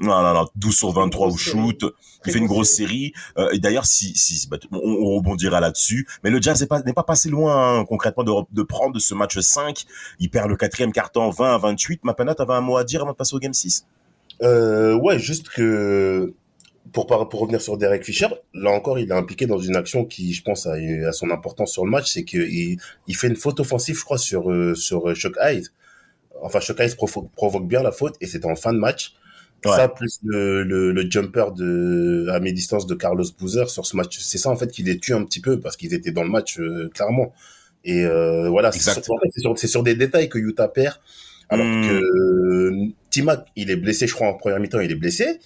non, 0.00 0.22
non, 0.22 0.34
non, 0.34 0.48
12 0.56 0.76
sur 0.76 0.92
23 0.92 1.28
au 1.28 1.36
shoot. 1.36 1.84
Il 2.24 2.32
fait 2.32 2.38
une 2.38 2.46
grosse 2.46 2.70
série. 2.70 3.12
Euh, 3.38 3.50
et 3.52 3.58
d'ailleurs, 3.58 3.84
si, 3.86 4.14
si, 4.16 4.46
bah, 4.48 4.56
on, 4.70 4.78
on 4.78 5.16
rebondira 5.16 5.60
là-dessus. 5.60 6.06
Mais 6.22 6.30
le 6.30 6.40
Jazz 6.40 6.60
n'est 6.60 6.66
pas, 6.66 6.80
n'est 6.82 6.92
pas 6.92 7.02
passé 7.02 7.28
loin, 7.28 7.80
hein, 7.80 7.84
concrètement, 7.84 8.22
de, 8.24 8.32
de 8.52 8.62
prendre 8.62 8.81
ce 8.98 9.14
match 9.14 9.38
5. 9.38 9.84
Il 10.18 10.30
perd 10.30 10.48
le 10.48 10.56
quatrième 10.56 10.92
carton 10.92 11.30
20 11.30 11.54
à 11.54 11.58
28. 11.58 12.04
Mapana, 12.04 12.34
t'avais 12.34 12.54
un 12.54 12.60
mot 12.60 12.76
à 12.76 12.84
dire 12.84 13.02
avant 13.02 13.12
de 13.12 13.16
passer 13.16 13.34
au 13.34 13.38
game 13.38 13.52
6? 13.54 13.86
Euh, 14.42 14.94
ouais, 14.94 15.18
juste 15.18 15.48
que 15.50 16.32
pour, 16.92 17.06
pour 17.06 17.40
revenir 17.40 17.60
sur 17.60 17.78
Derek 17.78 18.04
Fisher, 18.04 18.28
là 18.54 18.70
encore, 18.70 18.98
il 18.98 19.08
est 19.08 19.14
impliqué 19.14 19.46
dans 19.46 19.58
une 19.58 19.76
action 19.76 20.04
qui, 20.04 20.32
je 20.32 20.42
pense, 20.42 20.66
a, 20.66 20.72
a 20.74 21.12
son 21.12 21.30
importance 21.30 21.72
sur 21.72 21.84
le 21.84 21.90
match, 21.90 22.12
c'est 22.12 22.24
qu'il 22.24 22.78
il 23.06 23.16
fait 23.16 23.28
une 23.28 23.36
faute 23.36 23.60
offensive, 23.60 23.96
je 23.98 24.04
crois, 24.04 24.18
sur, 24.18 24.50
euh, 24.50 24.74
sur 24.74 25.08
euh, 25.08 25.14
Shock 25.14 25.36
Eyes. 25.40 25.64
Enfin, 26.42 26.60
Shock 26.60 26.80
Eyes 26.80 26.94
provo- 26.96 27.28
provoque 27.36 27.68
bien 27.68 27.82
la 27.82 27.92
faute 27.92 28.16
et 28.20 28.26
c'était 28.26 28.46
en 28.46 28.56
fin 28.56 28.72
de 28.72 28.78
match. 28.78 29.14
Ouais. 29.64 29.70
Ça, 29.76 29.88
plus 29.88 30.18
le, 30.24 30.64
le, 30.64 30.90
le 30.90 31.08
jumper 31.08 31.52
de, 31.52 32.26
à 32.32 32.40
mi-distance 32.40 32.84
de 32.88 32.96
Carlos 32.96 33.24
Boozer 33.38 33.70
sur 33.70 33.86
ce 33.86 33.96
match. 33.96 34.18
C'est 34.18 34.38
ça, 34.38 34.50
en 34.50 34.56
fait, 34.56 34.68
qui 34.72 34.82
les 34.82 34.98
tue 34.98 35.14
un 35.14 35.24
petit 35.24 35.40
peu 35.40 35.60
parce 35.60 35.76
qu'ils 35.76 35.94
étaient 35.94 36.10
dans 36.10 36.24
le 36.24 36.30
match, 36.30 36.58
euh, 36.58 36.90
clairement. 36.92 37.32
Et 37.84 38.04
euh, 38.04 38.48
voilà, 38.48 38.70
c'est 38.72 38.80
sur, 38.80 39.12
en 39.14 39.18
fait, 39.18 39.28
c'est 39.34 39.40
sur, 39.40 39.58
c'est 39.58 39.66
sur 39.66 39.82
des 39.82 39.94
détails 39.94 40.28
que 40.28 40.38
Utah 40.38 40.68
perd. 40.68 40.96
Alors 41.48 41.66
Hmm. 41.66 41.82
que 41.88 42.02
euh, 42.02 42.86
Timac, 43.10 43.46
il 43.56 43.70
est 43.70 43.76
blessé, 43.76 44.06
je 44.06 44.14
crois, 44.14 44.28
en 44.28 44.34
première 44.34 44.58
mi-temps, 44.60 44.80
il 44.80 44.90
est 44.90 44.94
blessé. 44.96 45.38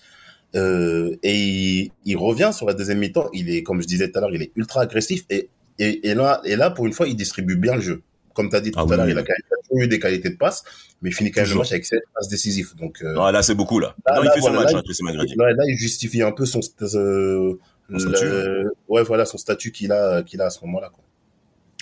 Euh, 0.55 1.16
et 1.22 1.35
il, 1.35 1.90
il 2.05 2.16
revient 2.16 2.51
sur 2.53 2.66
la 2.66 2.75
deuxième 2.75 2.99
mi-temps. 2.99 3.29
Il 3.33 3.51
est, 3.51 3.62
comme 3.62 3.83
je 3.83 3.87
disais 3.87 4.11
tout 4.11 4.18
à 4.18 4.20
l'heure, 4.20 4.35
il 4.35 4.42
est 4.42 4.53
ultra 4.57 4.83
agressif. 4.83 5.25
Et, 5.31 5.49
et, 5.79 6.09
et, 6.09 6.14
là, 6.14 6.40
et 6.44 6.57
là, 6.57 6.70
pour 6.70 6.87
une 6.87 6.92
fois, 6.92 7.09
il 7.09 7.16
distribue 7.16 7.57
bien 7.57 7.75
le 7.75 7.81
jeu. 7.81 8.03
Comme 8.35 8.51
tu 8.51 8.57
as 8.57 8.61
dit 8.61 8.70
tout 8.70 8.79
Ah 8.79 8.83
à 8.83 8.85
oui, 8.85 8.96
l'heure, 8.96 9.07
oui, 9.07 9.12
il 9.12 9.18
a 9.18 9.22
oui. 9.22 9.27
quand 9.27 9.33
même 9.33 9.61
toujours 9.68 9.83
eu 9.83 9.88
des 9.88 9.99
qualités 9.99 10.29
de 10.31 10.37
passe, 10.37 10.62
mais 11.03 11.09
il 11.11 11.12
finit 11.14 11.31
quand 11.31 11.40
même 11.40 11.51
le 11.51 11.57
match 11.57 11.72
avec 11.72 11.87
7 11.87 11.99
passes 12.14 12.29
décisives. 12.29 12.75
Donc, 12.79 12.99
euh, 13.03 13.14
Non, 13.14 13.31
là, 13.31 13.42
c'est 13.42 13.55
beaucoup, 13.55 13.81
là. 13.81 13.96
Là, 14.07 14.16
non, 14.16 14.22
il 14.25 14.31
fait 14.31 14.40
son 14.42 14.53
match, 14.53 14.72
là, 14.72 14.83
hein, 14.83 15.64
il 15.66 15.77
justifie 15.79 16.22
un 16.22 16.33
peu 16.33 16.44
son, 16.46 16.61
euh, 16.83 17.55
le- 17.88 18.72
ouais, 18.88 19.03
voilà, 19.03 19.25
son 19.25 19.38
statut 19.38 19.72
qu'il 19.72 19.90
a, 19.92 20.22
qu'il 20.22 20.40
a 20.42 20.46
à 20.46 20.51
ce 20.51 20.61
moment-là. 20.66 20.90
quoi. 20.94 21.03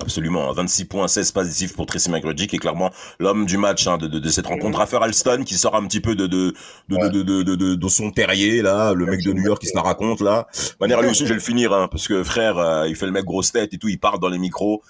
Absolument. 0.01 0.53
26 0.53 0.87
points, 0.87 1.07
16 1.07 1.31
passes 1.33 1.47
décisives 1.47 1.75
pour 1.75 1.87
Tracy 1.87 2.11
McGrady, 2.11 2.49
qui 2.49 2.57
est 2.57 2.59
clairement 2.59 2.91
l'homme 3.21 3.47
du 3.47 3.57
match 3.57 3.87
hein, 3.87 3.97
de, 3.97 4.09
de, 4.09 4.19
de 4.19 4.29
cette 4.29 4.47
rencontre. 4.47 4.79
Rafer 4.79 4.99
Alston, 5.01 5.45
qui 5.47 5.55
sort 5.55 5.77
un 5.77 5.87
petit 5.87 6.01
peu 6.01 6.17
de, 6.17 6.27
de, 6.27 6.53
de, 6.89 6.97
Ouais. 6.97 7.11
de, 7.11 7.23
de, 7.23 7.43
de, 7.45 7.55
de- 7.55 7.75
de 7.77 7.89
son 7.89 8.11
terrier, 8.11 8.61
là, 8.61 8.93
le 8.93 9.07
mec 9.07 9.23
de 9.23 9.33
New 9.33 9.45
York 9.45 9.61
qui 9.61 9.69
se 9.69 9.75
la 9.77 9.83
raconte, 9.83 10.21
là. 10.21 10.49
Manière, 10.81 11.01
lui 11.01 11.11
aussi, 11.11 11.23
je 11.25 11.29
vais 11.29 11.35
le 11.35 11.41
finir, 11.41 11.73
hein, 11.73 11.87
parce 11.89 12.09
que 12.09 12.25
frère, 12.25 12.59
euh, 12.59 12.89
il 12.89 12.97
fait 12.97 13.07
le 13.07 13.13
mec 13.13 13.25
grosse 13.25 13.53
tête 13.53 13.73
et 13.73 13.79
tout, 13.79 13.89
il 13.89 13.99
parle 14.01 14.19
dans 14.19 14.29
les 14.29 14.39
micros. 14.39 14.83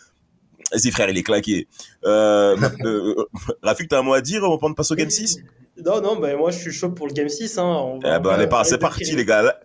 Vas-y, 0.73 0.91
frère, 0.91 1.11
il 1.11 1.19
est 1.19 1.23
claqué. 1.23 1.69
Euh, 2.07 2.57
euh, 2.87 3.15
Rafik, 3.63 3.89
t'as 3.89 3.99
un 3.99 4.03
mot 4.03 4.15
à 4.15 4.23
dire 4.23 4.43
avant 4.43 4.71
de 4.71 4.75
passer 4.75 4.93
au 4.95 4.97
game 4.97 5.11
6 5.11 5.39
Non, 5.85 6.01
non, 6.01 6.17
bah, 6.17 6.35
moi 6.37 6.51
je 6.51 6.59
suis 6.59 6.73
chaud 6.73 6.89
pour 6.91 7.07
le 7.09 7.13
Game 7.13 7.29
6. 7.29 7.59
Hein. 7.59 7.63
On 7.65 7.99
Eh 7.99 8.03
ben, 8.03 8.21
on 8.25 8.33
est 8.41 8.45
pas, 8.45 8.47
parler 8.47 8.69
c'est 8.71 8.79
parti, 8.79 9.15
les 9.15 9.25
gars. 9.27 9.43
Là- 9.43 9.61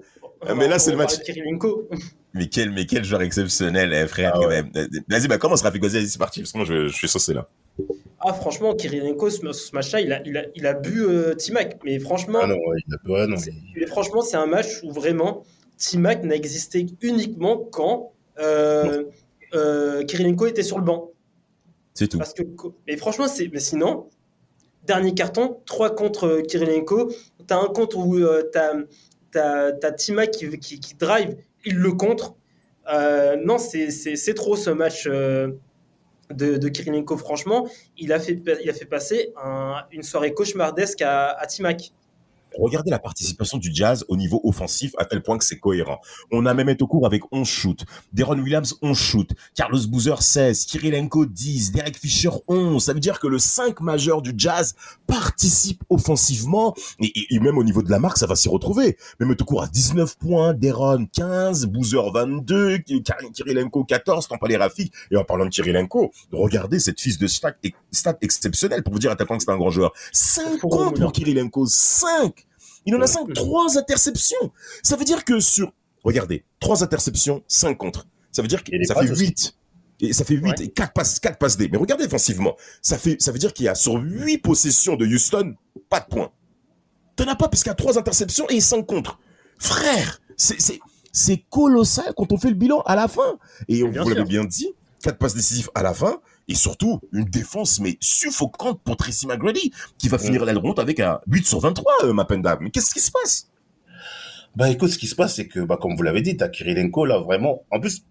mais 0.56 0.68
là, 0.68 0.80
c'est 0.80 0.92
le 0.92 0.98
match. 0.98 1.14
Mais 2.34 2.48
quel, 2.48 2.72
mais 2.72 2.86
quel 2.86 3.04
joueur 3.04 3.22
exceptionnel, 3.24 3.92
eh, 3.94 4.08
frère, 4.08 4.34
Ah 4.36 4.40
quand 4.40 4.48
ouais. 4.48 4.62
même. 4.64 4.72
Vas-y, 5.08 5.28
bah, 5.28 5.38
commence, 5.40 5.62
Rafik, 5.64 5.82
vas-y, 5.84 6.08
c'est 6.08 6.20
parti, 6.20 6.42
parce 6.42 6.52
que 6.52 6.58
moi, 6.58 6.66
je, 6.66 6.88
je 6.88 6.94
suis 6.96 7.08
saucé, 7.08 7.34
là. 7.34 7.48
Ah, 8.20 8.34
franchement, 8.34 8.76
Kirilenko, 8.76 9.30
ce, 9.30 9.52
ce 9.52 9.74
match-là, 9.74 10.02
il 10.02 10.12
a, 10.14 10.22
il, 10.26 10.38
a, 10.38 10.44
il 10.54 10.68
a 10.68 10.74
bu 10.74 11.02
euh, 11.06 11.34
T-Mac. 11.34 11.80
Mais 11.86 11.98
franchement, 12.00 12.40
Ah 12.44 12.48
non, 12.48 12.56
ouais, 12.56 12.78
il 12.88 13.16
a, 13.16 13.28
non. 13.28 13.38
c'est- 13.38 13.54
mais 13.76 13.88
franchement, 13.88 14.22
c'est 14.22 14.36
un 14.38 14.46
match 14.46 14.84
où 14.84 14.92
vraiment 14.92 15.44
T-Mac 15.78 16.24
n'a 16.24 16.36
existé 16.36 16.86
uniquement 17.02 17.58
quand 17.58 18.12
euh, 18.40 19.06
euh, 19.56 20.04
Kirilenko 20.04 20.46
était 20.48 20.64
sur 20.64 20.78
le 20.78 20.84
banc. 20.84 21.12
C'est 21.94 22.10
tout. 22.10 22.18
Parce 22.18 22.34
que, 22.34 22.44
mais 22.88 22.98
franchement, 22.98 23.28
c'est, 23.28 23.50
mais 23.52 23.60
sinon, 23.62 24.08
dernier 24.86 25.14
carton, 25.14 25.58
3 25.66 25.96
contre 25.96 26.26
euh, 26.28 26.42
Kirilenko. 26.42 27.10
Tu 27.48 27.54
as 27.54 27.58
un 27.58 27.68
contre 27.68 27.98
où 27.98 28.20
tu 28.20 29.38
as, 29.40 29.92
T-Mac 29.94 30.32
qui, 30.32 30.50
qui, 30.60 30.80
qui 30.82 30.96
drive, 30.96 31.38
le 31.78 31.92
contre. 31.94 32.36
Euh, 32.92 33.36
non, 33.44 33.58
c'est- 33.58 33.92
trop 34.34 34.56
ce 34.56 34.70
match 34.70 35.06
euh, 35.08 35.52
de, 36.32 36.58
Kirilenko. 36.70 37.18
Franchement, 37.18 37.68
il 37.98 38.14
a 38.14 38.20
fait, 38.20 38.36
passer 38.86 39.34
un- 39.44 39.84
une 39.92 40.04
soirée 40.04 40.34
cauchemardesque 40.34 41.02
à, 41.02 41.30
à 41.32 41.46
Timac. 41.48 41.92
Regardez 42.58 42.90
la 42.92 43.00
participation 43.00 43.58
du 43.58 43.70
Jazz 43.74 44.06
au 44.08 44.16
niveau 44.18 44.42
offensif 44.44 44.94
à 44.98 45.06
tel 45.06 45.22
point 45.22 45.38
que 45.38 45.44
c'est 45.46 45.60
cohérent. 45.60 46.00
On 46.32 46.46
a 46.46 46.54
même 46.54 46.70
au 46.80 46.88
cours 46.88 47.06
avec 47.06 47.22
11 47.32 47.48
shoots, 47.48 47.84
Deron 48.14 48.40
Williams 48.40 48.76
11 48.82 48.98
shoots, 48.98 49.32
Carlos 49.56 49.80
Boozer 49.88 50.22
16, 50.22 50.66
Kirilenko 50.66 51.26
10, 51.26 51.72
Derek 51.72 51.98
Fisher 51.98 52.30
11. 52.48 52.84
Ça 52.84 52.94
veut 52.94 53.00
dire 53.00 53.20
que 53.20 53.28
le 53.28 53.40
5 53.40 53.82
majeur 53.82 54.22
du 54.22 54.34
Jazz 54.38 54.76
participe 55.08 55.84
offensivement 55.90 56.74
et, 57.02 57.06
et- 57.08 57.36
et 57.36 57.40
même 57.40 57.58
au 57.58 57.64
niveau 57.64 57.82
de 57.82 57.90
la 57.90 58.00
marque, 58.00 58.18
ça 58.18 58.28
va 58.28 58.36
s'y 58.36 58.50
retrouver. 58.50 58.98
Même 59.20 59.32
au 59.32 59.44
cours 59.46 59.64
à 59.64 59.68
19 59.68 60.18
points, 60.18 60.54
Deron 60.54 61.06
15, 61.12 61.66
Boozer 61.68 62.12
22, 62.12 62.78
Kir- 62.80 63.04
Kirilenko 63.34 63.84
14, 63.84 64.28
tant 64.28 64.38
pas 64.38 64.48
les 64.48 64.58
Rafik. 64.58 64.94
Et 65.12 65.18
en 65.18 65.24
parlant 65.24 65.46
de 65.46 65.50
Kirilenko, 65.50 66.12
regardez 66.32 66.80
cette 66.80 67.00
fiche 67.02 67.18
de 67.18 67.28
stat, 67.28 67.54
stat 67.92 68.18
exceptionnelle 68.22 68.84
pour 68.84 68.94
vous 68.94 69.00
dire 69.00 69.12
à 69.12 69.16
tel 69.16 69.28
point 69.28 69.38
que 69.38 69.44
c'est 69.44 69.52
un 69.52 69.58
grand 69.58 69.70
joueur. 69.72 69.92
5 70.12 70.60
Faut 70.60 70.68
comptes 70.70 70.80
remonter. 70.80 71.02
pour 71.02 71.12
Kirilenko, 71.12 71.66
5 71.66 72.39
il 72.86 72.96
en 72.96 73.02
a 73.02 73.08
5, 73.08 73.34
3 73.34 73.78
interceptions. 73.78 74.52
Ça 74.84 74.96
veut 74.96 75.06
dire 75.06 75.26
que 75.26 75.40
sur, 75.40 75.74
regardez, 76.04 76.44
3 76.60 76.84
interceptions, 76.84 77.44
5 77.48 77.78
contre. 77.78 78.08
Ça 78.32 78.42
veut 78.42 78.48
dire 78.48 78.64
que 78.64 78.72
ça 78.86 78.96
fait 78.96 79.12
aussi. 79.12 79.26
8. 79.26 79.56
Et 80.02 80.14
ça 80.14 80.24
fait 80.24 80.36
8 80.36 80.44
Ouais. 80.44 80.56
et 80.62 80.70
4 80.70 80.94
passes, 80.94 81.20
4 81.20 81.38
passes 81.38 81.58
D. 81.58 81.68
Mais 81.72 81.78
regardez 81.78 82.06
offensivement. 82.06 82.56
Ça 82.82 82.98
fait, 82.98 83.22
ça 83.22 83.32
veut 83.32 83.40
dire 83.40 83.54
qu'il 83.54 83.66
y 83.66 83.70
a 83.70 83.76
sur 83.76 83.96
8 83.96 84.38
possessions 84.38 84.96
de 84.96 85.06
Houston, 85.06 85.56
pas 85.90 86.00
de 86.00 86.06
points. 86.06 86.32
T'en 87.16 87.26
as 87.28 87.36
pas 87.36 87.50
parce 87.50 87.64
qu'il 87.64 87.70
y 87.70 87.74
a 87.74 87.76
3 87.76 87.98
interceptions 87.98 88.48
et 88.50 88.62
5 88.62 88.86
contre. 88.86 89.20
Frère, 89.58 90.22
c'est, 90.38 91.44
colossal 91.50 92.14
quand 92.16 92.32
on 92.32 92.38
fait 92.38 92.50
le 92.50 92.56
bilan 92.56 92.82
à 92.86 92.96
la 92.96 93.10
fin. 93.10 93.38
Et 93.68 93.84
on 93.84 93.90
Bien 93.90 94.04
vous 94.04 94.10
l'avez 94.10 94.24
bien 94.24 94.46
dit, 94.46 94.74
4 95.04 95.18
passes 95.18 95.34
décisives 95.36 95.70
à 95.76 95.84
la 95.84 95.94
fin. 95.94 96.22
Et 96.50 96.56
surtout, 96.56 97.00
une 97.14 97.26
défense, 97.26 97.80
mais 97.80 97.96
suffocante 98.02 98.82
pour 98.84 98.98
Tracy 98.98 99.28
McGrady, 99.28 99.72
qui 100.00 100.10
va 100.10 100.18
finir 100.18 100.44
l'aile 100.46 100.58
ronde 100.58 100.80
avec 100.80 101.00
un 101.00 101.20
8 101.28 101.46
sur 101.46 101.60
23, 101.60 102.06
euh, 102.06 102.14
Mapenda. 102.14 102.58
Mais 102.60 102.72
qu'est-ce 102.72 102.92
qui 102.92 103.00
se 103.00 103.12
passe? 103.12 103.50
Bah 104.56 104.68
écoute, 104.68 104.90
ce 104.90 104.98
qui 104.98 105.06
se 105.06 105.14
passe, 105.16 105.36
c'est 105.36 105.48
que, 105.48 105.60
bah, 105.60 105.78
comme 105.80 105.96
vous 105.96 106.02
l'avez 106.02 106.24
dit, 106.24 106.36
t'as 106.36 106.50
Kirilenko 106.50 107.06
là 107.06 107.20
vraiment. 107.20 107.64
En 107.70 107.80
plus, 107.80 108.04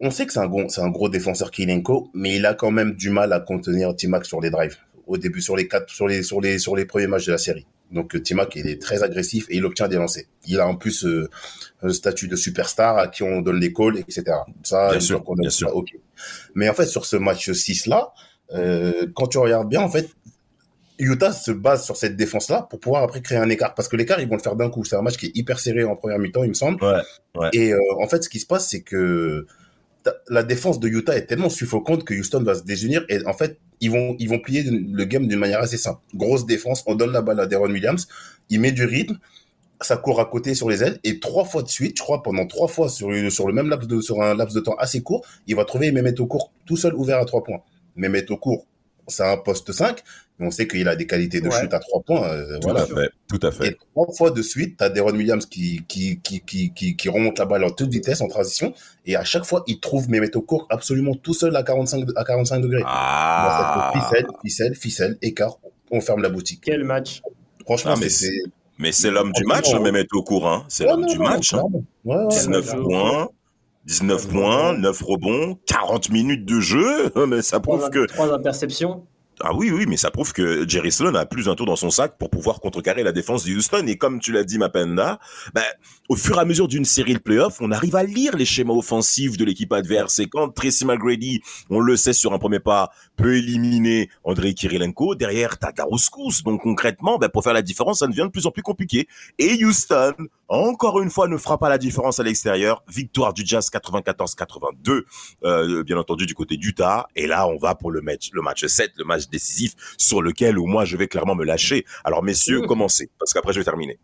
on 0.00 0.10
sait 0.10 0.24
que 0.24 0.32
c'est 0.32 0.38
un 0.38 0.46
gros, 0.46 0.66
c'est 0.68 0.80
un 0.80 0.88
gros 0.88 1.10
défenseur 1.10 1.50
Kirilenko, 1.50 2.10
mais 2.14 2.36
il 2.36 2.46
a 2.46 2.54
quand 2.54 2.70
même 2.70 2.94
du 2.94 3.10
mal 3.10 3.34
à 3.34 3.40
contenir 3.40 3.94
Timac 3.94 4.24
sur 4.24 4.40
les 4.40 4.48
drives. 4.48 4.78
Au 5.06 5.18
début, 5.18 5.42
sur 5.42 5.54
les 5.54 5.68
quatre, 5.68 5.90
sur 5.90 6.08
les, 6.08 6.22
sur 6.22 6.40
les, 6.40 6.58
sur 6.58 6.74
les 6.74 6.86
premiers 6.86 7.06
matchs 7.06 7.26
de 7.26 7.32
la 7.32 7.38
série. 7.38 7.66
Donc 7.90 8.14
euh, 8.14 8.20
Timac, 8.20 8.54
il 8.56 8.68
est 8.68 8.80
très 8.80 9.02
agressif 9.02 9.46
et 9.48 9.56
il 9.56 9.64
obtient 9.64 9.88
des 9.88 9.96
lancers. 9.96 10.24
Il 10.46 10.60
a 10.60 10.66
en 10.66 10.76
plus 10.76 11.04
euh, 11.04 11.28
un 11.82 11.90
statut 11.90 12.28
de 12.28 12.36
superstar 12.36 12.98
à 12.98 13.08
qui 13.08 13.22
on 13.22 13.40
donne 13.40 13.60
les 13.60 13.72
calls, 13.72 13.98
etc. 13.98 14.24
Ça, 14.62 14.90
Bien 14.90 15.00
sûr, 15.00 15.22
bien 15.36 15.50
sûr. 15.50 15.74
ok. 15.74 15.94
Mais 16.54 16.68
en 16.68 16.74
fait, 16.74 16.86
sur 16.86 17.06
ce 17.06 17.16
match 17.16 17.50
6 17.50 17.86
là, 17.86 18.12
euh, 18.52 19.06
quand 19.14 19.28
tu 19.28 19.38
regardes 19.38 19.68
bien, 19.68 19.80
en 19.80 19.88
fait, 19.88 20.08
Utah 20.98 21.32
se 21.32 21.52
base 21.52 21.84
sur 21.84 21.96
cette 21.96 22.16
défense-là 22.16 22.66
pour 22.68 22.80
pouvoir 22.80 23.04
après 23.04 23.22
créer 23.22 23.38
un 23.38 23.48
écart. 23.48 23.74
Parce 23.74 23.88
que 23.88 23.96
l'écart, 23.96 24.20
ils 24.20 24.28
vont 24.28 24.36
le 24.36 24.42
faire 24.42 24.56
d'un 24.56 24.68
coup. 24.68 24.84
C'est 24.84 24.96
un 24.96 25.02
match 25.02 25.16
qui 25.16 25.26
est 25.26 25.36
hyper 25.36 25.60
serré 25.60 25.84
en 25.84 25.94
première 25.96 26.18
mi-temps, 26.18 26.42
il 26.42 26.48
me 26.48 26.54
semble. 26.54 26.82
Ouais, 26.82 27.00
ouais. 27.36 27.48
Et 27.52 27.72
euh, 27.72 27.78
en 28.00 28.08
fait, 28.08 28.24
ce 28.24 28.28
qui 28.28 28.40
se 28.40 28.46
passe, 28.46 28.68
c'est 28.68 28.82
que 28.82 29.46
la 30.28 30.42
défense 30.42 30.80
de 30.80 30.88
Utah 30.88 31.16
est 31.16 31.26
tellement 31.26 31.50
suffocante 31.50 32.04
que 32.04 32.14
Houston 32.14 32.42
va 32.42 32.54
se 32.54 32.62
désunir. 32.62 33.04
Et 33.08 33.24
en 33.26 33.32
fait, 33.32 33.58
ils 33.80 33.90
vont, 33.90 34.16
ils 34.18 34.28
plier 34.42 34.62
le 34.62 35.04
game 35.04 35.26
d'une 35.26 35.38
manière 35.38 35.60
assez 35.60 35.78
simple. 35.78 36.00
Grosse 36.14 36.46
défense, 36.46 36.84
on 36.86 36.94
donne 36.94 37.12
la 37.12 37.22
balle 37.22 37.40
à 37.40 37.46
Deron 37.46 37.70
Williams, 37.70 38.08
il 38.50 38.60
met 38.60 38.72
du 38.72 38.84
rythme, 38.84 39.18
ça 39.80 39.96
court 39.96 40.20
à 40.20 40.24
côté 40.24 40.54
sur 40.54 40.68
les 40.68 40.82
ailes, 40.82 40.98
et 41.04 41.20
trois 41.20 41.44
fois 41.44 41.62
de 41.62 41.68
suite, 41.68 41.96
je 41.96 42.02
crois, 42.02 42.22
pendant 42.22 42.46
trois 42.46 42.68
fois 42.68 42.88
sur, 42.88 43.10
sur 43.30 43.46
le 43.46 43.52
même 43.52 43.68
laps 43.68 43.88
de, 43.88 44.00
sur 44.00 44.22
un 44.22 44.34
laps 44.34 44.54
de 44.54 44.60
temps 44.60 44.74
assez 44.76 45.02
court, 45.02 45.24
il 45.46 45.54
va 45.56 45.64
trouver 45.64 45.92
Mehmet 45.92 46.20
Okur 46.20 46.50
tout 46.66 46.76
seul 46.76 46.94
ouvert 46.94 47.18
à 47.18 47.24
trois 47.24 47.44
points. 47.44 47.60
Mehmet 47.96 48.30
Okur, 48.30 48.64
c'est 49.08 49.24
un 49.24 49.36
poste 49.36 49.72
5, 49.72 50.02
mais 50.38 50.46
on 50.46 50.50
sait 50.50 50.68
qu'il 50.68 50.86
a 50.88 50.94
des 50.96 51.06
qualités 51.06 51.40
de 51.40 51.48
Ouais. 51.48 51.60
shoot 51.60 51.72
à 51.74 51.78
trois 51.80 52.02
points. 52.02 52.28
euh, 52.28 52.58
Tout 52.60 52.68
voilà. 52.68 52.82
à 52.82 52.86
fait, 52.86 53.10
tout 53.28 53.46
à 53.46 53.50
fait. 53.50 53.66
Et 53.68 53.76
trois 53.92 54.06
fois 54.16 54.30
de 54.30 54.40
suite, 54.42 54.76
t'as 54.78 54.88
Deron 54.88 55.12
Williams 55.14 55.46
qui, 55.46 55.82
qui, 55.88 56.20
qui, 56.20 56.40
qui, 56.42 56.72
qui, 56.72 56.96
qui 56.96 57.08
remonte 57.08 57.38
la 57.38 57.46
balle 57.46 57.64
en 57.64 57.70
toute 57.70 57.90
vitesse, 57.90 58.20
en 58.20 58.28
transition, 58.28 58.72
et 59.06 59.16
à 59.16 59.24
chaque 59.24 59.44
fois, 59.44 59.64
il 59.66 59.80
trouve 59.80 60.08
Mehmet 60.08 60.36
Okur 60.36 60.66
absolument 60.70 61.14
tout 61.14 61.34
seul 61.34 61.56
à 61.56 61.62
45, 61.62 62.04
de- 62.06 62.12
à 62.16 62.24
45 62.24 62.60
degrés. 62.60 62.82
Ah. 62.86 63.92
Ficelle, 63.94 64.26
ficelle, 64.44 64.74
ficelle, 64.74 65.18
écart, 65.22 65.58
on 65.90 66.00
ferme 66.00 66.22
la 66.22 66.28
boutique. 66.28 66.60
Quel 66.64 66.84
match 66.84 67.22
Franchement, 67.64 67.92
Ah, 67.96 68.00
mais 68.00 68.08
c'est... 68.08 68.30
Mais 68.80 68.92
c'est 68.92 69.10
l'homme 69.10 69.32
du 69.32 69.42
match, 69.44 69.74
Mehmet 69.74 70.06
au 70.12 70.22
courant. 70.22 70.62
C'est 70.68 70.84
Ouais, 70.84 70.90
l'homme 70.90 71.06
du 71.06 71.18
match. 71.18 71.52
hein. 71.52 71.58
clairement. 71.58 71.84
Ouais, 72.04 72.16
ouais, 72.16 72.28
19 72.28 72.72
ouais. 72.74 72.82
points. 72.84 73.28
19 73.88 74.28
points, 74.28 74.74
9 74.74 75.02
rebonds, 75.02 75.58
40 75.66 76.10
minutes 76.10 76.44
de 76.44 76.60
jeu, 76.60 77.10
mais 77.26 77.40
ça 77.40 77.58
prouve 77.58 77.88
que 77.88 78.04
trois 78.06 78.32
interceptions. 78.32 79.06
Ah 79.40 79.54
oui, 79.54 79.70
oui, 79.70 79.86
mais 79.86 79.96
ça 79.96 80.10
prouve 80.10 80.32
que 80.32 80.68
Jerry 80.68 80.90
Sloan 80.90 81.14
a 81.14 81.26
plus 81.26 81.44
d'un 81.44 81.54
tour 81.54 81.66
dans 81.66 81.76
son 81.76 81.90
sac 81.90 82.18
pour 82.18 82.30
pouvoir 82.30 82.60
contrecarrer 82.60 83.02
la 83.02 83.12
défense 83.12 83.44
de 83.44 83.54
Houston. 83.54 83.84
Et 83.86 83.96
comme 83.96 84.18
tu 84.20 84.32
l'as 84.32 84.44
dit, 84.44 84.58
Mapenda, 84.58 85.20
ben, 85.54 85.64
au 86.08 86.16
fur 86.16 86.36
et 86.38 86.40
à 86.40 86.44
mesure 86.44 86.66
d'une 86.66 86.84
série 86.84 87.14
de 87.14 87.18
playoffs, 87.18 87.58
on 87.60 87.70
arrive 87.70 87.94
à 87.94 88.02
lire 88.02 88.36
les 88.36 88.44
schémas 88.44 88.74
offensifs 88.74 89.36
de 89.36 89.44
l'équipe 89.44 89.72
adverse. 89.72 90.18
Et 90.18 90.26
quand 90.26 90.48
Tracy 90.48 90.84
McGrady, 90.84 91.40
on 91.70 91.80
le 91.80 91.96
sait 91.96 92.12
sur 92.12 92.32
un 92.32 92.38
premier 92.38 92.60
pas, 92.60 92.90
peut 93.16 93.36
éliminer 93.36 94.08
Andrei 94.24 94.54
Kirilenko, 94.54 95.14
derrière, 95.14 95.58
t'as 95.58 95.72
Garouskous. 95.72 96.42
Donc 96.44 96.62
concrètement, 96.62 97.18
ben, 97.18 97.28
pour 97.28 97.44
faire 97.44 97.52
la 97.52 97.62
différence, 97.62 98.00
ça 98.00 98.06
devient 98.06 98.24
de 98.24 98.28
plus 98.28 98.46
en 98.46 98.50
plus 98.50 98.62
compliqué. 98.62 99.06
Et 99.38 99.64
Houston, 99.64 100.14
encore 100.48 101.00
une 101.00 101.10
fois, 101.10 101.28
ne 101.28 101.36
fera 101.36 101.58
pas 101.58 101.68
la 101.68 101.78
différence 101.78 102.20
à 102.20 102.22
l'extérieur. 102.22 102.82
Victoire 102.88 103.34
du 103.34 103.42
Jazz 103.44 103.70
94-82, 103.70 105.04
euh, 105.44 105.82
bien 105.84 105.98
entendu 105.98 106.24
du 106.24 106.34
côté 106.34 106.56
d'Utah. 106.56 107.06
Et 107.14 107.26
là, 107.26 107.46
on 107.46 107.58
va 107.58 107.74
pour 107.74 107.90
le 107.90 108.00
match, 108.00 108.30
le 108.32 108.40
match 108.40 108.64
7, 108.64 108.92
le 108.96 109.04
match 109.04 109.27
décisif 109.30 109.74
sur 109.98 110.22
lequel 110.22 110.58
où 110.58 110.66
moi 110.66 110.84
je 110.84 110.96
vais 110.96 111.08
clairement 111.08 111.34
me 111.34 111.44
lâcher. 111.44 111.84
Alors 112.04 112.22
messieurs, 112.22 112.60
Mmh. 112.62 112.66
commencez 112.66 113.10
parce 113.18 113.32
qu'après 113.32 113.52
je 113.52 113.58
vais 113.60 113.64
terminer. 113.64 113.98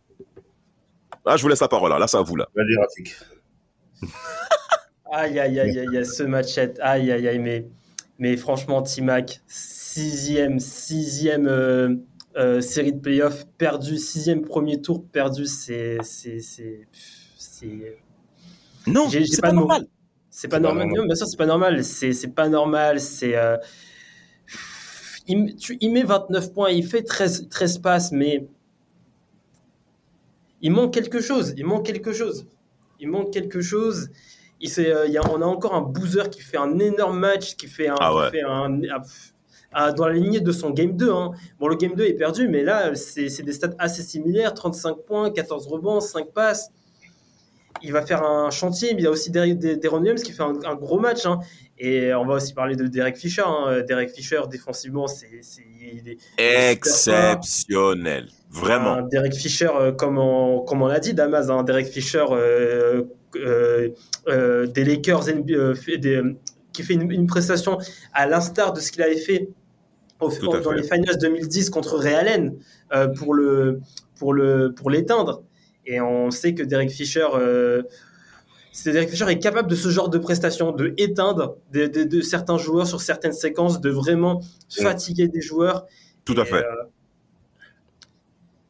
Là, 1.26 1.36
je 1.36 1.42
vous 1.42 1.48
laisse 1.48 1.60
la 1.60 1.68
parole. 1.68 1.90
Là, 1.90 1.98
là 1.98 2.06
c'est 2.06 2.18
à 2.18 2.22
vous 2.22 2.36
là. 2.36 2.48
Aïe, 5.10 5.38
aïe, 5.38 5.60
aïe, 5.60 5.78
aïe, 5.78 5.96
aïe, 5.96 6.06
ce 6.06 6.22
matchette. 6.24 6.78
Aïe, 6.82 7.12
aïe, 7.12 7.28
aïe, 7.28 7.38
mais, 7.38 7.68
mais 8.18 8.36
franchement, 8.36 8.82
Timac, 8.82 9.40
sixième, 9.46 10.58
sixième 10.58 11.46
euh, 11.46 11.94
euh, 12.36 12.60
série 12.60 12.92
de 12.92 12.98
playoffs 13.00 13.44
perdu, 13.58 13.96
sixième 13.96 14.42
premier 14.42 14.80
tour 14.82 15.04
perdu, 15.06 15.46
c'est. 15.46 15.98
c'est, 16.02 16.40
c'est, 16.40 16.88
c'est- 17.38 17.98
Non, 18.88 19.08
c'est 19.08 19.40
pas 19.40 19.48
pas, 19.48 19.52
normal. 19.52 19.86
C'est 20.30 20.48
pas 20.48 20.58
normal. 20.58 20.86
normal. 20.88 21.00
Non, 21.02 21.06
bien 21.06 21.14
sûr, 21.14 21.28
c'est 21.28 21.36
pas 21.36 21.46
normal. 21.46 21.84
C'est 21.84 22.12
c'est 22.12 22.34
pas 22.34 22.48
normal. 22.48 22.98
C'est. 23.00 23.36
euh, 23.36 23.56
il, 25.26 25.56
tu- 25.56 25.76
il 25.80 25.92
met 25.92 26.02
29 26.02 26.52
points, 26.52 26.70
il 26.70 26.84
fait 26.86 27.02
13, 27.02 27.48
13 27.48 27.78
passes, 27.78 28.12
mais 28.12 28.46
il 30.62 30.70
manque 30.72 30.92
quelque 30.92 31.20
chose. 31.20 31.54
Il 31.56 31.66
manque 31.66 31.84
quelque 31.86 32.12
chose. 32.12 32.46
Il 33.00 33.08
manque 33.08 33.32
quelque 33.32 33.60
chose. 33.60 34.10
Il 34.60 34.70
euh, 34.78 35.06
y 35.08 35.18
a, 35.18 35.22
on 35.30 35.42
a 35.42 35.46
encore 35.46 35.74
un 35.74 35.82
boozer 35.82 36.30
qui 36.30 36.40
fait 36.40 36.56
un 36.56 36.78
énorme 36.78 37.18
match, 37.18 37.56
qui 37.56 37.66
fait 37.66 37.88
un. 37.88 37.96
Ah 38.00 38.10
qui 38.10 38.16
ouais. 38.18 38.30
fait 38.30 38.42
un- 38.42 38.82
un- 38.82 39.02
un- 39.72 39.92
dans 39.92 40.06
la 40.06 40.14
lignée 40.14 40.40
de 40.40 40.52
son 40.52 40.70
game 40.70 40.96
2. 40.96 41.10
hein. 41.10 41.32
Bon, 41.58 41.66
le 41.68 41.74
game 41.76 41.94
2 41.94 42.04
est 42.04 42.14
perdu, 42.14 42.48
mais 42.48 42.62
là, 42.62 42.94
c'est 42.94 43.42
des 43.42 43.52
stats 43.52 43.74
assez 43.78 44.02
similaires 44.02 44.54
35 44.54 44.94
points, 45.06 45.30
14 45.30 45.66
rebonds, 45.66 46.00
5 46.00 46.30
passes 46.32 46.70
il 47.84 47.92
va 47.92 48.02
faire 48.04 48.22
un 48.24 48.50
chantier. 48.50 48.94
mais 48.94 49.00
Il 49.00 49.04
y 49.04 49.06
a 49.06 49.10
aussi 49.10 49.30
Derek- 49.30 49.58
Deron 49.58 49.98
Williams 50.00 50.22
qui 50.22 50.32
fait 50.32 50.42
un, 50.42 50.54
un 50.64 50.74
gros 50.74 50.98
match. 50.98 51.26
hein. 51.26 51.38
Et 51.78 52.14
on 52.14 52.24
va 52.24 52.34
aussi 52.34 52.54
parler 52.54 52.76
de 52.76 52.86
Derek 52.86 53.16
Fisher. 53.16 53.42
hein. 53.46 53.82
Derek 53.88 54.10
Fisher, 54.10 54.40
défensivement, 54.50 55.06
c'est 55.06 55.40
c'est- 55.42 55.62
il 55.92 56.08
est 56.08 56.18
Exceptionnel, 56.72 58.26
vraiment. 58.50 59.02
Derek 59.02 59.34
Fisher, 59.34 59.68
euh, 59.74 59.92
comme 59.92 60.18
on, 60.18 60.60
comme 60.60 60.82
on 60.82 60.86
l'a 60.86 61.00
dit, 61.00 61.14
Damas, 61.14 61.50
un 61.50 61.62
Derek 61.62 61.86
Fisher 61.86 62.24
euh, 62.30 63.02
euh, 64.28 64.66
des 64.66 64.84
Lakers 64.84 65.28
NBA, 65.28 65.74
fait 65.74 65.98
des- 65.98 66.22
qui 66.72 66.82
fait 66.82 66.94
une, 66.94 67.10
une 67.10 67.26
prestation 67.26 67.78
à 68.12 68.26
l'instar 68.26 68.72
de 68.72 68.80
ce 68.80 68.90
qu'il 68.92 69.02
avait 69.02 69.16
fait 69.16 69.48
au- 70.20 70.28
dans 70.62 70.70
les 70.72 70.82
Finals 70.84 71.18
2010 71.20 71.70
contre 71.70 71.96
Ray 71.98 72.14
Allen 72.14 72.54
pour 73.16 73.34
le 73.34 73.80
pour 74.18 74.32
le 74.32 74.72
pour 74.72 74.90
l'éteindre. 74.90 75.42
Et 75.86 76.00
on 76.00 76.30
sait 76.30 76.54
que 76.54 76.62
Derek 76.62 76.90
Fisher, 76.90 77.26
euh, 77.34 77.82
c'est 78.72 78.92
Derek 78.92 79.08
Fisher 79.10 79.28
est 79.30 79.38
capable 79.38 79.68
de 79.68 79.76
ce 79.76 79.88
genre 79.88 80.08
de 80.08 80.18
prestation, 80.18 80.72
de 80.72 80.94
éteindre 80.96 81.56
de, 81.72 81.86
de- 81.86 82.04
de 82.04 82.20
certains 82.22 82.58
joueurs 82.58 82.86
sur 82.86 83.00
certaines 83.00 83.32
séquences, 83.32 83.80
de 83.80 83.90
vraiment 83.90 84.40
fatiguer 84.70 85.28
des 85.28 85.40
joueurs. 85.42 85.86
Tout 86.24 86.34
à 86.38 86.42
Et, 86.42 86.46
fait. 86.46 86.64
euh, 86.64 86.72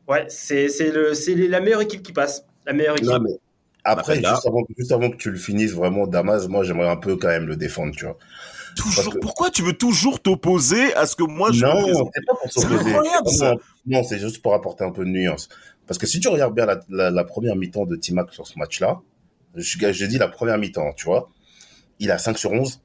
ouais, 0.09 0.27
c'est 0.29 0.69
c'est 0.69 0.91
le- 0.91 1.15
c'est 1.15 1.35
les- 1.35 1.49
la 1.49 1.61
meilleure 1.61 1.81
équipe 1.83 2.03
qui 2.03 2.12
passe. 2.12 2.45
La 2.67 2.73
meilleure 2.73 2.97
équipe. 2.97 3.09
Non, 3.09 3.21
mais 3.21 3.39
après, 3.85 4.21
là. 4.21 4.31
juste 4.35 4.47
avant, 4.47 4.62
juste 4.77 4.93
avant 4.93 5.11
que 5.11 5.17
tu 5.17 5.31
le 5.31 5.37
finisses, 5.39 5.73
vraiment, 5.73 6.07
Damas, 6.07 6.49
moi, 6.49 6.65
j'aimerais 6.65 6.89
un 6.89 6.97
peu 6.97 7.17
quand 7.17 7.29
même 7.29 7.47
le 7.47 7.57
défendre, 7.57 7.95
tu 7.95 8.05
vois. 8.07 8.17
Toujours. 8.77 9.12
que- 9.15 9.19
Pourquoi 9.21 9.51
tu 9.51 9.62
veux 9.62 9.75
toujours 9.75 10.21
t'opposer 10.21 10.93
à 10.95 11.07
ce 11.07 11.15
que 11.15 11.23
moi 11.23 11.53
je 11.53 11.65
non, 11.65 12.11
c'est 12.12 12.25
pas 12.27 12.35
pour 12.35 12.51
s'opposer. 12.53 13.55
Non, 13.87 14.03
c'est 14.03 14.19
juste 14.19 14.43
pour 14.43 14.53
apporter 14.55 14.83
un 14.83 14.91
peu 14.91 15.05
de 15.05 15.11
nuance. 15.11 15.49
Parce 15.87 15.99
que 15.99 16.07
si 16.07 16.20
tu 16.20 16.28
regardes 16.28 16.55
bien 16.55 16.66
la, 16.66 16.80
la, 16.89 17.11
la 17.11 17.24
première 17.24 17.57
mi-temps 17.57 17.87
de 17.87 17.97
Timac 17.97 18.32
sur 18.32 18.47
ce 18.47 18.59
match-là, 18.59 19.01
je, 19.55 19.93
je 19.93 20.07
dis 20.07 20.18
la 20.18 20.28
première 20.28 20.59
mi-temps, 20.59 20.93
tu 20.95 21.05
vois. 21.05 21.30
Il 22.01 22.11
a 22.11 22.18
5 22.18 22.39
sur 22.39 22.53
11, 22.53 22.80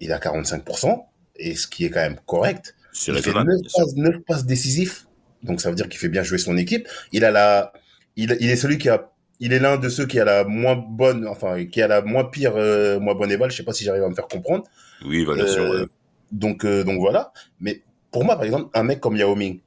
il 0.00 0.12
a 0.12 0.18
45%, 0.18 1.04
et 1.36 1.54
ce 1.54 1.66
qui 1.66 1.84
est 1.84 1.90
quand 1.90 2.00
même 2.00 2.18
correct. 2.26 2.74
Il 2.94 2.98
fait 2.98 3.12
raisonnable, 3.12 3.52
9 3.52 3.60
bien 3.60 3.68
sûr. 3.68 3.84
passes, 3.84 3.96
9 3.96 4.18
passes 4.20 4.46
décisifs, 4.46 5.06
donc 5.42 5.60
ça 5.60 5.70
veut 5.70 5.76
dire 5.76 5.88
qu'il 5.88 5.98
fait 5.98 6.08
bien 6.08 6.22
jouer 6.22 6.38
son 6.38 6.56
équipe. 6.56 6.88
Il 7.12 7.24
a 7.24 7.30
la, 7.30 7.72
il, 8.16 8.36
il 8.40 8.50
est 8.50 8.56
celui 8.56 8.78
qui 8.78 8.88
a, 8.88 9.10
il 9.40 9.52
est 9.52 9.58
l'un 9.58 9.76
de 9.76 9.88
ceux 9.88 10.06
qui 10.06 10.18
a 10.20 10.24
la 10.24 10.44
moins 10.44 10.76
bonne, 10.76 11.26
enfin, 11.26 11.64
qui 11.66 11.82
a 11.82 11.88
la 11.88 12.02
moins 12.02 12.24
pire, 12.24 12.54
euh, 12.56 13.00
moins 13.00 13.14
bonne 13.14 13.30
éval. 13.30 13.50
Je 13.50 13.56
sais 13.56 13.64
pas 13.64 13.72
si 13.72 13.84
j'arrive 13.84 14.04
à 14.04 14.08
me 14.08 14.14
faire 14.14 14.28
comprendre. 14.28 14.64
Oui, 15.04 15.22
évaluation. 15.22 15.62
Euh, 15.62 15.82
ouais. 15.82 15.88
donc, 16.30 16.64
euh, 16.64 16.84
donc 16.84 17.00
voilà. 17.00 17.32
Mais 17.60 17.82
pour 18.10 18.24
moi, 18.24 18.36
par 18.36 18.44
exemple, 18.44 18.70
un 18.74 18.82
mec 18.82 19.00
comme 19.00 19.16
Yao 19.16 19.34
Ming, 19.34 19.60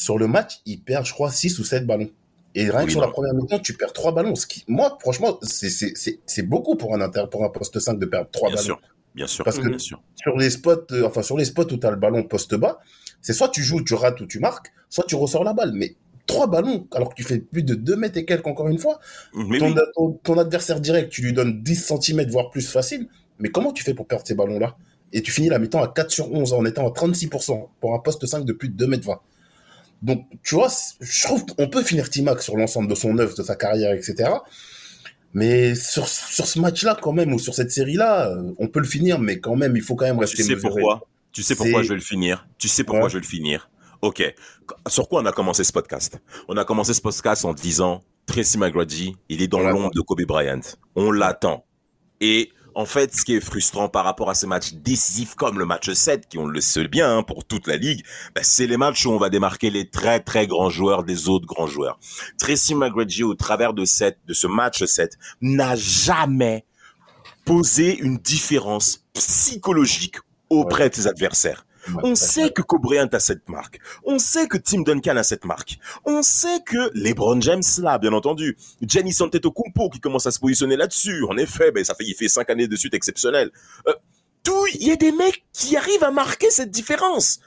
sur 0.00 0.18
le 0.18 0.26
match, 0.26 0.60
il 0.66 0.80
perd, 0.82 1.04
je 1.06 1.12
crois, 1.12 1.30
6 1.30 1.58
ou 1.58 1.64
7 1.64 1.86
ballons. 1.86 2.10
Et 2.54 2.68
rien 2.68 2.84
que 2.84 2.90
sur 2.90 3.00
non. 3.00 3.06
la 3.06 3.12
première 3.12 3.34
mi-temps, 3.34 3.58
tu 3.60 3.74
perds 3.74 3.92
3 3.92 4.12
ballons. 4.12 4.34
Ce 4.34 4.46
qui, 4.46 4.64
moi, 4.66 4.98
franchement, 5.00 5.38
c'est, 5.42 6.42
beaucoup 6.42 6.76
pour 6.76 6.94
un 6.94 7.00
inter, 7.00 7.24
pour 7.30 7.44
un 7.44 7.48
poste 7.50 7.78
5 7.78 7.98
de 7.98 8.06
perdre 8.06 8.28
3 8.32 8.48
Bien 8.48 8.56
ballons. 8.56 8.64
sûr, 8.64 8.80
bien 9.14 9.26
sûr, 9.26 9.44
Parce 9.44 9.58
que- 9.58 9.68
bien 9.68 9.78
sûr. 9.78 10.02
Sur 10.16 10.36
les 10.36 10.50
spots, 10.50 10.86
euh, 10.92 11.06
enfin, 11.06 11.22
sur 11.22 11.36
les 11.36 11.44
spots 11.44 11.72
où 11.72 11.76
tu 11.76 11.86
as 11.86 11.90
le 11.90 11.96
ballon 11.96 12.24
poste 12.24 12.54
bas, 12.56 12.80
c'est 13.22 13.32
soit 13.34 13.48
tu 13.50 13.62
joues, 13.62 13.82
tu 13.84 13.94
rates 13.94 14.20
ou 14.20 14.26
tu 14.26 14.40
marques, 14.40 14.72
soit 14.88 15.04
tu 15.06 15.14
ressors 15.14 15.44
la 15.44 15.52
balle. 15.52 15.72
Mais 15.74 15.94
3 16.26 16.48
ballons, 16.48 16.88
alors 16.92 17.10
que 17.10 17.14
tu 17.14 17.22
fais 17.24 17.38
plus 17.38 17.62
de 17.62 17.74
2 17.74 17.94
mètres 17.96 18.16
et 18.18 18.24
quelques 18.24 18.46
encore 18.46 18.68
une 18.68 18.78
fois, 18.78 18.98
Mais 19.34 19.58
ton, 19.58 19.66
oui, 19.72 19.74
ton, 19.94 20.12
ton 20.24 20.38
adversaire 20.38 20.80
direct, 20.80 21.10
tu 21.12 21.22
lui 21.22 21.32
donnes 21.32 21.62
10 21.62 21.76
cm, 22.02 22.28
voire 22.30 22.50
plus 22.50 22.66
facile. 22.68 23.08
Mais 23.38 23.50
comment 23.50 23.72
tu 23.72 23.84
fais 23.84 23.94
pour 23.94 24.06
perdre 24.06 24.26
ces 24.26 24.34
ballons-là? 24.34 24.76
Et 25.12 25.22
tu 25.22 25.30
finis 25.32 25.48
la 25.48 25.58
mi-temps 25.58 25.82
à 25.82 25.88
4 25.88 26.10
sur 26.10 26.32
11 26.32 26.52
en 26.52 26.64
étant 26.64 26.86
à 26.86 26.90
36% 26.90 27.68
pour 27.80 27.94
un 27.94 27.98
poste 27.98 28.24
5 28.26 28.44
de 28.44 28.52
plus 28.52 28.68
de 28.68 28.74
2 28.74 28.86
mètres 28.86 29.06
20. 29.06 29.20
Donc, 30.02 30.26
tu 30.42 30.54
vois, 30.54 30.68
je 31.00 31.22
trouve 31.24 31.44
qu'on 31.46 31.68
peut 31.68 31.82
finir 31.82 32.08
Timac 32.08 32.42
sur 32.42 32.56
l'ensemble 32.56 32.88
de 32.88 32.94
son 32.94 33.18
œuvre, 33.18 33.36
de 33.36 33.42
sa 33.42 33.56
carrière, 33.56 33.92
etc. 33.92 34.30
Mais 35.32 35.74
sur, 35.74 36.08
sur 36.08 36.46
ce 36.46 36.58
match-là, 36.58 36.98
quand 37.00 37.12
même, 37.12 37.32
ou 37.32 37.38
sur 37.38 37.54
cette 37.54 37.70
série-là, 37.70 38.30
euh, 38.30 38.52
on 38.58 38.66
peut 38.66 38.80
le 38.80 38.86
finir, 38.86 39.18
mais 39.18 39.38
quand 39.38 39.54
même, 39.56 39.76
il 39.76 39.82
faut 39.82 39.94
quand 39.94 40.06
même 40.06 40.16
tu 40.16 40.20
rester 40.22 40.42
sais 40.42 40.54
mesuré. 40.54 40.72
pourquoi? 40.72 41.06
Tu 41.32 41.42
sais 41.42 41.54
pourquoi 41.54 41.82
je 41.82 41.90
vais 41.90 41.94
le 41.94 42.00
finir? 42.00 42.46
Tu 42.58 42.66
sais 42.68 42.82
pourquoi 42.82 43.04
Ouais. 43.04 43.10
je 43.10 43.14
vais 43.14 43.20
le 43.22 43.26
finir? 43.26 43.70
Ok. 44.02 44.22
Sur 44.88 45.08
quoi 45.08 45.22
on 45.22 45.26
a 45.26 45.32
commencé 45.32 45.62
ce 45.62 45.72
podcast? 45.72 46.18
On 46.48 46.56
a 46.56 46.64
commencé 46.64 46.92
ce 46.94 47.00
podcast 47.00 47.44
en 47.44 47.52
disant 47.54 48.02
Tracy 48.26 48.58
McGrady, 48.58 49.14
il 49.28 49.42
est 49.42 49.46
dans 49.48 49.60
l'ombre 49.60 49.90
de 49.94 50.00
Kobe 50.00 50.22
Bryant. 50.22 50.60
On 50.96 51.12
l'attend. 51.12 51.64
Et 52.20 52.50
en 52.74 52.84
fait, 52.84 53.14
ce 53.14 53.24
qui 53.24 53.34
est 53.34 53.40
frustrant 53.40 53.88
par 53.88 54.04
rapport 54.04 54.30
à 54.30 54.34
ces 54.34 54.46
matchs 54.46 54.72
décisifs 54.74 55.34
comme 55.34 55.58
le 55.58 55.64
match 55.64 55.90
7, 55.90 56.28
qui 56.28 56.38
on 56.38 56.46
le 56.46 56.60
sait 56.60 56.88
bien 56.88 57.18
hein, 57.18 57.22
pour 57.22 57.44
toute 57.44 57.66
la 57.66 57.76
ligue, 57.76 58.04
ben, 58.34 58.42
c'est 58.44 58.66
les 58.66 58.76
matchs 58.76 59.06
où 59.06 59.10
on 59.10 59.18
va 59.18 59.30
démarquer 59.30 59.70
les 59.70 59.88
très 59.88 60.20
très 60.20 60.46
grands 60.46 60.70
joueurs 60.70 61.04
des 61.04 61.28
autres 61.28 61.46
grands 61.46 61.66
joueurs. 61.66 61.98
Tracy 62.38 62.74
McGrady, 62.74 63.22
au 63.22 63.34
travers 63.34 63.74
de, 63.74 63.84
cette, 63.84 64.18
de 64.26 64.34
ce 64.34 64.46
match 64.46 64.84
7, 64.84 65.18
n'a 65.40 65.76
jamais 65.76 66.64
posé 67.44 67.98
une 67.98 68.18
différence 68.18 69.04
psychologique 69.14 70.16
auprès 70.48 70.90
de 70.90 70.94
ses 70.94 71.06
adversaires. 71.06 71.64
On 72.02 72.14
sait 72.14 72.50
que 72.50 72.62
Kobe 72.62 72.82
Bryant 72.82 73.08
a 73.12 73.20
cette 73.20 73.48
marque. 73.48 73.78
On 74.04 74.18
sait 74.18 74.46
que 74.46 74.56
Tim 74.56 74.82
Duncan 74.82 75.16
a 75.16 75.22
cette 75.22 75.44
marque. 75.44 75.78
On 76.04 76.22
sait 76.22 76.60
que 76.64 76.90
LeBron 76.94 77.40
James 77.40 77.62
l'a, 77.78 77.98
bien 77.98 78.12
entendu. 78.12 78.56
Giannis 78.82 79.16
Antetokounmpo 79.20 79.90
qui 79.90 80.00
commence 80.00 80.26
à 80.26 80.30
se 80.30 80.38
positionner 80.38 80.76
là-dessus. 80.76 81.24
En 81.28 81.36
effet, 81.36 81.70
ben, 81.72 81.84
ça 81.84 81.94
fait, 81.94 82.04
il 82.04 82.14
fait 82.14 82.28
cinq 82.28 82.50
années 82.50 82.68
de 82.68 82.76
suite 82.76 82.94
exceptionnelles. 82.94 83.50
Euh, 83.88 83.92
tout, 84.42 84.66
il 84.74 84.86
y 84.86 84.90
a 84.90 84.96
des 84.96 85.12
mecs 85.12 85.44
qui 85.52 85.76
arrivent 85.76 86.04
à 86.04 86.10
marquer 86.10 86.50
cette 86.50 86.70
différence. 86.70 87.40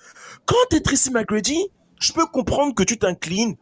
Quand 0.45 0.55
t'es 0.69 0.79
Tracy 0.79 1.11
McGrady, 1.11 1.67
je 1.99 2.13
peux 2.13 2.25
comprendre 2.25 2.75
que 2.75 2.83
tu 2.83 2.97
t'inclines 2.97 3.55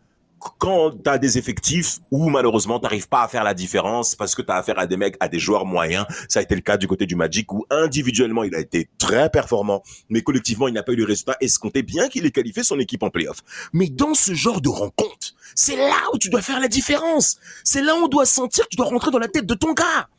quand 0.57 0.91
t'as 1.03 1.17
des 1.17 1.37
effectifs 1.37 1.99
où 2.09 2.29
malheureusement 2.29 2.79
t'arrives 2.79 3.07
pas 3.07 3.23
à 3.23 3.27
faire 3.27 3.43
la 3.43 3.53
différence 3.53 4.15
parce 4.15 4.35
que 4.35 4.41
t'as 4.41 4.55
affaire 4.55 4.79
à 4.79 4.87
des 4.87 4.97
mecs, 4.97 5.15
à 5.19 5.27
des 5.27 5.39
joueurs 5.39 5.65
moyens. 5.65 6.05
Ça 6.27 6.39
a 6.39 6.43
été 6.43 6.55
le 6.55 6.61
cas 6.61 6.77
du 6.77 6.87
côté 6.87 7.05
du 7.05 7.15
Magic 7.15 7.51
où 7.53 7.65
individuellement 7.69 8.43
il 8.43 8.55
a 8.55 8.59
été 8.59 8.89
très 8.97 9.29
performant, 9.29 9.83
mais 10.09 10.21
collectivement 10.21 10.67
il 10.67 10.73
n'a 10.73 10.83
pas 10.83 10.93
eu 10.93 10.97
le 10.97 11.05
résultat 11.05 11.37
escompté 11.41 11.83
bien 11.83 12.09
qu'il 12.09 12.25
ait 12.25 12.31
qualifié 12.31 12.63
son 12.63 12.79
équipe 12.79 13.03
en 13.03 13.09
playoff. 13.09 13.39
Mais 13.73 13.87
dans 13.87 14.13
ce 14.13 14.33
genre 14.33 14.61
de 14.61 14.69
rencontre, 14.69 15.33
c'est 15.55 15.75
là 15.75 15.97
où 16.13 16.17
tu 16.17 16.29
dois 16.29 16.41
faire 16.41 16.59
la 16.59 16.67
différence. 16.67 17.37
C'est 17.63 17.81
là 17.81 17.95
où 17.95 18.05
on 18.05 18.07
doit 18.07 18.25
sentir 18.25 18.65
que 18.65 18.69
tu 18.69 18.77
dois 18.77 18.87
rentrer 18.87 19.11
dans 19.11 19.19
la 19.19 19.27
tête 19.27 19.45
de 19.45 19.53
ton 19.53 19.73
gars. 19.73 20.09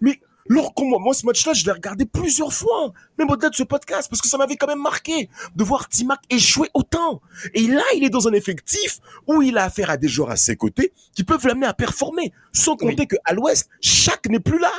Mais 0.00 0.20
lorsqu'on 0.46 0.86
moi, 0.86 0.98
moi 0.98 1.14
ce 1.14 1.26
match-là, 1.26 1.52
je 1.52 1.64
l'ai 1.64 1.72
regardé 1.72 2.06
plusieurs 2.06 2.52
fois, 2.52 2.92
même 3.18 3.30
au-delà 3.30 3.50
de 3.50 3.54
ce 3.54 3.62
podcast, 3.62 4.08
parce 4.08 4.20
que 4.20 4.28
ça 4.28 4.38
m'avait 4.38 4.56
quand 4.56 4.66
même 4.66 4.82
marqué 4.82 5.28
de 5.54 5.64
voir 5.64 5.88
Timac 5.88 6.20
échouer 6.30 6.68
autant. 6.74 7.20
Et 7.54 7.66
là, 7.66 7.84
il 7.96 8.04
est 8.04 8.10
dans 8.10 8.28
un 8.28 8.32
effectif 8.32 8.98
où 9.26 9.42
il 9.42 9.58
a 9.58 9.64
affaire 9.64 9.90
à 9.90 9.96
des 9.96 10.08
joueurs 10.08 10.30
à 10.30 10.36
ses 10.36 10.56
côtés 10.56 10.92
qui 11.14 11.24
peuvent 11.24 11.46
l'amener 11.46 11.66
à 11.66 11.74
performer. 11.74 12.32
Sans 12.52 12.76
compter 12.76 13.06
que 13.06 13.16
à 13.24 13.34
l'Ouest, 13.34 13.68
Shaq 13.80 14.26
n'est 14.28 14.40
plus 14.40 14.58
là. 14.58 14.72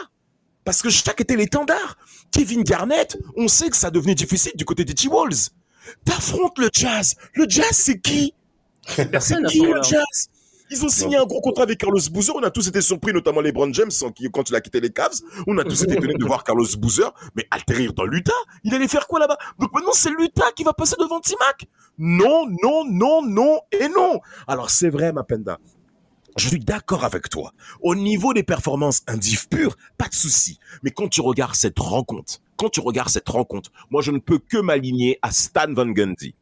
Parce 0.63 0.81
que 0.81 0.89
Shaq 0.89 1.19
était 1.21 1.35
l'étendard. 1.35 1.97
Kevin 2.31 2.63
Garnett, 2.63 3.17
on 3.35 3.47
sait 3.47 3.69
que 3.69 3.77
ça 3.77 3.91
devenait 3.91 4.15
difficile 4.15 4.53
du 4.55 4.65
côté 4.65 4.85
des 4.85 4.93
T-Wolves. 4.93 5.49
T'affrontes 6.05 6.57
le 6.57 6.69
Jazz. 6.71 7.15
Le 7.33 7.45
Jazz, 7.47 7.71
c'est 7.71 7.99
qui? 7.99 8.33
Personne 9.11 9.45
qui 9.45 9.59
le. 9.59 9.81
Jazz? 9.83 10.29
Ils 10.71 10.83
ont 10.83 10.89
signé 10.89 11.17
un 11.17 11.25
gros 11.25 11.41
contrat 11.41 11.63
avec 11.63 11.77
Carlos 11.79 11.99
Boozer. 12.11 12.33
On 12.35 12.43
a 12.43 12.49
tous 12.49 12.67
été 12.67 12.81
surpris, 12.81 13.13
notamment 13.13 13.41
LeBron 13.41 13.71
James, 13.73 13.91
sans 13.91 14.11
qui- 14.11 14.29
quand 14.31 14.49
il 14.49 14.55
a 14.55 14.61
quitté 14.61 14.79
les 14.79 14.89
Cavs. 14.91 15.19
On 15.47 15.57
a 15.57 15.63
tous 15.63 15.83
été 15.83 15.93
étonnés 15.93 16.15
de 16.15 16.25
voir 16.25 16.43
Carlos 16.43 16.65
Boozer, 16.77 17.13
mais 17.35 17.45
atterrir 17.51 17.93
dans 17.93 18.05
l'Utah. 18.05 18.31
Il 18.63 18.73
allait 18.73 18.87
faire 18.87 19.07
quoi 19.07 19.19
là-bas? 19.19 19.37
Donc 19.59 19.73
maintenant, 19.73 19.91
c'est 19.93 20.09
l'Utah 20.11 20.51
qui 20.55 20.63
va 20.63 20.73
passer 20.73 20.95
devant 20.99 21.19
Timac. 21.19 21.65
Non, 21.97 22.47
non, 22.63 22.85
non, 22.89 23.21
non 23.25 23.59
et 23.71 23.87
non. 23.89 24.19
Alors 24.47 24.69
c'est 24.69 24.89
vrai, 24.89 25.13
Mapenda. 25.13 25.59
Je 26.35 26.47
suis 26.47 26.59
d'accord 26.59 27.03
avec 27.05 27.29
toi. 27.29 27.51
Au 27.81 27.93
niveau 27.93 28.33
des 28.33 28.41
performances 28.41 29.03
indiv 29.05 29.47
pures, 29.49 29.75
pas 29.99 30.07
de 30.07 30.15
souci. 30.15 30.57
Mais 30.81 30.89
quand 30.89 31.07
tu 31.07 31.21
regardes 31.21 31.53
cette 31.53 31.77
rencontre, 31.77 32.39
quand 32.57 32.69
tu 32.69 32.79
regardes 32.79 33.09
cette 33.09 33.29
rencontre, 33.29 33.71
moi 33.91 34.01
je 34.01 34.09
ne 34.11 34.17
peux 34.17 34.39
que 34.39 34.57
m'aligner 34.57 35.19
à 35.21 35.31
Stan 35.31 35.71
Van 35.71 35.85
Gundy. 35.85 36.33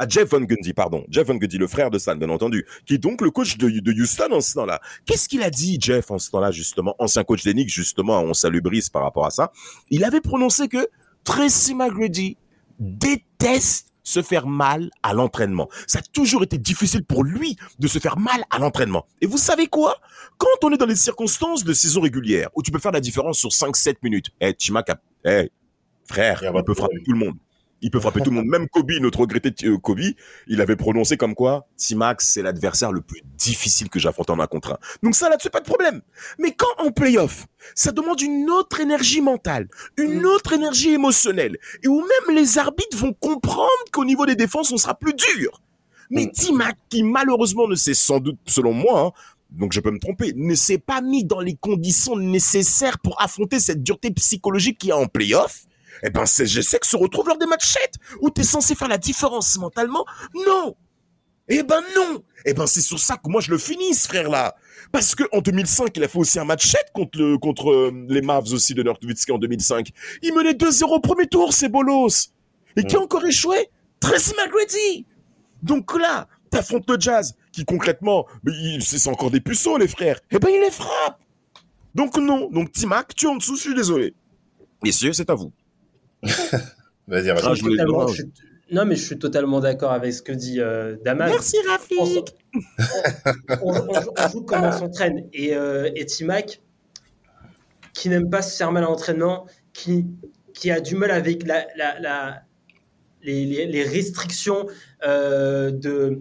À 0.00 0.08
Jeff 0.08 0.30
Van 0.30 0.40
Gundy, 0.40 0.72
pardon. 0.72 1.04
Jeff 1.10 1.26
Van 1.26 1.34
Gundy, 1.34 1.58
le 1.58 1.66
frère 1.66 1.90
de 1.90 1.98
Stan, 1.98 2.16
bien 2.16 2.30
entendu, 2.30 2.64
qui 2.86 2.94
est 2.94 2.98
donc 2.98 3.20
le 3.20 3.30
coach 3.30 3.58
de, 3.58 3.68
de 3.68 3.92
Houston 3.92 4.32
en 4.32 4.40
ce 4.40 4.54
temps-là. 4.54 4.80
Qu'est-ce 5.04 5.28
qu'il 5.28 5.42
a 5.42 5.50
dit, 5.50 5.76
Jeff, 5.78 6.10
en 6.10 6.18
ce 6.18 6.30
temps-là, 6.30 6.50
justement, 6.50 6.96
ancien 6.98 7.22
coach 7.22 7.44
d'Enix, 7.44 7.70
justement, 7.70 8.18
on 8.22 8.32
salue 8.32 8.60
Brice 8.62 8.88
par 8.88 9.02
rapport 9.02 9.26
à 9.26 9.30
ça. 9.30 9.52
Il 9.90 10.02
avait 10.02 10.22
prononcé 10.22 10.68
que 10.68 10.88
Tracy 11.22 11.74
McGrady 11.74 12.38
déteste 12.78 13.88
se 14.02 14.22
faire 14.22 14.46
mal 14.46 14.88
à 15.02 15.12
l'entraînement. 15.12 15.68
Ça 15.86 15.98
a 15.98 16.02
toujours 16.14 16.44
été 16.44 16.56
difficile 16.56 17.04
pour 17.04 17.22
lui 17.22 17.58
de 17.78 17.86
se 17.86 17.98
faire 17.98 18.18
mal 18.18 18.42
à 18.48 18.58
l'entraînement. 18.58 19.06
Et 19.20 19.26
vous 19.26 19.36
savez 19.36 19.66
quoi? 19.66 19.96
Quand 20.38 20.64
on 20.64 20.72
est 20.72 20.78
dans 20.78 20.86
les 20.86 20.96
circonstances 20.96 21.62
de 21.62 21.74
saison 21.74 22.00
régulière, 22.00 22.48
où 22.54 22.62
tu 22.62 22.70
peux 22.70 22.78
faire 22.78 22.92
la 22.92 23.00
différence 23.00 23.38
sur 23.38 23.50
5-7 23.50 23.96
minutes, 24.02 24.30
eh, 24.40 24.54
Timac 24.54 24.88
a... 24.88 24.98
eh, 25.26 25.50
frère, 26.06 26.40
de 26.40 26.62
peut 26.62 26.72
frapper 26.72 27.02
tout 27.04 27.12
le 27.12 27.18
monde. 27.18 27.34
Il 27.82 27.90
peut 27.90 28.00
frapper 28.00 28.20
tout 28.20 28.30
le 28.30 28.36
monde. 28.36 28.46
Même 28.46 28.68
Kobe, 28.68 28.90
notre 29.00 29.20
regretté 29.20 29.52
euh, 29.66 29.78
Kobe, 29.78 30.00
il 30.46 30.60
avait 30.60 30.76
prononcé 30.76 31.16
comme 31.16 31.34
quoi 31.34 31.66
Timac, 31.76 32.20
c'est 32.20 32.42
l'adversaire 32.42 32.92
le 32.92 33.00
plus 33.00 33.22
difficile 33.36 33.88
que 33.88 33.98
j'affronte 33.98 34.30
en 34.30 34.38
un 34.38 34.46
contre 34.46 34.72
un. 34.72 34.78
Donc 35.02 35.14
ça, 35.14 35.28
là-dessus, 35.28 35.50
pas 35.50 35.60
de 35.60 35.64
problème. 35.64 36.02
Mais 36.38 36.52
quand 36.52 36.66
en 36.78 36.90
playoff, 36.90 37.46
ça 37.74 37.92
demande 37.92 38.20
une 38.20 38.50
autre 38.50 38.80
énergie 38.80 39.20
mentale, 39.20 39.68
une 39.96 40.26
autre 40.26 40.52
énergie 40.52 40.90
émotionnelle, 40.90 41.56
et 41.82 41.88
où 41.88 42.00
même 42.00 42.36
les 42.36 42.58
arbitres 42.58 42.96
vont 42.96 43.12
comprendre 43.14 43.68
qu'au 43.92 44.04
niveau 44.04 44.26
des 44.26 44.36
défenses, 44.36 44.72
on 44.72 44.76
sera 44.76 44.94
plus 44.94 45.14
dur. 45.14 45.62
Mais 46.10 46.26
Mm. 46.26 46.32
Timac, 46.32 46.76
qui 46.88 47.02
malheureusement 47.02 47.68
ne 47.68 47.76
s'est 47.76 47.94
sans 47.94 48.18
doute, 48.18 48.38
selon 48.46 48.72
moi, 48.72 49.00
hein, 49.00 49.12
donc 49.50 49.72
je 49.72 49.80
peux 49.80 49.90
me 49.90 49.98
tromper, 49.98 50.32
ne 50.36 50.54
s'est 50.54 50.78
pas 50.78 51.00
mis 51.00 51.24
dans 51.24 51.40
les 51.40 51.54
conditions 51.54 52.16
nécessaires 52.16 52.98
pour 52.98 53.20
affronter 53.20 53.58
cette 53.58 53.82
dureté 53.82 54.10
psychologique 54.12 54.78
qu'il 54.78 54.90
y 54.90 54.92
a 54.92 54.96
en 54.96 55.06
playoff, 55.06 55.64
eh 56.02 56.10
ben, 56.10 56.24
que 56.24 56.26
se 56.26 56.96
retrouve 56.96 57.28
lors 57.28 57.38
des 57.38 57.46
matchs 57.46 57.72
7, 57.72 57.92
où 58.20 58.30
tu 58.30 58.40
es 58.40 58.44
censé 58.44 58.74
faire 58.74 58.88
la 58.88 58.98
différence 58.98 59.58
mentalement. 59.58 60.04
Non! 60.34 60.76
Eh 61.48 61.64
ben 61.64 61.82
non! 61.96 62.22
Eh 62.46 62.54
ben 62.54 62.66
c'est 62.66 62.80
sur 62.80 62.98
ça 62.98 63.16
que 63.16 63.28
moi 63.28 63.40
je 63.40 63.50
le 63.50 63.58
finis, 63.58 63.94
ce 63.94 64.06
frère-là. 64.06 64.54
Parce 64.92 65.14
que 65.16 65.24
en 65.32 65.40
2005, 65.40 65.96
il 65.96 66.04
a 66.04 66.08
fait 66.08 66.18
aussi 66.18 66.38
un 66.38 66.44
match 66.44 66.66
7 66.66 66.92
contre, 66.94 67.18
le, 67.18 67.38
contre 67.38 67.70
euh, 67.70 68.06
les 68.08 68.22
Mavs 68.22 68.52
aussi 68.52 68.72
de 68.72 68.82
Nurkiewicz 68.82 69.28
en 69.30 69.38
2005. 69.38 69.90
Il 70.22 70.32
menait 70.32 70.52
2-0 70.52 70.84
au 70.84 71.00
premier 71.00 71.26
tour, 71.26 71.52
c'est 71.52 71.68
bolos. 71.68 72.32
Et 72.76 72.84
qui 72.84 72.94
a 72.94 73.00
encore 73.00 73.24
échoué? 73.26 73.68
Tracy 73.98 74.32
McGrady! 74.36 75.06
Donc 75.62 75.98
là, 75.98 76.28
t'affrontes 76.50 76.88
le 76.88 76.98
Jazz, 76.98 77.34
qui 77.52 77.64
concrètement, 77.64 78.26
c'est 78.80 79.08
encore 79.08 79.32
des 79.32 79.40
puceaux, 79.40 79.76
les 79.76 79.88
frères. 79.88 80.20
Eh 80.30 80.38
ben 80.38 80.48
il 80.50 80.60
les 80.60 80.70
frappe! 80.70 81.18
Donc 81.94 82.16
non. 82.16 82.48
Donc 82.50 82.70
Timac, 82.72 83.14
tu 83.14 83.26
es 83.26 83.28
en 83.28 83.36
dessous, 83.36 83.56
je 83.56 83.62
suis 83.62 83.74
désolé. 83.74 84.14
Messieurs, 84.82 85.12
c'est 85.12 85.28
à 85.28 85.34
vous. 85.34 85.52
Vas-y, 87.08 87.30
Ah, 87.30 87.54
je 87.54 87.62
Totalement, 87.64 88.08
suis- 88.08 88.30
Non, 88.70 88.84
mais 88.84 88.94
je 88.96 89.04
suis 89.04 89.18
totalement 89.18 89.60
d'accord 89.60 89.92
avec 89.92 90.12
ce 90.12 90.22
que 90.22 90.32
dit 90.32 90.60
euh, 90.60 90.96
Damas. 91.04 91.30
Merci 91.30 91.56
Rafik. 91.68 92.36
on, 93.62 93.72
on- 93.74 94.12
on 94.16 94.28
joue 94.28 94.42
comme 94.42 94.62
on 94.64 94.72
s'entraîne. 94.72 95.26
Et, 95.32 95.54
euh, 95.56 95.90
et 95.96 96.06
Timac, 96.06 96.60
qui 97.94 98.08
n'aime 98.08 98.30
pas 98.30 98.42
se 98.42 98.56
faire 98.56 98.70
mal 98.72 98.84
à 98.84 98.86
l'entraînement, 98.86 99.46
qui, 99.72 100.06
qui 100.54 100.70
a 100.70 100.80
du 100.80 100.94
mal 100.94 101.10
avec 101.10 101.46
la, 101.46 101.66
la- 101.76 101.98
la- 102.00 102.42
les, 103.22 103.44
les- 103.44 103.66
les 103.66 103.82
restrictions 103.82 104.66
euh, 105.06 105.70
de, 105.70 106.20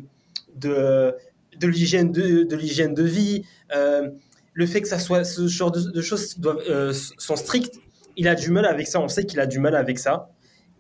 de, 0.56 1.14
de 1.58 1.68
l'hygiène 1.68 2.12
de, 2.12 2.44
de 2.44 2.56
l'hygiène 2.56 2.94
de 2.94 3.04
vie, 3.04 3.44
euh, 3.76 4.10
le 4.54 4.66
fait 4.66 4.82
que 4.82 4.88
ça 4.88 5.00
soit 5.00 5.24
ce 5.24 5.48
genre 5.48 5.72
de, 5.72 5.80
de 5.82 6.02
choses 6.02 6.38
doivent, 6.40 6.62
euh, 6.70 6.94
sont 7.18 7.36
strictes, 7.36 7.76
il 8.20 8.28
a 8.28 8.36
du 8.36 8.52
mal 8.52 8.66
avec 8.66 8.88
ça. 8.88 9.00
On 9.00 9.08
sait 9.08 9.26
qu'il 9.26 9.40
a 9.40 9.46
du 9.48 9.60
mal 9.60 9.76
avec 9.76 9.98
ça. 10.00 10.30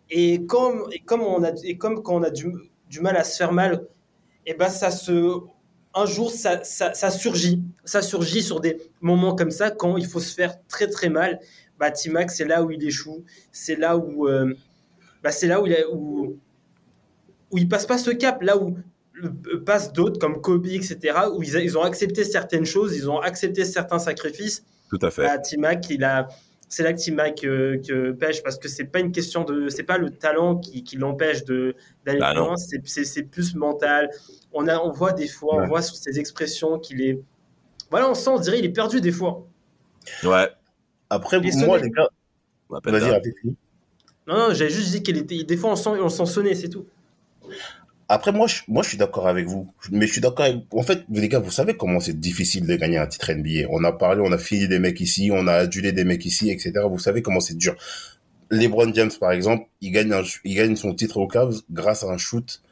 Et 0.09 0.45
comme, 0.45 0.87
et 0.91 0.99
comme, 0.99 1.21
on 1.21 1.43
a, 1.43 1.51
et 1.63 1.77
comme 1.77 2.01
quand 2.03 2.15
on 2.15 2.23
a 2.23 2.29
du, 2.29 2.47
du 2.89 2.99
mal 2.99 3.15
à 3.17 3.23
se 3.23 3.37
faire 3.37 3.51
mal, 3.51 3.85
et 4.45 4.53
ben 4.55 4.69
ça 4.69 4.89
se, 4.91 5.37
un 5.93 6.05
jour 6.05 6.31
ça, 6.31 6.63
ça, 6.63 6.93
ça 6.93 7.09
surgit. 7.11 7.61
Ça 7.85 8.01
surgit 8.01 8.41
sur 8.41 8.59
des 8.59 8.77
moments 9.01 9.35
comme 9.35 9.51
ça 9.51 9.71
quand 9.71 9.97
il 9.97 10.05
faut 10.07 10.19
se 10.19 10.33
faire 10.33 10.55
très 10.67 10.87
très 10.87 11.09
mal. 11.09 11.39
Bah, 11.79 11.91
Timac, 11.91 12.29
c'est 12.31 12.45
là 12.45 12.63
où 12.63 12.71
il 12.71 12.83
échoue. 12.83 13.23
C'est 13.51 13.75
là 13.75 13.97
où, 13.97 14.27
euh, 14.27 14.53
bah, 15.23 15.31
c'est 15.31 15.47
là 15.47 15.61
où 15.61 15.67
il, 15.67 15.73
a- 15.75 15.89
où, 15.91 16.37
où 17.51 17.57
il 17.57 17.69
passe 17.69 17.85
pas 17.85 17.97
ce 17.97 18.11
cap. 18.11 18.41
Là 18.41 18.57
où 18.57 18.75
le- 19.13 19.63
passent 19.63 19.93
d'autres 19.93 20.19
comme 20.19 20.41
Kobe, 20.41 20.65
etc. 20.67 20.97
Où 21.33 21.41
ils 21.43 21.77
ont 21.77 21.83
accepté 21.83 22.23
certaines 22.23 22.65
choses, 22.65 22.95
ils 22.97 23.09
ont 23.09 23.19
accepté 23.19 23.63
certains 23.63 23.99
sacrifices. 23.99 24.63
Tout 24.89 24.99
à 25.03 25.11
fait. 25.11 25.23
Bah, 25.23 25.37
Timac, 25.37 25.89
il 25.89 26.03
a, 26.03 26.27
c'est 26.69 26.83
là 26.83 26.93
que 26.93 26.99
Timac 26.99 27.43
euh, 27.43 27.81
que 27.81 28.11
pêche 28.11 28.43
parce 28.43 28.59
que 28.59 28.67
c'est 28.67 28.85
pas 28.85 28.99
une 28.99 29.11
question 29.11 29.43
de, 29.43 29.69
c'est 29.69 29.83
pas 29.83 29.97
le 29.97 30.11
talent 30.11 30.55
qui, 30.55 30.83
qui 30.83 30.97
l'empêche 30.97 31.43
de 31.43 31.75
d'aller 32.05 32.19
Bah 32.19 32.33
loin, 32.35 32.55
c'est, 32.55 33.23
plus 33.23 33.55
mental. 33.55 34.09
On 34.53 34.67
a, 34.67 34.77
on 34.79 34.91
voit 34.91 35.11
des 35.11 35.27
fois, 35.27 35.63
on 35.63 35.67
voit 35.67 35.81
sur 35.81 35.95
ses 35.95 36.19
expressions 36.19 36.77
qu'il 36.79 37.01
est, 37.01 37.19
voilà, 37.89 38.09
on 38.09 38.13
sent, 38.13 38.29
on 38.29 38.39
dirait, 38.39 38.59
il 38.59 38.65
est 38.65 38.69
perdu 38.69 39.01
des 39.01 39.11
fois. 39.11 39.47
Ouais. 40.23 40.47
Après, 41.09 41.37
est 41.37 41.65
moi, 41.65 41.79
les 41.79 41.89
gars, 41.89 42.07
vas-y. 42.69 43.21
Non, 44.27 44.37
non, 44.37 44.53
j'avais 44.53 44.69
juste 44.69 44.91
dit 44.91 45.01
qu'il 45.01 45.17
était, 45.17 45.43
des 45.43 45.57
fois 45.57 45.71
on 45.71 45.75
sent, 45.75 45.89
on 45.89 46.09
sent 46.09 46.27
sonner, 46.27 46.53
c'est 46.53 46.69
tout. 46.69 46.85
Après, 48.11 48.31
moi, 48.31 48.47
je, 48.47 48.61
moi, 48.67 48.81
je 48.81 48.89
suis 48.89 48.97
d'accord 48.97 49.27
avec 49.27 49.45
vous. 49.45 49.71
Mais 49.91 50.07
je 50.07 50.13
suis 50.13 50.21
d'accord 50.21 50.45
avec, 50.45 50.63
en 50.73 50.81
fait, 50.81 51.03
les 51.11 51.29
gars, 51.29 51.37
vous 51.39 51.51
savez 51.51 51.75
comment 51.77 51.99
c'est 51.99 52.19
difficile 52.19 52.65
de 52.65 52.75
gagner 52.75 52.97
un 52.97 53.05
titre 53.05 53.31
NBA. 53.31 53.67
On 53.69 53.83
a 53.83 53.91
parlé, 53.91 54.21
on 54.25 54.31
a 54.31 54.37
fini 54.39 54.67
des 54.67 54.79
mecs 54.79 54.99
ici, 54.99 55.29
on 55.31 55.45
a 55.47 55.53
adulé 55.53 55.91
des 55.91 56.03
mecs 56.05 56.25
ici, 56.25 56.49
etc. 56.49 56.73
Vous 56.89 56.97
savez 56.99 57.21
comment 57.21 57.39
c'est 57.39 57.55
dur. 57.55 57.75
LeBron 58.49 58.91
James, 58.95 59.11
par 59.19 59.31
exemple, 59.31 59.65
il 59.81 59.91
gagne 59.91 60.11
un, 60.11 60.23
il 60.43 60.55
gagne 60.55 60.75
son 60.75 60.95
titre 60.95 61.17
aux 61.17 61.27
Cavs 61.27 61.55
grâce 61.69 62.03
à 62.03 62.07
un 62.07 62.17
shoot. 62.17 62.63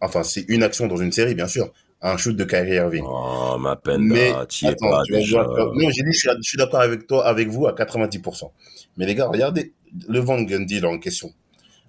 Enfin, 0.00 0.22
c'est 0.22 0.44
une 0.48 0.62
action 0.62 0.86
dans 0.86 0.96
une 0.98 1.10
série, 1.12 1.34
bien 1.34 1.48
sûr. 1.48 1.72
Un 2.00 2.16
shoot 2.16 2.36
de 2.36 2.44
Kyrie 2.44 2.76
Irving. 2.76 3.04
Oh, 3.06 3.56
ma 3.58 3.74
peine, 3.76 4.02
Mais 4.02 4.30
attends, 4.68 4.88
pas 4.90 5.02
tu 5.04 5.12
vas 5.12 5.18
déjà. 5.18 5.42
voir- 5.42 5.74
non, 5.74 5.90
j'ai 5.90 6.02
dit, 6.04 6.12
je 6.12 6.18
suis, 6.18 6.28
je 6.42 6.48
suis 6.48 6.56
d'accord 6.58 6.80
avec 6.80 7.06
toi, 7.08 7.26
avec 7.26 7.48
vous 7.48 7.66
à 7.66 7.72
90%. 7.74 8.52
Mais 8.96 9.04
les 9.04 9.16
gars, 9.16 9.26
regardez 9.26 9.74
le 10.08 10.20
Van 10.20 10.40
Gundy 10.40 10.78
là 10.80 10.88
en 10.88 10.98
question. 10.98 11.32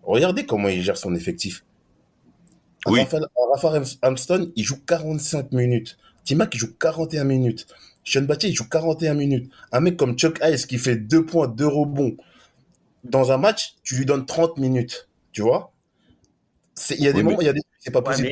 Regardez 0.03 0.45
comment 0.47 0.67
il 0.67 0.82
gère 0.82 0.97
son 0.97 1.13
effectif. 1.15 1.63
Oui. 2.88 2.99
Raphaël, 3.01 3.25
Raphaël 3.53 3.84
Armstrong, 4.01 4.51
il 4.55 4.63
joue 4.63 4.79
45 4.86 5.51
minutes. 5.51 5.97
Timac, 6.23 6.53
il 6.55 6.57
joue 6.59 6.73
41 6.79 7.23
minutes. 7.23 7.67
Sean 8.03 8.23
Battier, 8.23 8.49
il 8.49 8.55
joue 8.55 8.67
41 8.67 9.13
minutes. 9.13 9.51
Un 9.71 9.79
mec 9.79 9.97
comme 9.97 10.17
Chuck 10.17 10.39
Hayes 10.41 10.65
qui 10.67 10.77
fait 10.77 10.95
2 10.95 11.25
points, 11.25 11.47
2 11.47 11.67
rebonds. 11.67 12.15
Dans 13.03 13.32
un 13.32 13.38
match, 13.38 13.75
tu 13.84 13.95
lui 13.95 14.05
donnes 14.05 14.25
30 14.25 14.57
minutes. 14.57 15.07
Tu 15.32 15.41
vois? 15.41 15.71
C'est- 16.75 16.95
Il 16.95 17.03
y 17.03 17.07
a 17.07 17.11
des 17.11 17.17
Oui, 17.19 17.23
moments, 17.25 17.38
mais- 17.38 17.43
il 17.43 17.47
y 17.47 17.49
a 17.49 17.53
des 17.53 17.61
c'est 17.79 17.91
pas 17.91 17.99
Ouais, 17.99 18.05
possible. 18.05 18.32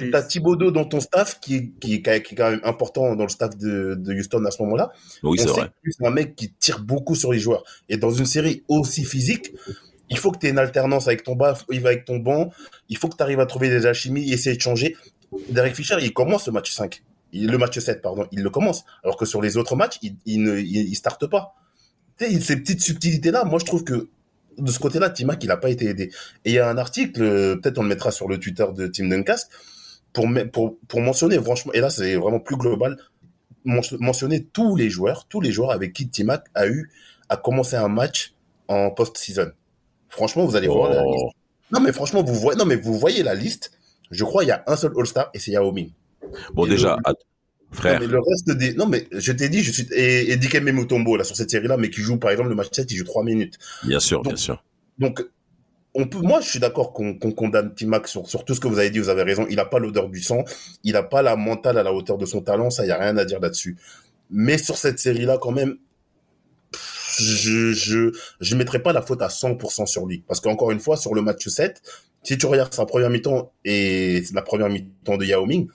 mais 0.00 0.10
T'as 0.10 0.22
Thibodeau 0.22 0.70
dans 0.70 0.84
ton 0.84 1.00
staff 1.00 1.40
qui, 1.40 1.56
est- 1.56 1.70
qui, 1.80 1.94
est- 1.94 2.22
qui 2.22 2.34
est 2.34 2.36
quand 2.36 2.50
même 2.50 2.60
important 2.62 3.14
dans 3.16 3.22
le 3.24 3.28
staff 3.30 3.56
de, 3.56 3.94
de 3.98 4.14
Houston 4.14 4.44
à 4.44 4.50
ce 4.50 4.62
moment-là. 4.62 4.92
Oui, 5.22 5.38
c'est 5.38 5.46
vrai. 5.48 5.68
que 5.82 5.90
c'est 5.90 6.06
un 6.06 6.10
mec 6.10 6.36
qui 6.36 6.52
tire 6.52 6.80
beaucoup 6.80 7.14
sur 7.14 7.32
les 7.32 7.38
joueurs. 7.38 7.64
Et 7.88 7.96
dans 7.96 8.10
une 8.10 8.26
série 8.26 8.62
aussi 8.68 9.04
physique, 9.04 9.52
il 10.10 10.18
faut 10.18 10.30
que 10.32 10.38
tu 10.38 10.46
aies 10.46 10.50
une 10.50 10.58
alternance 10.58 11.06
avec 11.06 11.22
ton 11.22 11.36
bas, 11.36 11.56
il 11.70 11.80
va 11.80 11.90
avec 11.90 12.04
ton 12.04 12.18
banc. 12.18 12.50
Il 12.88 12.96
faut 12.98 13.08
que 13.08 13.16
tu 13.16 13.22
arrives 13.22 13.40
à 13.40 13.46
trouver 13.46 13.68
des 13.70 13.86
alchimies, 13.86 14.30
essayer 14.32 14.56
de 14.56 14.60
changer. 14.60 14.96
Derek 15.50 15.74
Fisher, 15.74 15.96
il 16.00 16.12
commence 16.12 16.46
le 16.46 16.52
match 16.52 16.72
5. 16.72 17.02
Il- 17.32 17.48
le 17.50 17.58
match 17.58 17.78
7, 17.78 18.02
pardon. 18.02 18.26
Il 18.32 18.42
le 18.42 18.50
commence. 18.50 18.84
Alors 19.04 19.16
que 19.16 19.24
sur 19.24 19.40
les 19.40 19.56
autres 19.56 19.76
matchs, 19.76 19.98
il, 20.02 20.16
il 20.26 20.42
ne 20.42 20.58
il, 20.58 20.94
starte 20.96 21.26
pas. 21.28 21.54
Ces 22.18 22.56
petites 22.56 22.82
subtilités-là, 22.82 23.44
moi, 23.44 23.58
je 23.60 23.64
trouve 23.64 23.84
que 23.84 24.08
de 24.58 24.70
ce 24.70 24.78
côté-là, 24.80 25.08
Timac, 25.10 25.42
il 25.42 25.46
n'a 25.46 25.56
pas 25.56 25.70
été 25.70 25.86
aidé. 25.86 26.10
Et 26.44 26.50
il 26.50 26.52
y 26.54 26.58
a 26.58 26.68
un 26.68 26.76
article, 26.76 27.22
euh, 27.22 27.56
peut-être 27.56 27.78
on 27.78 27.82
le 27.82 27.88
mettra 27.88 28.10
sur 28.10 28.28
le 28.28 28.38
Twitter 28.38 28.66
de 28.74 28.88
Tim 28.88 29.08
Duncast, 29.08 29.50
pour, 30.12 30.26
pour, 30.52 30.76
pour 30.88 31.00
mentionner, 31.00 31.38
franchement, 31.40 31.72
et 31.72 31.80
là, 31.80 31.88
c'est 31.88 32.16
vraiment 32.16 32.40
plus 32.40 32.56
global, 32.56 32.98
men- 33.64 33.80
mentionner 34.00 34.44
tous 34.44 34.74
les 34.76 34.90
joueurs, 34.90 35.26
tous 35.28 35.40
les 35.40 35.52
joueurs 35.52 35.70
avec 35.70 35.92
qui 35.92 36.08
Timac 36.10 36.44
a 36.54 36.66
eu 36.66 36.90
à 37.28 37.36
commencer 37.36 37.76
un 37.76 37.88
match 37.88 38.34
en 38.68 38.90
post-season. 38.90 39.52
Franchement, 40.10 40.44
vous 40.44 40.56
allez 40.56 40.68
voir 40.68 40.90
la 40.90 41.02
liste. 41.02 41.24
Oh. 41.24 41.30
Non, 41.72 41.80
mais 41.80 41.92
franchement, 41.92 42.22
vous 42.22 42.34
voyez, 42.34 42.58
non, 42.58 42.64
mais 42.66 42.76
vous 42.76 42.98
voyez 42.98 43.22
la 43.22 43.34
liste. 43.34 43.70
Je 44.10 44.24
crois 44.24 44.42
qu'il 44.42 44.48
y 44.48 44.52
a 44.52 44.64
un 44.66 44.76
seul 44.76 44.92
All-Star 44.96 45.30
et 45.34 45.38
c'est 45.38 45.52
Yao 45.52 45.70
Ming. 45.72 45.90
Bon, 46.52 46.66
Et 46.66 46.70
déjà, 46.70 46.96
le- 47.06 47.14
frère, 47.72 48.00
Non, 48.00 48.06
mais 48.06 48.12
le 48.12 48.18
reste 48.20 48.50
des. 48.50 48.74
Non, 48.74 48.86
mais 48.86 49.06
je 49.12 49.30
t'ai 49.32 49.48
dit, 49.48 49.62
je 49.62 49.70
suis. 49.70 49.86
Et, 49.94 50.32
et 50.32 50.36
Dikembe 50.36 50.70
Mutombo, 50.70 51.16
là, 51.16 51.22
sur 51.24 51.36
cette 51.36 51.50
série-là, 51.50 51.76
mais 51.76 51.90
qui 51.90 52.00
joue, 52.00 52.16
par 52.18 52.30
exemple, 52.32 52.48
le 52.48 52.56
match 52.56 52.68
7, 52.72 52.90
il 52.90 52.96
joue 52.96 53.04
3 53.04 53.22
minutes. 53.24 53.56
bien 53.84 54.00
sûr, 54.00 54.18
Donc, 54.22 54.32
bien 54.32 54.36
sûr. 54.36 54.64
Donc, 54.98 55.24
on 55.94 56.06
peut, 56.06 56.18
moi, 56.18 56.40
je 56.40 56.48
suis 56.48 56.58
d'accord 56.60 56.92
qu'on 56.92 57.14
condamne 57.14 57.72
Timac 57.74 58.06
sur, 58.08 58.28
sur 58.28 58.44
tout 58.44 58.54
ce 58.54 58.60
que 58.60 58.68
vous 58.68 58.78
avez 58.78 58.90
dit, 58.90 58.98
vous 58.98 59.08
avez 59.08 59.22
raison. 59.22 59.46
Il 59.48 59.56
n'a 59.56 59.64
pas 59.64 59.78
l'odeur 59.78 60.08
du 60.08 60.20
sang, 60.20 60.44
il 60.84 60.92
n'a 60.92 61.02
pas 61.02 61.22
la 61.22 61.36
mentale 61.36 61.78
à 61.78 61.82
la 61.82 61.92
hauteur 61.92 62.18
de 62.18 62.26
son 62.26 62.40
talent, 62.42 62.70
ça, 62.70 62.82
il 62.84 62.86
n'y 62.86 62.92
a 62.92 62.98
rien 62.98 63.16
à 63.16 63.24
dire 63.24 63.40
là-dessus. 63.40 63.76
Mais 64.30 64.58
sur 64.58 64.76
cette 64.76 64.98
série-là, 65.00 65.38
quand 65.40 65.50
même, 65.52 65.76
je 67.18 67.72
je 67.72 68.12
je 68.40 68.56
mettrai 68.56 68.82
pas 68.82 68.92
la 68.92 69.02
faute 69.02 69.22
à 69.22 69.28
100% 69.28 69.86
sur 69.86 70.06
lui. 70.06 70.24
Parce 70.26 70.40
qu'encore 70.40 70.70
une 70.70 70.80
fois, 70.80 70.96
sur 70.96 71.14
le 71.14 71.22
match 71.22 71.46
7, 71.48 71.82
si 72.22 72.38
tu 72.38 72.46
regardes 72.46 72.74
sa 72.74 72.86
première 72.86 73.10
mi-temps 73.10 73.52
et 73.64 74.22
la 74.34 74.42
première 74.42 74.68
mi-temps 74.68 75.16
de 75.16 75.24
Yao 75.24 75.46
Ming, 75.46 75.68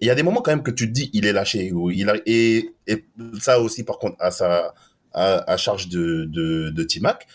il 0.00 0.08
y 0.08 0.10
a 0.10 0.14
des 0.14 0.22
moments 0.22 0.42
quand 0.42 0.50
même 0.50 0.62
que 0.62 0.70
tu 0.70 0.86
te 0.86 0.92
dis, 0.92 1.10
il 1.12 1.26
est 1.26 1.32
lâché. 1.32 1.72
Et, 2.26 2.74
ça 3.40 3.60
aussi, 3.60 3.84
par 3.84 3.98
contre, 3.98 4.16
à, 4.18 4.30
sa, 4.30 4.74
à, 5.12 5.56
charge 5.56 5.88
de, 5.88 6.24
de, 6.24 6.82
Timac, 6.82 7.26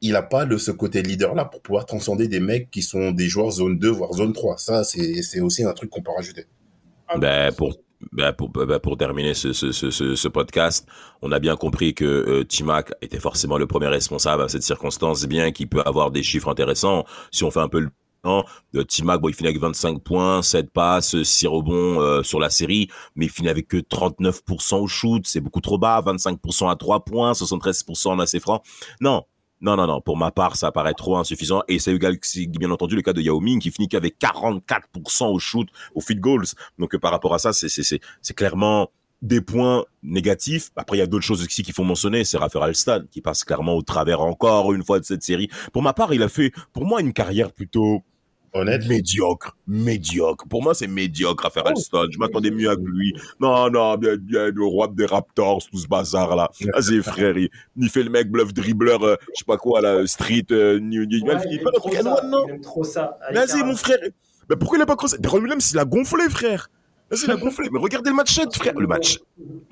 il 0.00 0.12
n'a 0.12 0.22
pas 0.22 0.44
le, 0.44 0.56
ce 0.56 0.70
côté 0.70 1.02
leader-là 1.02 1.44
pour 1.44 1.60
pouvoir 1.60 1.84
transcender 1.84 2.26
des 2.26 2.40
mecs 2.40 2.70
qui 2.70 2.82
sont 2.82 3.10
des 3.10 3.28
joueurs 3.28 3.50
zone 3.50 3.78
2, 3.78 3.88
voire 3.90 4.12
zone 4.14 4.32
3. 4.32 4.56
Ça, 4.56 4.82
c'est 4.82 5.22
c'est 5.22 5.40
aussi 5.40 5.62
un 5.62 5.72
truc 5.72 5.90
qu'on 5.90 6.02
peut 6.02 6.12
rajouter. 6.12 6.46
Ben, 7.18 7.52
pour, 7.52 7.76
ben, 8.12 8.32
pour, 8.32 8.48
ben, 8.48 8.78
pour 8.78 8.96
terminer 8.96 9.34
ce, 9.34 9.52
ce, 9.52 9.72
ce, 9.72 9.90
ce, 9.90 10.28
podcast, 10.28 10.86
on 11.22 11.32
a 11.32 11.38
bien 11.38 11.56
compris 11.56 11.94
que 11.94 12.04
euh, 12.04 12.44
Timac 12.44 12.92
était 13.02 13.20
forcément 13.20 13.58
le 13.58 13.66
premier 13.66 13.88
responsable 13.88 14.42
à 14.42 14.48
cette 14.48 14.62
circonstance, 14.62 15.26
bien 15.26 15.52
qu'il 15.52 15.68
peut 15.68 15.82
avoir 15.84 16.10
des 16.10 16.22
chiffres 16.22 16.48
intéressants. 16.48 17.04
Si 17.30 17.44
on 17.44 17.50
fait 17.50 17.60
un 17.60 17.68
peu 17.68 17.80
le 17.80 17.90
bilan, 18.24 18.44
euh, 18.76 18.84
Timac, 18.84 19.20
bon, 19.20 19.28
il 19.28 19.34
finit 19.34 19.48
avec 19.48 19.60
25 19.60 20.02
points, 20.02 20.42
7 20.42 20.70
passes, 20.70 21.22
6 21.22 21.46
rebonds 21.46 22.00
euh, 22.00 22.22
sur 22.22 22.40
la 22.40 22.50
série, 22.50 22.88
mais 23.16 23.26
il 23.26 23.30
finit 23.30 23.48
avec 23.48 23.68
que 23.68 23.76
39% 23.76 24.76
au 24.76 24.86
shoot, 24.86 25.26
c'est 25.26 25.40
beaucoup 25.40 25.60
trop 25.60 25.78
bas, 25.78 26.00
25% 26.00 26.70
à 26.70 26.76
3 26.76 27.04
points, 27.04 27.32
73% 27.32 28.08
en 28.08 28.18
assez 28.18 28.40
franc. 28.40 28.62
Non, 29.00 29.24
non, 29.60 29.76
non, 29.76 29.86
non. 29.86 30.00
Pour 30.00 30.16
ma 30.16 30.30
part, 30.30 30.56
ça 30.56 30.72
paraît 30.72 30.94
trop 30.94 31.16
insuffisant. 31.16 31.62
Et 31.68 31.78
c'est 31.78 31.96
bien 32.46 32.70
entendu 32.70 32.96
le 32.96 33.02
cas 33.02 33.12
de 33.12 33.20
Yao 33.20 33.40
Ming 33.40 33.60
qui 33.60 33.70
finit 33.70 33.88
qu'avec 33.88 34.18
44% 34.18 35.26
au 35.26 35.38
shoot, 35.38 35.68
au 35.94 36.00
feed 36.00 36.20
goals. 36.20 36.46
Donc 36.78 36.94
euh, 36.94 36.98
par 36.98 37.10
rapport 37.10 37.34
à 37.34 37.38
ça, 37.38 37.52
c'est 37.52 38.34
clairement 38.34 38.90
des 39.22 39.42
points 39.42 39.84
négatifs. 40.02 40.70
Après, 40.76 40.96
il 40.96 41.00
y 41.00 41.02
a 41.02 41.06
d'autres 41.06 41.24
choses 41.24 41.44
aussi 41.44 41.62
qu'il 41.62 41.74
faut 41.74 41.84
mentionner. 41.84 42.24
C'est 42.24 42.38
Raphaël 42.38 42.70
Alston 42.70 43.06
qui 43.10 43.20
passe 43.20 43.44
clairement 43.44 43.74
au 43.74 43.82
travers 43.82 44.22
encore 44.22 44.72
une 44.72 44.82
fois 44.82 44.98
de 44.98 45.04
cette 45.04 45.22
série. 45.22 45.50
Pour 45.72 45.82
ma 45.82 45.92
part, 45.92 46.14
il 46.14 46.22
a 46.22 46.28
fait, 46.28 46.52
pour 46.72 46.86
moi, 46.86 47.02
une 47.02 47.12
carrière 47.12 47.52
plutôt 47.52 48.02
Honnête. 48.52 48.86
médiocre, 48.88 49.56
médiocre. 49.66 50.46
Pour 50.48 50.62
moi, 50.62 50.74
c'est 50.74 50.86
médiocre 50.86 51.44
Raphaël 51.44 51.68
Alston. 51.68 52.08
Je 52.10 52.18
m'attendais 52.18 52.50
mieux 52.50 52.70
à 52.70 52.74
lui. 52.74 53.14
Non, 53.40 53.70
non, 53.70 53.96
bien, 53.96 54.16
bien, 54.16 54.50
le 54.50 54.64
roi 54.64 54.88
des 54.88 55.06
Raptors, 55.06 55.62
tout 55.70 55.78
ce 55.78 55.86
bazar 55.86 56.34
là. 56.36 56.50
Vas-y, 56.74 57.02
frère, 57.02 57.36
il, 57.38 57.48
il 57.76 57.88
fait 57.88 58.02
le 58.02 58.10
mec 58.10 58.30
bluff 58.30 58.52
dribbleur, 58.52 59.02
euh, 59.02 59.16
je 59.34 59.38
sais 59.40 59.44
pas 59.46 59.56
quoi, 59.56 59.80
là, 59.80 60.06
street, 60.06 60.46
euh, 60.50 60.78
New, 60.80 61.04
New, 61.04 61.24
Ouais, 61.26 61.36
il 61.46 61.54
il 61.54 61.58
fait 61.58 61.90
Ken 61.90 62.02
ça, 62.02 62.22
non 62.26 62.44
il 62.48 62.54
aime 62.54 62.60
trop 62.60 62.84
ça. 62.84 63.18
Vas-y, 63.32 63.62
mon 63.62 63.76
frère. 63.76 63.98
Mais 64.48 64.56
pourquoi 64.56 64.78
il 64.78 64.82
a 64.82 64.86
pas 64.86 64.96
crossé? 64.96 65.16
Deron 65.18 65.40
Williams, 65.40 65.70
il 65.72 65.78
a 65.78 65.84
gonflé, 65.84 66.28
frère. 66.28 66.68
Vas-y, 67.10 67.24
il 67.24 67.30
a 67.30 67.36
gonflé. 67.36 67.68
Mais 67.72 67.78
regardez 67.78 68.10
le 68.10 68.16
match 68.16 68.34
7, 68.34 68.54
frère. 68.54 68.74
Le 68.74 68.86
match. 68.86 69.18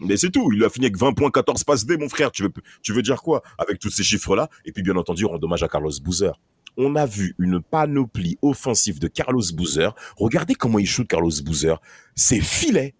Mais 0.00 0.16
c'est 0.16 0.30
tout. 0.30 0.52
Il 0.52 0.62
a 0.64 0.68
fini 0.68 0.86
avec 0.86 0.96
20 0.96 1.12
points, 1.12 1.30
14 1.30 1.64
passes 1.64 1.84
D, 1.84 1.96
mon 1.96 2.08
frère. 2.08 2.30
Tu 2.30 2.42
veux, 2.44 2.50
tu 2.82 2.92
veux 2.92 3.02
dire 3.02 3.22
quoi? 3.22 3.42
Avec 3.58 3.78
tous 3.78 3.90
ces 3.90 4.02
chiffres-là 4.02 4.48
Et 4.64 4.72
puis, 4.72 4.82
bien 4.82 4.96
entendu, 4.96 5.24
on 5.24 5.28
rend 5.28 5.38
hommage 5.42 5.62
à 5.62 5.68
Carlos 5.68 5.90
Boozer. 6.02 6.38
On 6.78 6.94
a 6.94 7.06
vu 7.06 7.34
une 7.38 7.60
panoplie 7.60 8.38
offensive 8.40 9.00
de 9.00 9.08
Carlos 9.08 9.42
Boozer. 9.52 9.94
Regardez 10.16 10.54
comment 10.54 10.78
il 10.78 10.86
shoot 10.86 11.06
Carlos 11.06 11.32
Boozer. 11.44 11.80
C'est 12.14 12.40
filet. 12.40 12.94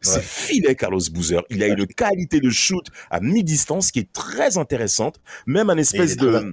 C'est 0.00 0.16
Ouais. 0.16 0.22
filet, 0.22 0.74
Carlos 0.74 1.00
Boozer. 1.12 1.42
Il 1.48 1.62
a 1.62 1.68
une 1.68 1.86
qualité 1.86 2.40
de 2.40 2.50
shoot 2.50 2.84
à 3.10 3.20
mi-distance 3.20 3.92
qui 3.92 4.00
est 4.00 4.12
très 4.12 4.58
intéressante. 4.58 5.20
Même 5.46 5.70
un 5.70 5.76
espèce 5.76 6.16
de 6.16 6.52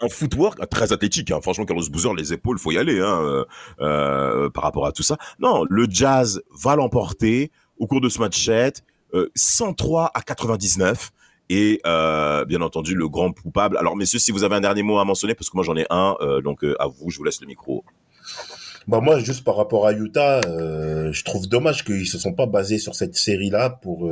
un 0.00 0.08
footwork 0.08 0.60
euh, 0.60 0.66
très 0.66 0.92
athlétique. 0.92 1.30
Hein. 1.30 1.38
Franchement, 1.40 1.64
Carlos 1.64 1.88
Boozer, 1.88 2.12
les 2.14 2.32
épaules, 2.32 2.58
faut 2.58 2.72
y 2.72 2.78
aller 2.78 2.98
hein, 2.98 3.20
euh, 3.22 3.44
euh, 3.80 4.50
par 4.50 4.64
rapport 4.64 4.86
à 4.86 4.92
tout 4.92 5.04
ça. 5.04 5.16
Non, 5.38 5.64
le 5.70 5.86
Jazz 5.88 6.42
va 6.52 6.74
l'emporter 6.74 7.52
au 7.78 7.86
cours 7.86 8.00
de 8.00 8.08
ce 8.08 8.18
match 8.18 8.44
7, 8.44 8.82
euh, 9.14 9.30
103 9.36 10.10
à 10.12 10.20
99. 10.22 11.12
Et 11.50 11.80
euh, 11.84 12.44
bien 12.44 12.62
entendu, 12.62 12.94
le 12.94 13.08
grand 13.08 13.32
coupable. 13.32 13.76
Alors, 13.76 13.96
messieurs, 13.96 14.18
si 14.18 14.32
vous 14.32 14.44
avez 14.44 14.56
un 14.56 14.60
dernier 14.60 14.82
mot 14.82 14.98
à 14.98 15.04
mentionner, 15.04 15.34
parce 15.34 15.50
que 15.50 15.56
moi 15.56 15.64
j'en 15.64 15.76
ai 15.76 15.86
un, 15.90 16.16
euh, 16.20 16.40
donc 16.40 16.64
euh, 16.64 16.74
à 16.80 16.86
vous, 16.86 17.10
je 17.10 17.18
vous 17.18 17.24
laisse 17.24 17.40
le 17.40 17.46
micro. 17.46 17.84
Bah 18.88 19.00
moi, 19.00 19.18
juste 19.18 19.44
par 19.44 19.56
rapport 19.56 19.86
à 19.86 19.92
Utah, 19.92 20.40
je 20.42 21.24
trouve 21.24 21.48
dommage 21.48 21.84
qu'ils 21.84 22.06
se 22.06 22.18
sont 22.18 22.32
pas 22.32 22.46
basés 22.46 22.78
sur 22.78 22.94
cette 22.94 23.16
série-là 23.16 23.70
pour 23.70 24.10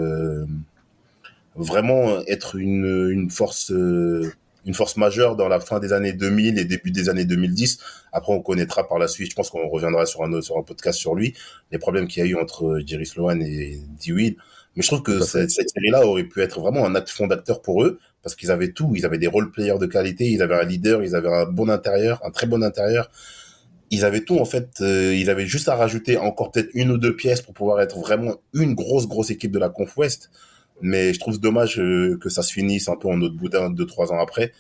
vraiment 1.54 2.20
être 2.26 2.56
une, 2.56 3.28
force 3.30 3.70
une 3.70 4.74
force 4.74 4.96
majeure 4.96 5.36
dans 5.36 5.48
la 5.48 5.60
fin 5.60 5.78
des 5.78 5.92
années 5.92 6.14
2000 6.14 6.58
et 6.58 6.64
début 6.64 6.90
des 6.90 7.10
années 7.10 7.26
2010. 7.26 7.78
Après, 8.12 8.32
on 8.32 8.40
connaîtra 8.40 8.86
par 8.86 8.98
la 8.98 9.08
suite. 9.08 9.30
Je 9.30 9.36
pense 9.36 9.50
qu'on 9.50 9.68
reviendra 9.68 10.06
sur 10.06 10.22
un 10.22 10.40
sur 10.40 10.56
un 10.56 10.62
podcast 10.62 10.98
sur 10.98 11.14
lui 11.14 11.34
les 11.70 11.78
problèmes 11.78 12.06
qu'il 12.08 12.24
y 12.24 12.26
a 12.26 12.30
eu 12.30 12.36
entre 12.36 12.80
Jerry 12.86 13.04
Sloan 13.06 13.40
et 13.40 13.78
Dewey. 14.02 14.36
Mais 14.76 14.82
je 14.82 14.88
trouve 14.88 15.02
que 15.02 15.20
cette, 15.20 15.50
cette 15.50 15.68
série-là 15.70 16.06
aurait 16.06 16.24
pu 16.24 16.40
être 16.40 16.60
vraiment 16.60 16.86
un 16.86 16.94
acte 16.94 17.10
fondateur 17.10 17.60
pour 17.60 17.82
eux 17.84 17.98
parce 18.22 18.34
qu'ils 18.34 18.50
avaient 18.50 18.72
tout. 18.72 18.92
Ils 18.94 19.04
avaient 19.04 19.18
des 19.18 19.26
role 19.26 19.50
players 19.50 19.78
de 19.78 19.86
qualité, 19.86 20.30
ils 20.30 20.42
avaient 20.42 20.54
un 20.54 20.64
leader, 20.64 21.02
ils 21.02 21.14
avaient 21.14 21.32
un 21.32 21.46
bon 21.46 21.68
intérieur, 21.68 22.20
un 22.24 22.30
très 22.30 22.46
bon 22.46 22.62
intérieur. 22.62 23.10
Ils 23.90 24.04
avaient 24.06 24.22
tout 24.22 24.38
en 24.38 24.46
fait. 24.46 24.80
euh, 24.80 25.14
ils 25.14 25.28
avaient 25.28 25.46
juste 25.46 25.68
à 25.68 25.74
rajouter 25.76 26.16
encore 26.16 26.50
peut-être 26.50 26.70
une 26.72 26.90
ou 26.90 26.98
deux 26.98 27.14
pièces 27.14 27.42
pour 27.42 27.52
pouvoir 27.52 27.80
être 27.82 27.98
vraiment 27.98 28.36
une 28.54 28.74
grosse 28.74 29.06
grosse 29.06 29.30
équipe 29.30 29.52
de 29.52 29.58
la 29.58 29.68
Conf 29.68 29.96
West. 29.98 30.30
Mais 30.80 31.12
je 31.12 31.20
trouve 31.20 31.38
dommage 31.38 31.78
euh, 31.78 32.18
que 32.20 32.28
ça 32.30 32.42
se 32.42 32.52
finisse 32.52 32.88
un 32.88 32.96
peu 32.96 33.08
en 33.08 33.20
autre 33.20 33.36
boudin 33.36 33.68
deux 33.70 33.86
trois 33.86 34.10
ans 34.12 34.18
après. 34.20 34.52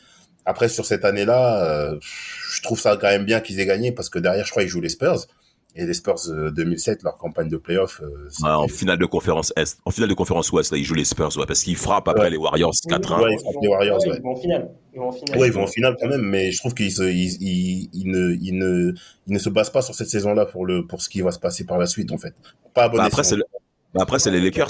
Après 0.44 0.68
sur 0.68 0.84
cette 0.84 1.04
année-là, 1.04 1.64
euh, 1.64 1.98
je 2.02 2.62
trouve 2.62 2.78
ça 2.78 2.98
quand 3.00 3.08
même 3.08 3.24
bien 3.24 3.40
qu'ils 3.40 3.60
aient 3.60 3.66
gagné 3.66 3.92
parce 3.92 4.10
que 4.10 4.18
derrière, 4.18 4.44
je 4.44 4.50
crois, 4.50 4.62
ils 4.64 4.68
jouent 4.68 4.80
les 4.80 4.88
Spurs. 4.90 5.26
Et 5.74 5.86
les 5.86 5.94
Spurs 5.94 6.16
euh, 6.28 6.50
2007, 6.50 7.02
leur 7.02 7.16
campagne 7.16 7.48
de 7.48 7.56
playoff, 7.56 8.02
euh, 8.02 8.28
en 8.46 8.68
finale 8.68 8.98
de 8.98 9.06
conférence 9.06 9.54
Est, 9.56 9.78
en 9.86 9.90
finale 9.90 10.10
de 10.10 10.14
conférence 10.14 10.52
Ouest, 10.52 10.70
là, 10.70 10.76
ils 10.76 10.84
jouent 10.84 10.94
les 10.94 11.06
Spurs, 11.06 11.34
ouais, 11.38 11.46
parce 11.46 11.62
qu'ils 11.62 11.76
frappent 11.76 12.08
après 12.08 12.24
Ouais. 12.24 12.30
les 12.30 12.36
Warriors 12.36 12.72
4-1. 12.86 13.22
Ouais, 13.22 13.32
ils 13.32 13.40
frappent 13.40 13.62
les 13.62 13.68
Warriors, 13.68 14.06
ouais. 14.06 14.16
Ils 14.18 14.22
vont 14.22 14.32
en 14.32 14.36
finale. 14.36 14.70
Ils 14.92 14.98
vont 15.00 15.08
en 15.08 15.12
finale. 15.12 15.38
Ouais, 15.38 15.46
ils 15.46 15.52
vont 15.52 15.62
en 15.62 15.66
finale 15.66 15.96
quand 15.98 16.08
même, 16.08 16.20
mais 16.20 16.52
je 16.52 16.58
trouve 16.58 16.74
qu'ils 16.74 16.92
se, 16.92 17.04
ils, 17.04 17.38
ils, 17.42 17.88
ils 17.94 18.10
ne, 18.10 18.32
ils 18.40 18.58
ne, 18.58 18.92
ils 19.26 19.32
ne 19.32 19.38
se 19.38 19.48
basent 19.48 19.70
pas 19.70 19.80
sur 19.80 19.94
cette 19.94 20.10
saison-là 20.10 20.44
pour 20.44 20.66
le, 20.66 20.86
pour 20.86 21.00
ce 21.00 21.08
qui 21.08 21.22
va 21.22 21.30
se 21.30 21.38
passer 21.38 21.64
par 21.64 21.78
la 21.78 21.86
suite, 21.86 22.12
en 22.12 22.18
fait. 22.18 22.34
Pas 22.74 22.90
Bah, 22.90 23.04
après, 23.04 23.22
c'est 23.24 23.36
escient. 23.36 23.36
le- 23.38 23.58
bah, 23.94 24.02
après, 24.02 24.18
c'est 24.18 24.30
les 24.30 24.40
Lakers. 24.40 24.68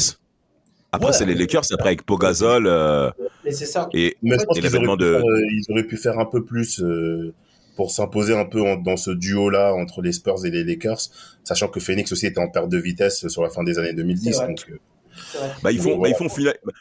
Après, 0.92 1.08
Ouais. 1.08 1.12
c'est 1.14 1.24
les 1.26 1.34
Lakers, 1.34 1.62
après 1.72 1.88
avec 1.88 2.02
Pogazol, 2.06 2.66
euh, 2.68 3.10
Et 3.44 3.50
c'est 3.50 3.66
ça. 3.66 3.88
et, 3.92 4.16
Mais 4.22 4.38
je 4.38 4.44
pense 4.44 4.56
et 4.56 4.60
qu'ils 4.60 4.68
auraient, 4.68 4.78
l'événement 4.78 4.96
pu 4.96 5.02
de, 5.04 5.10
faire, 5.14 5.24
euh, 5.24 5.40
ils 5.50 5.64
auraient 5.72 5.86
pu 5.86 5.96
faire 5.96 6.18
un 6.20 6.26
peu 6.26 6.44
plus 6.44 6.80
euh, 6.80 7.32
pour 7.76 7.90
s'imposer 7.90 8.34
un 8.36 8.44
peu 8.44 8.60
en- 8.62 8.76
dans 8.76 8.96
ce 8.96 9.10
duo-là 9.10 9.74
entre 9.74 10.02
les 10.02 10.12
Spurs 10.12 10.44
et 10.46 10.50
les 10.50 10.64
Lakers, 10.64 11.00
sachant 11.44 11.68
que 11.68 11.80
Phoenix 11.80 12.10
aussi 12.12 12.26
était 12.26 12.40
en 12.40 12.48
perte 12.48 12.68
de 12.68 12.78
vitesse 12.78 13.26
sur 13.28 13.42
la 13.42 13.50
fin 13.50 13.62
des 13.64 13.78
années 13.78 13.92
2010. 13.94 14.30
C'est 14.32 14.36
vrai. 14.36 14.46
Donc, 14.48 14.64
euh. 14.70 14.76
Bah, 15.62 15.72
ils 15.72 15.78
font, 15.80 15.98
bah, 15.98 16.08
ils 16.08 16.14
font. 16.14 16.26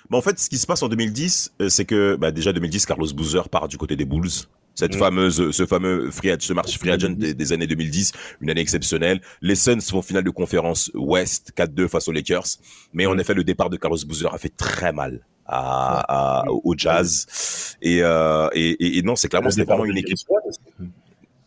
Bah, 0.09 0.17
en 0.17 0.21
fait, 0.21 0.39
ce 0.39 0.49
qui 0.49 0.57
se 0.57 0.65
passe 0.65 0.81
en 0.83 0.87
2010, 0.89 1.51
euh, 1.61 1.69
c'est 1.69 1.85
que, 1.85 2.15
bah, 2.15 2.31
déjà 2.31 2.53
2010, 2.53 2.85
Carlos 2.85 3.07
Boozer 3.13 3.49
part 3.49 3.67
du 3.67 3.77
côté 3.77 3.95
des 3.95 4.05
Bulls. 4.05 4.29
Cette 4.73 4.93
Mhm. 4.93 4.99
fameuse, 4.99 5.51
ce 5.51 5.65
fameux 5.65 6.09
free 6.11 6.29
agent, 6.31 6.47
ce 6.47 6.53
marché 6.53 6.77
free 6.79 6.91
agent 6.91 7.09
des, 7.09 7.33
des 7.33 7.51
années 7.51 7.67
2010, 7.67 8.13
une 8.39 8.49
année 8.49 8.61
exceptionnelle. 8.61 9.19
Les 9.41 9.55
Suns 9.55 9.81
font 9.81 10.01
finale 10.01 10.23
de 10.23 10.29
conférence 10.29 10.89
Ouest 10.93 11.51
4-2 11.55 11.89
face 11.89 12.07
aux 12.07 12.13
Lakers. 12.13 12.45
Mais 12.93 13.05
en 13.05 13.13
Mhm. 13.15 13.19
effet, 13.19 13.33
le 13.33 13.43
départ 13.43 13.69
de 13.69 13.75
Carlos 13.75 13.97
Boozer 14.07 14.33
a 14.33 14.37
fait 14.37 14.55
très 14.55 14.93
mal 14.93 15.25
à, 15.45 16.41
à- 16.41 16.49
au 16.49 16.73
Jazz. 16.77 17.75
Et, 17.81 18.01
euh, 18.03 18.47
et, 18.53 18.71
et, 18.71 18.97
et 18.97 19.01
non, 19.01 19.15
c'est 19.15 19.27
clairement, 19.29 19.49
c'était 19.51 19.63
vraiment 19.65 19.85
une 19.85 19.97
équipe. 19.97 20.17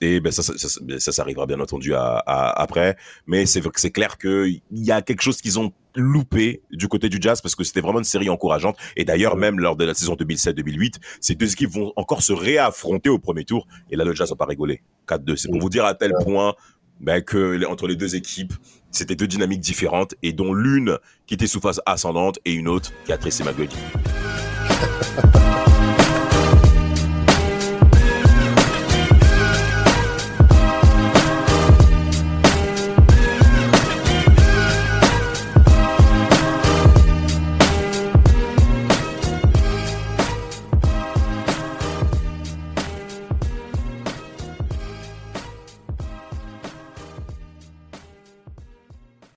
Et 0.01 0.21
ben 0.21 0.31
ça, 0.33 0.43
ça, 0.43 0.53
ça, 0.59 0.69
ça, 0.99 1.13
ça 1.13 1.23
arrivera 1.23 1.47
bien 1.47 1.61
entendu 1.61 1.95
à, 1.95 2.17
à- 2.27 2.61
après. 2.61 2.97
Mais 3.27 3.47
c'est 3.47 3.63
c'est 3.77 3.91
clair 3.91 4.19
que 4.19 4.47
il 4.49 4.61
y 4.71 4.91
a 4.91 5.01
quelque 5.01 5.23
chose 5.23 5.41
qu'ils 5.41 5.59
ont 5.59 5.73
loupé 5.95 6.61
du 6.73 6.89
côté 6.89 7.09
du 7.09 7.19
Jazz 7.21 7.41
parce 7.41 7.55
que 7.55 7.65
c'était 7.65 7.81
vraiment 7.81 8.01
une 8.01 8.05
série 8.05 8.29
encourageante. 8.29 8.77
Et 8.97 9.05
d'ailleurs, 9.05 9.37
même 9.37 9.59
lors 9.61 9.77
de 9.77 9.85
la 9.85 9.95
saison 9.95 10.15
2007-2008, 10.15 10.95
ces 11.21 11.37
deux 11.37 11.51
équipes 11.53 11.71
vont 11.71 11.93
encore 11.97 12.23
se 12.23 12.33
réaffronter 12.35 13.09
au 13.09 13.19
premier 13.19 13.45
tour. 13.45 13.67
Et 13.91 13.97
là, 13.97 14.05
le 14.05 14.15
Jazz 14.15 14.29
va 14.31 14.37
pas 14.37 14.47
rigoler. 14.47 14.83
4-2. 15.09 15.37
C'est 15.37 15.49
pour 15.51 15.61
vous 15.61 15.71
dire 15.71 15.85
à 15.87 15.95
tel 15.95 16.13
point 16.23 16.55
ben, 17.01 17.21
que 17.21 17.65
entre 17.67 17.87
les 17.87 17.97
deux 17.97 18.17
équipes, 18.17 18.55
c'était 18.91 19.17
deux 19.17 19.27
dynamiques 19.27 19.61
différentes 19.61 20.15
et 20.23 20.33
dont 20.33 20.55
l'une 20.55 20.99
qui 21.27 21.35
était 21.35 21.47
sous 21.47 21.61
phase 21.61 21.81
ascendante 21.87 22.39
et 22.45 22.53
une 22.53 22.69
autre 22.69 22.93
qui 23.05 23.13
a 23.13 23.19
tressé 23.19 23.45
ma 23.45 23.53
gueule. 23.53 23.69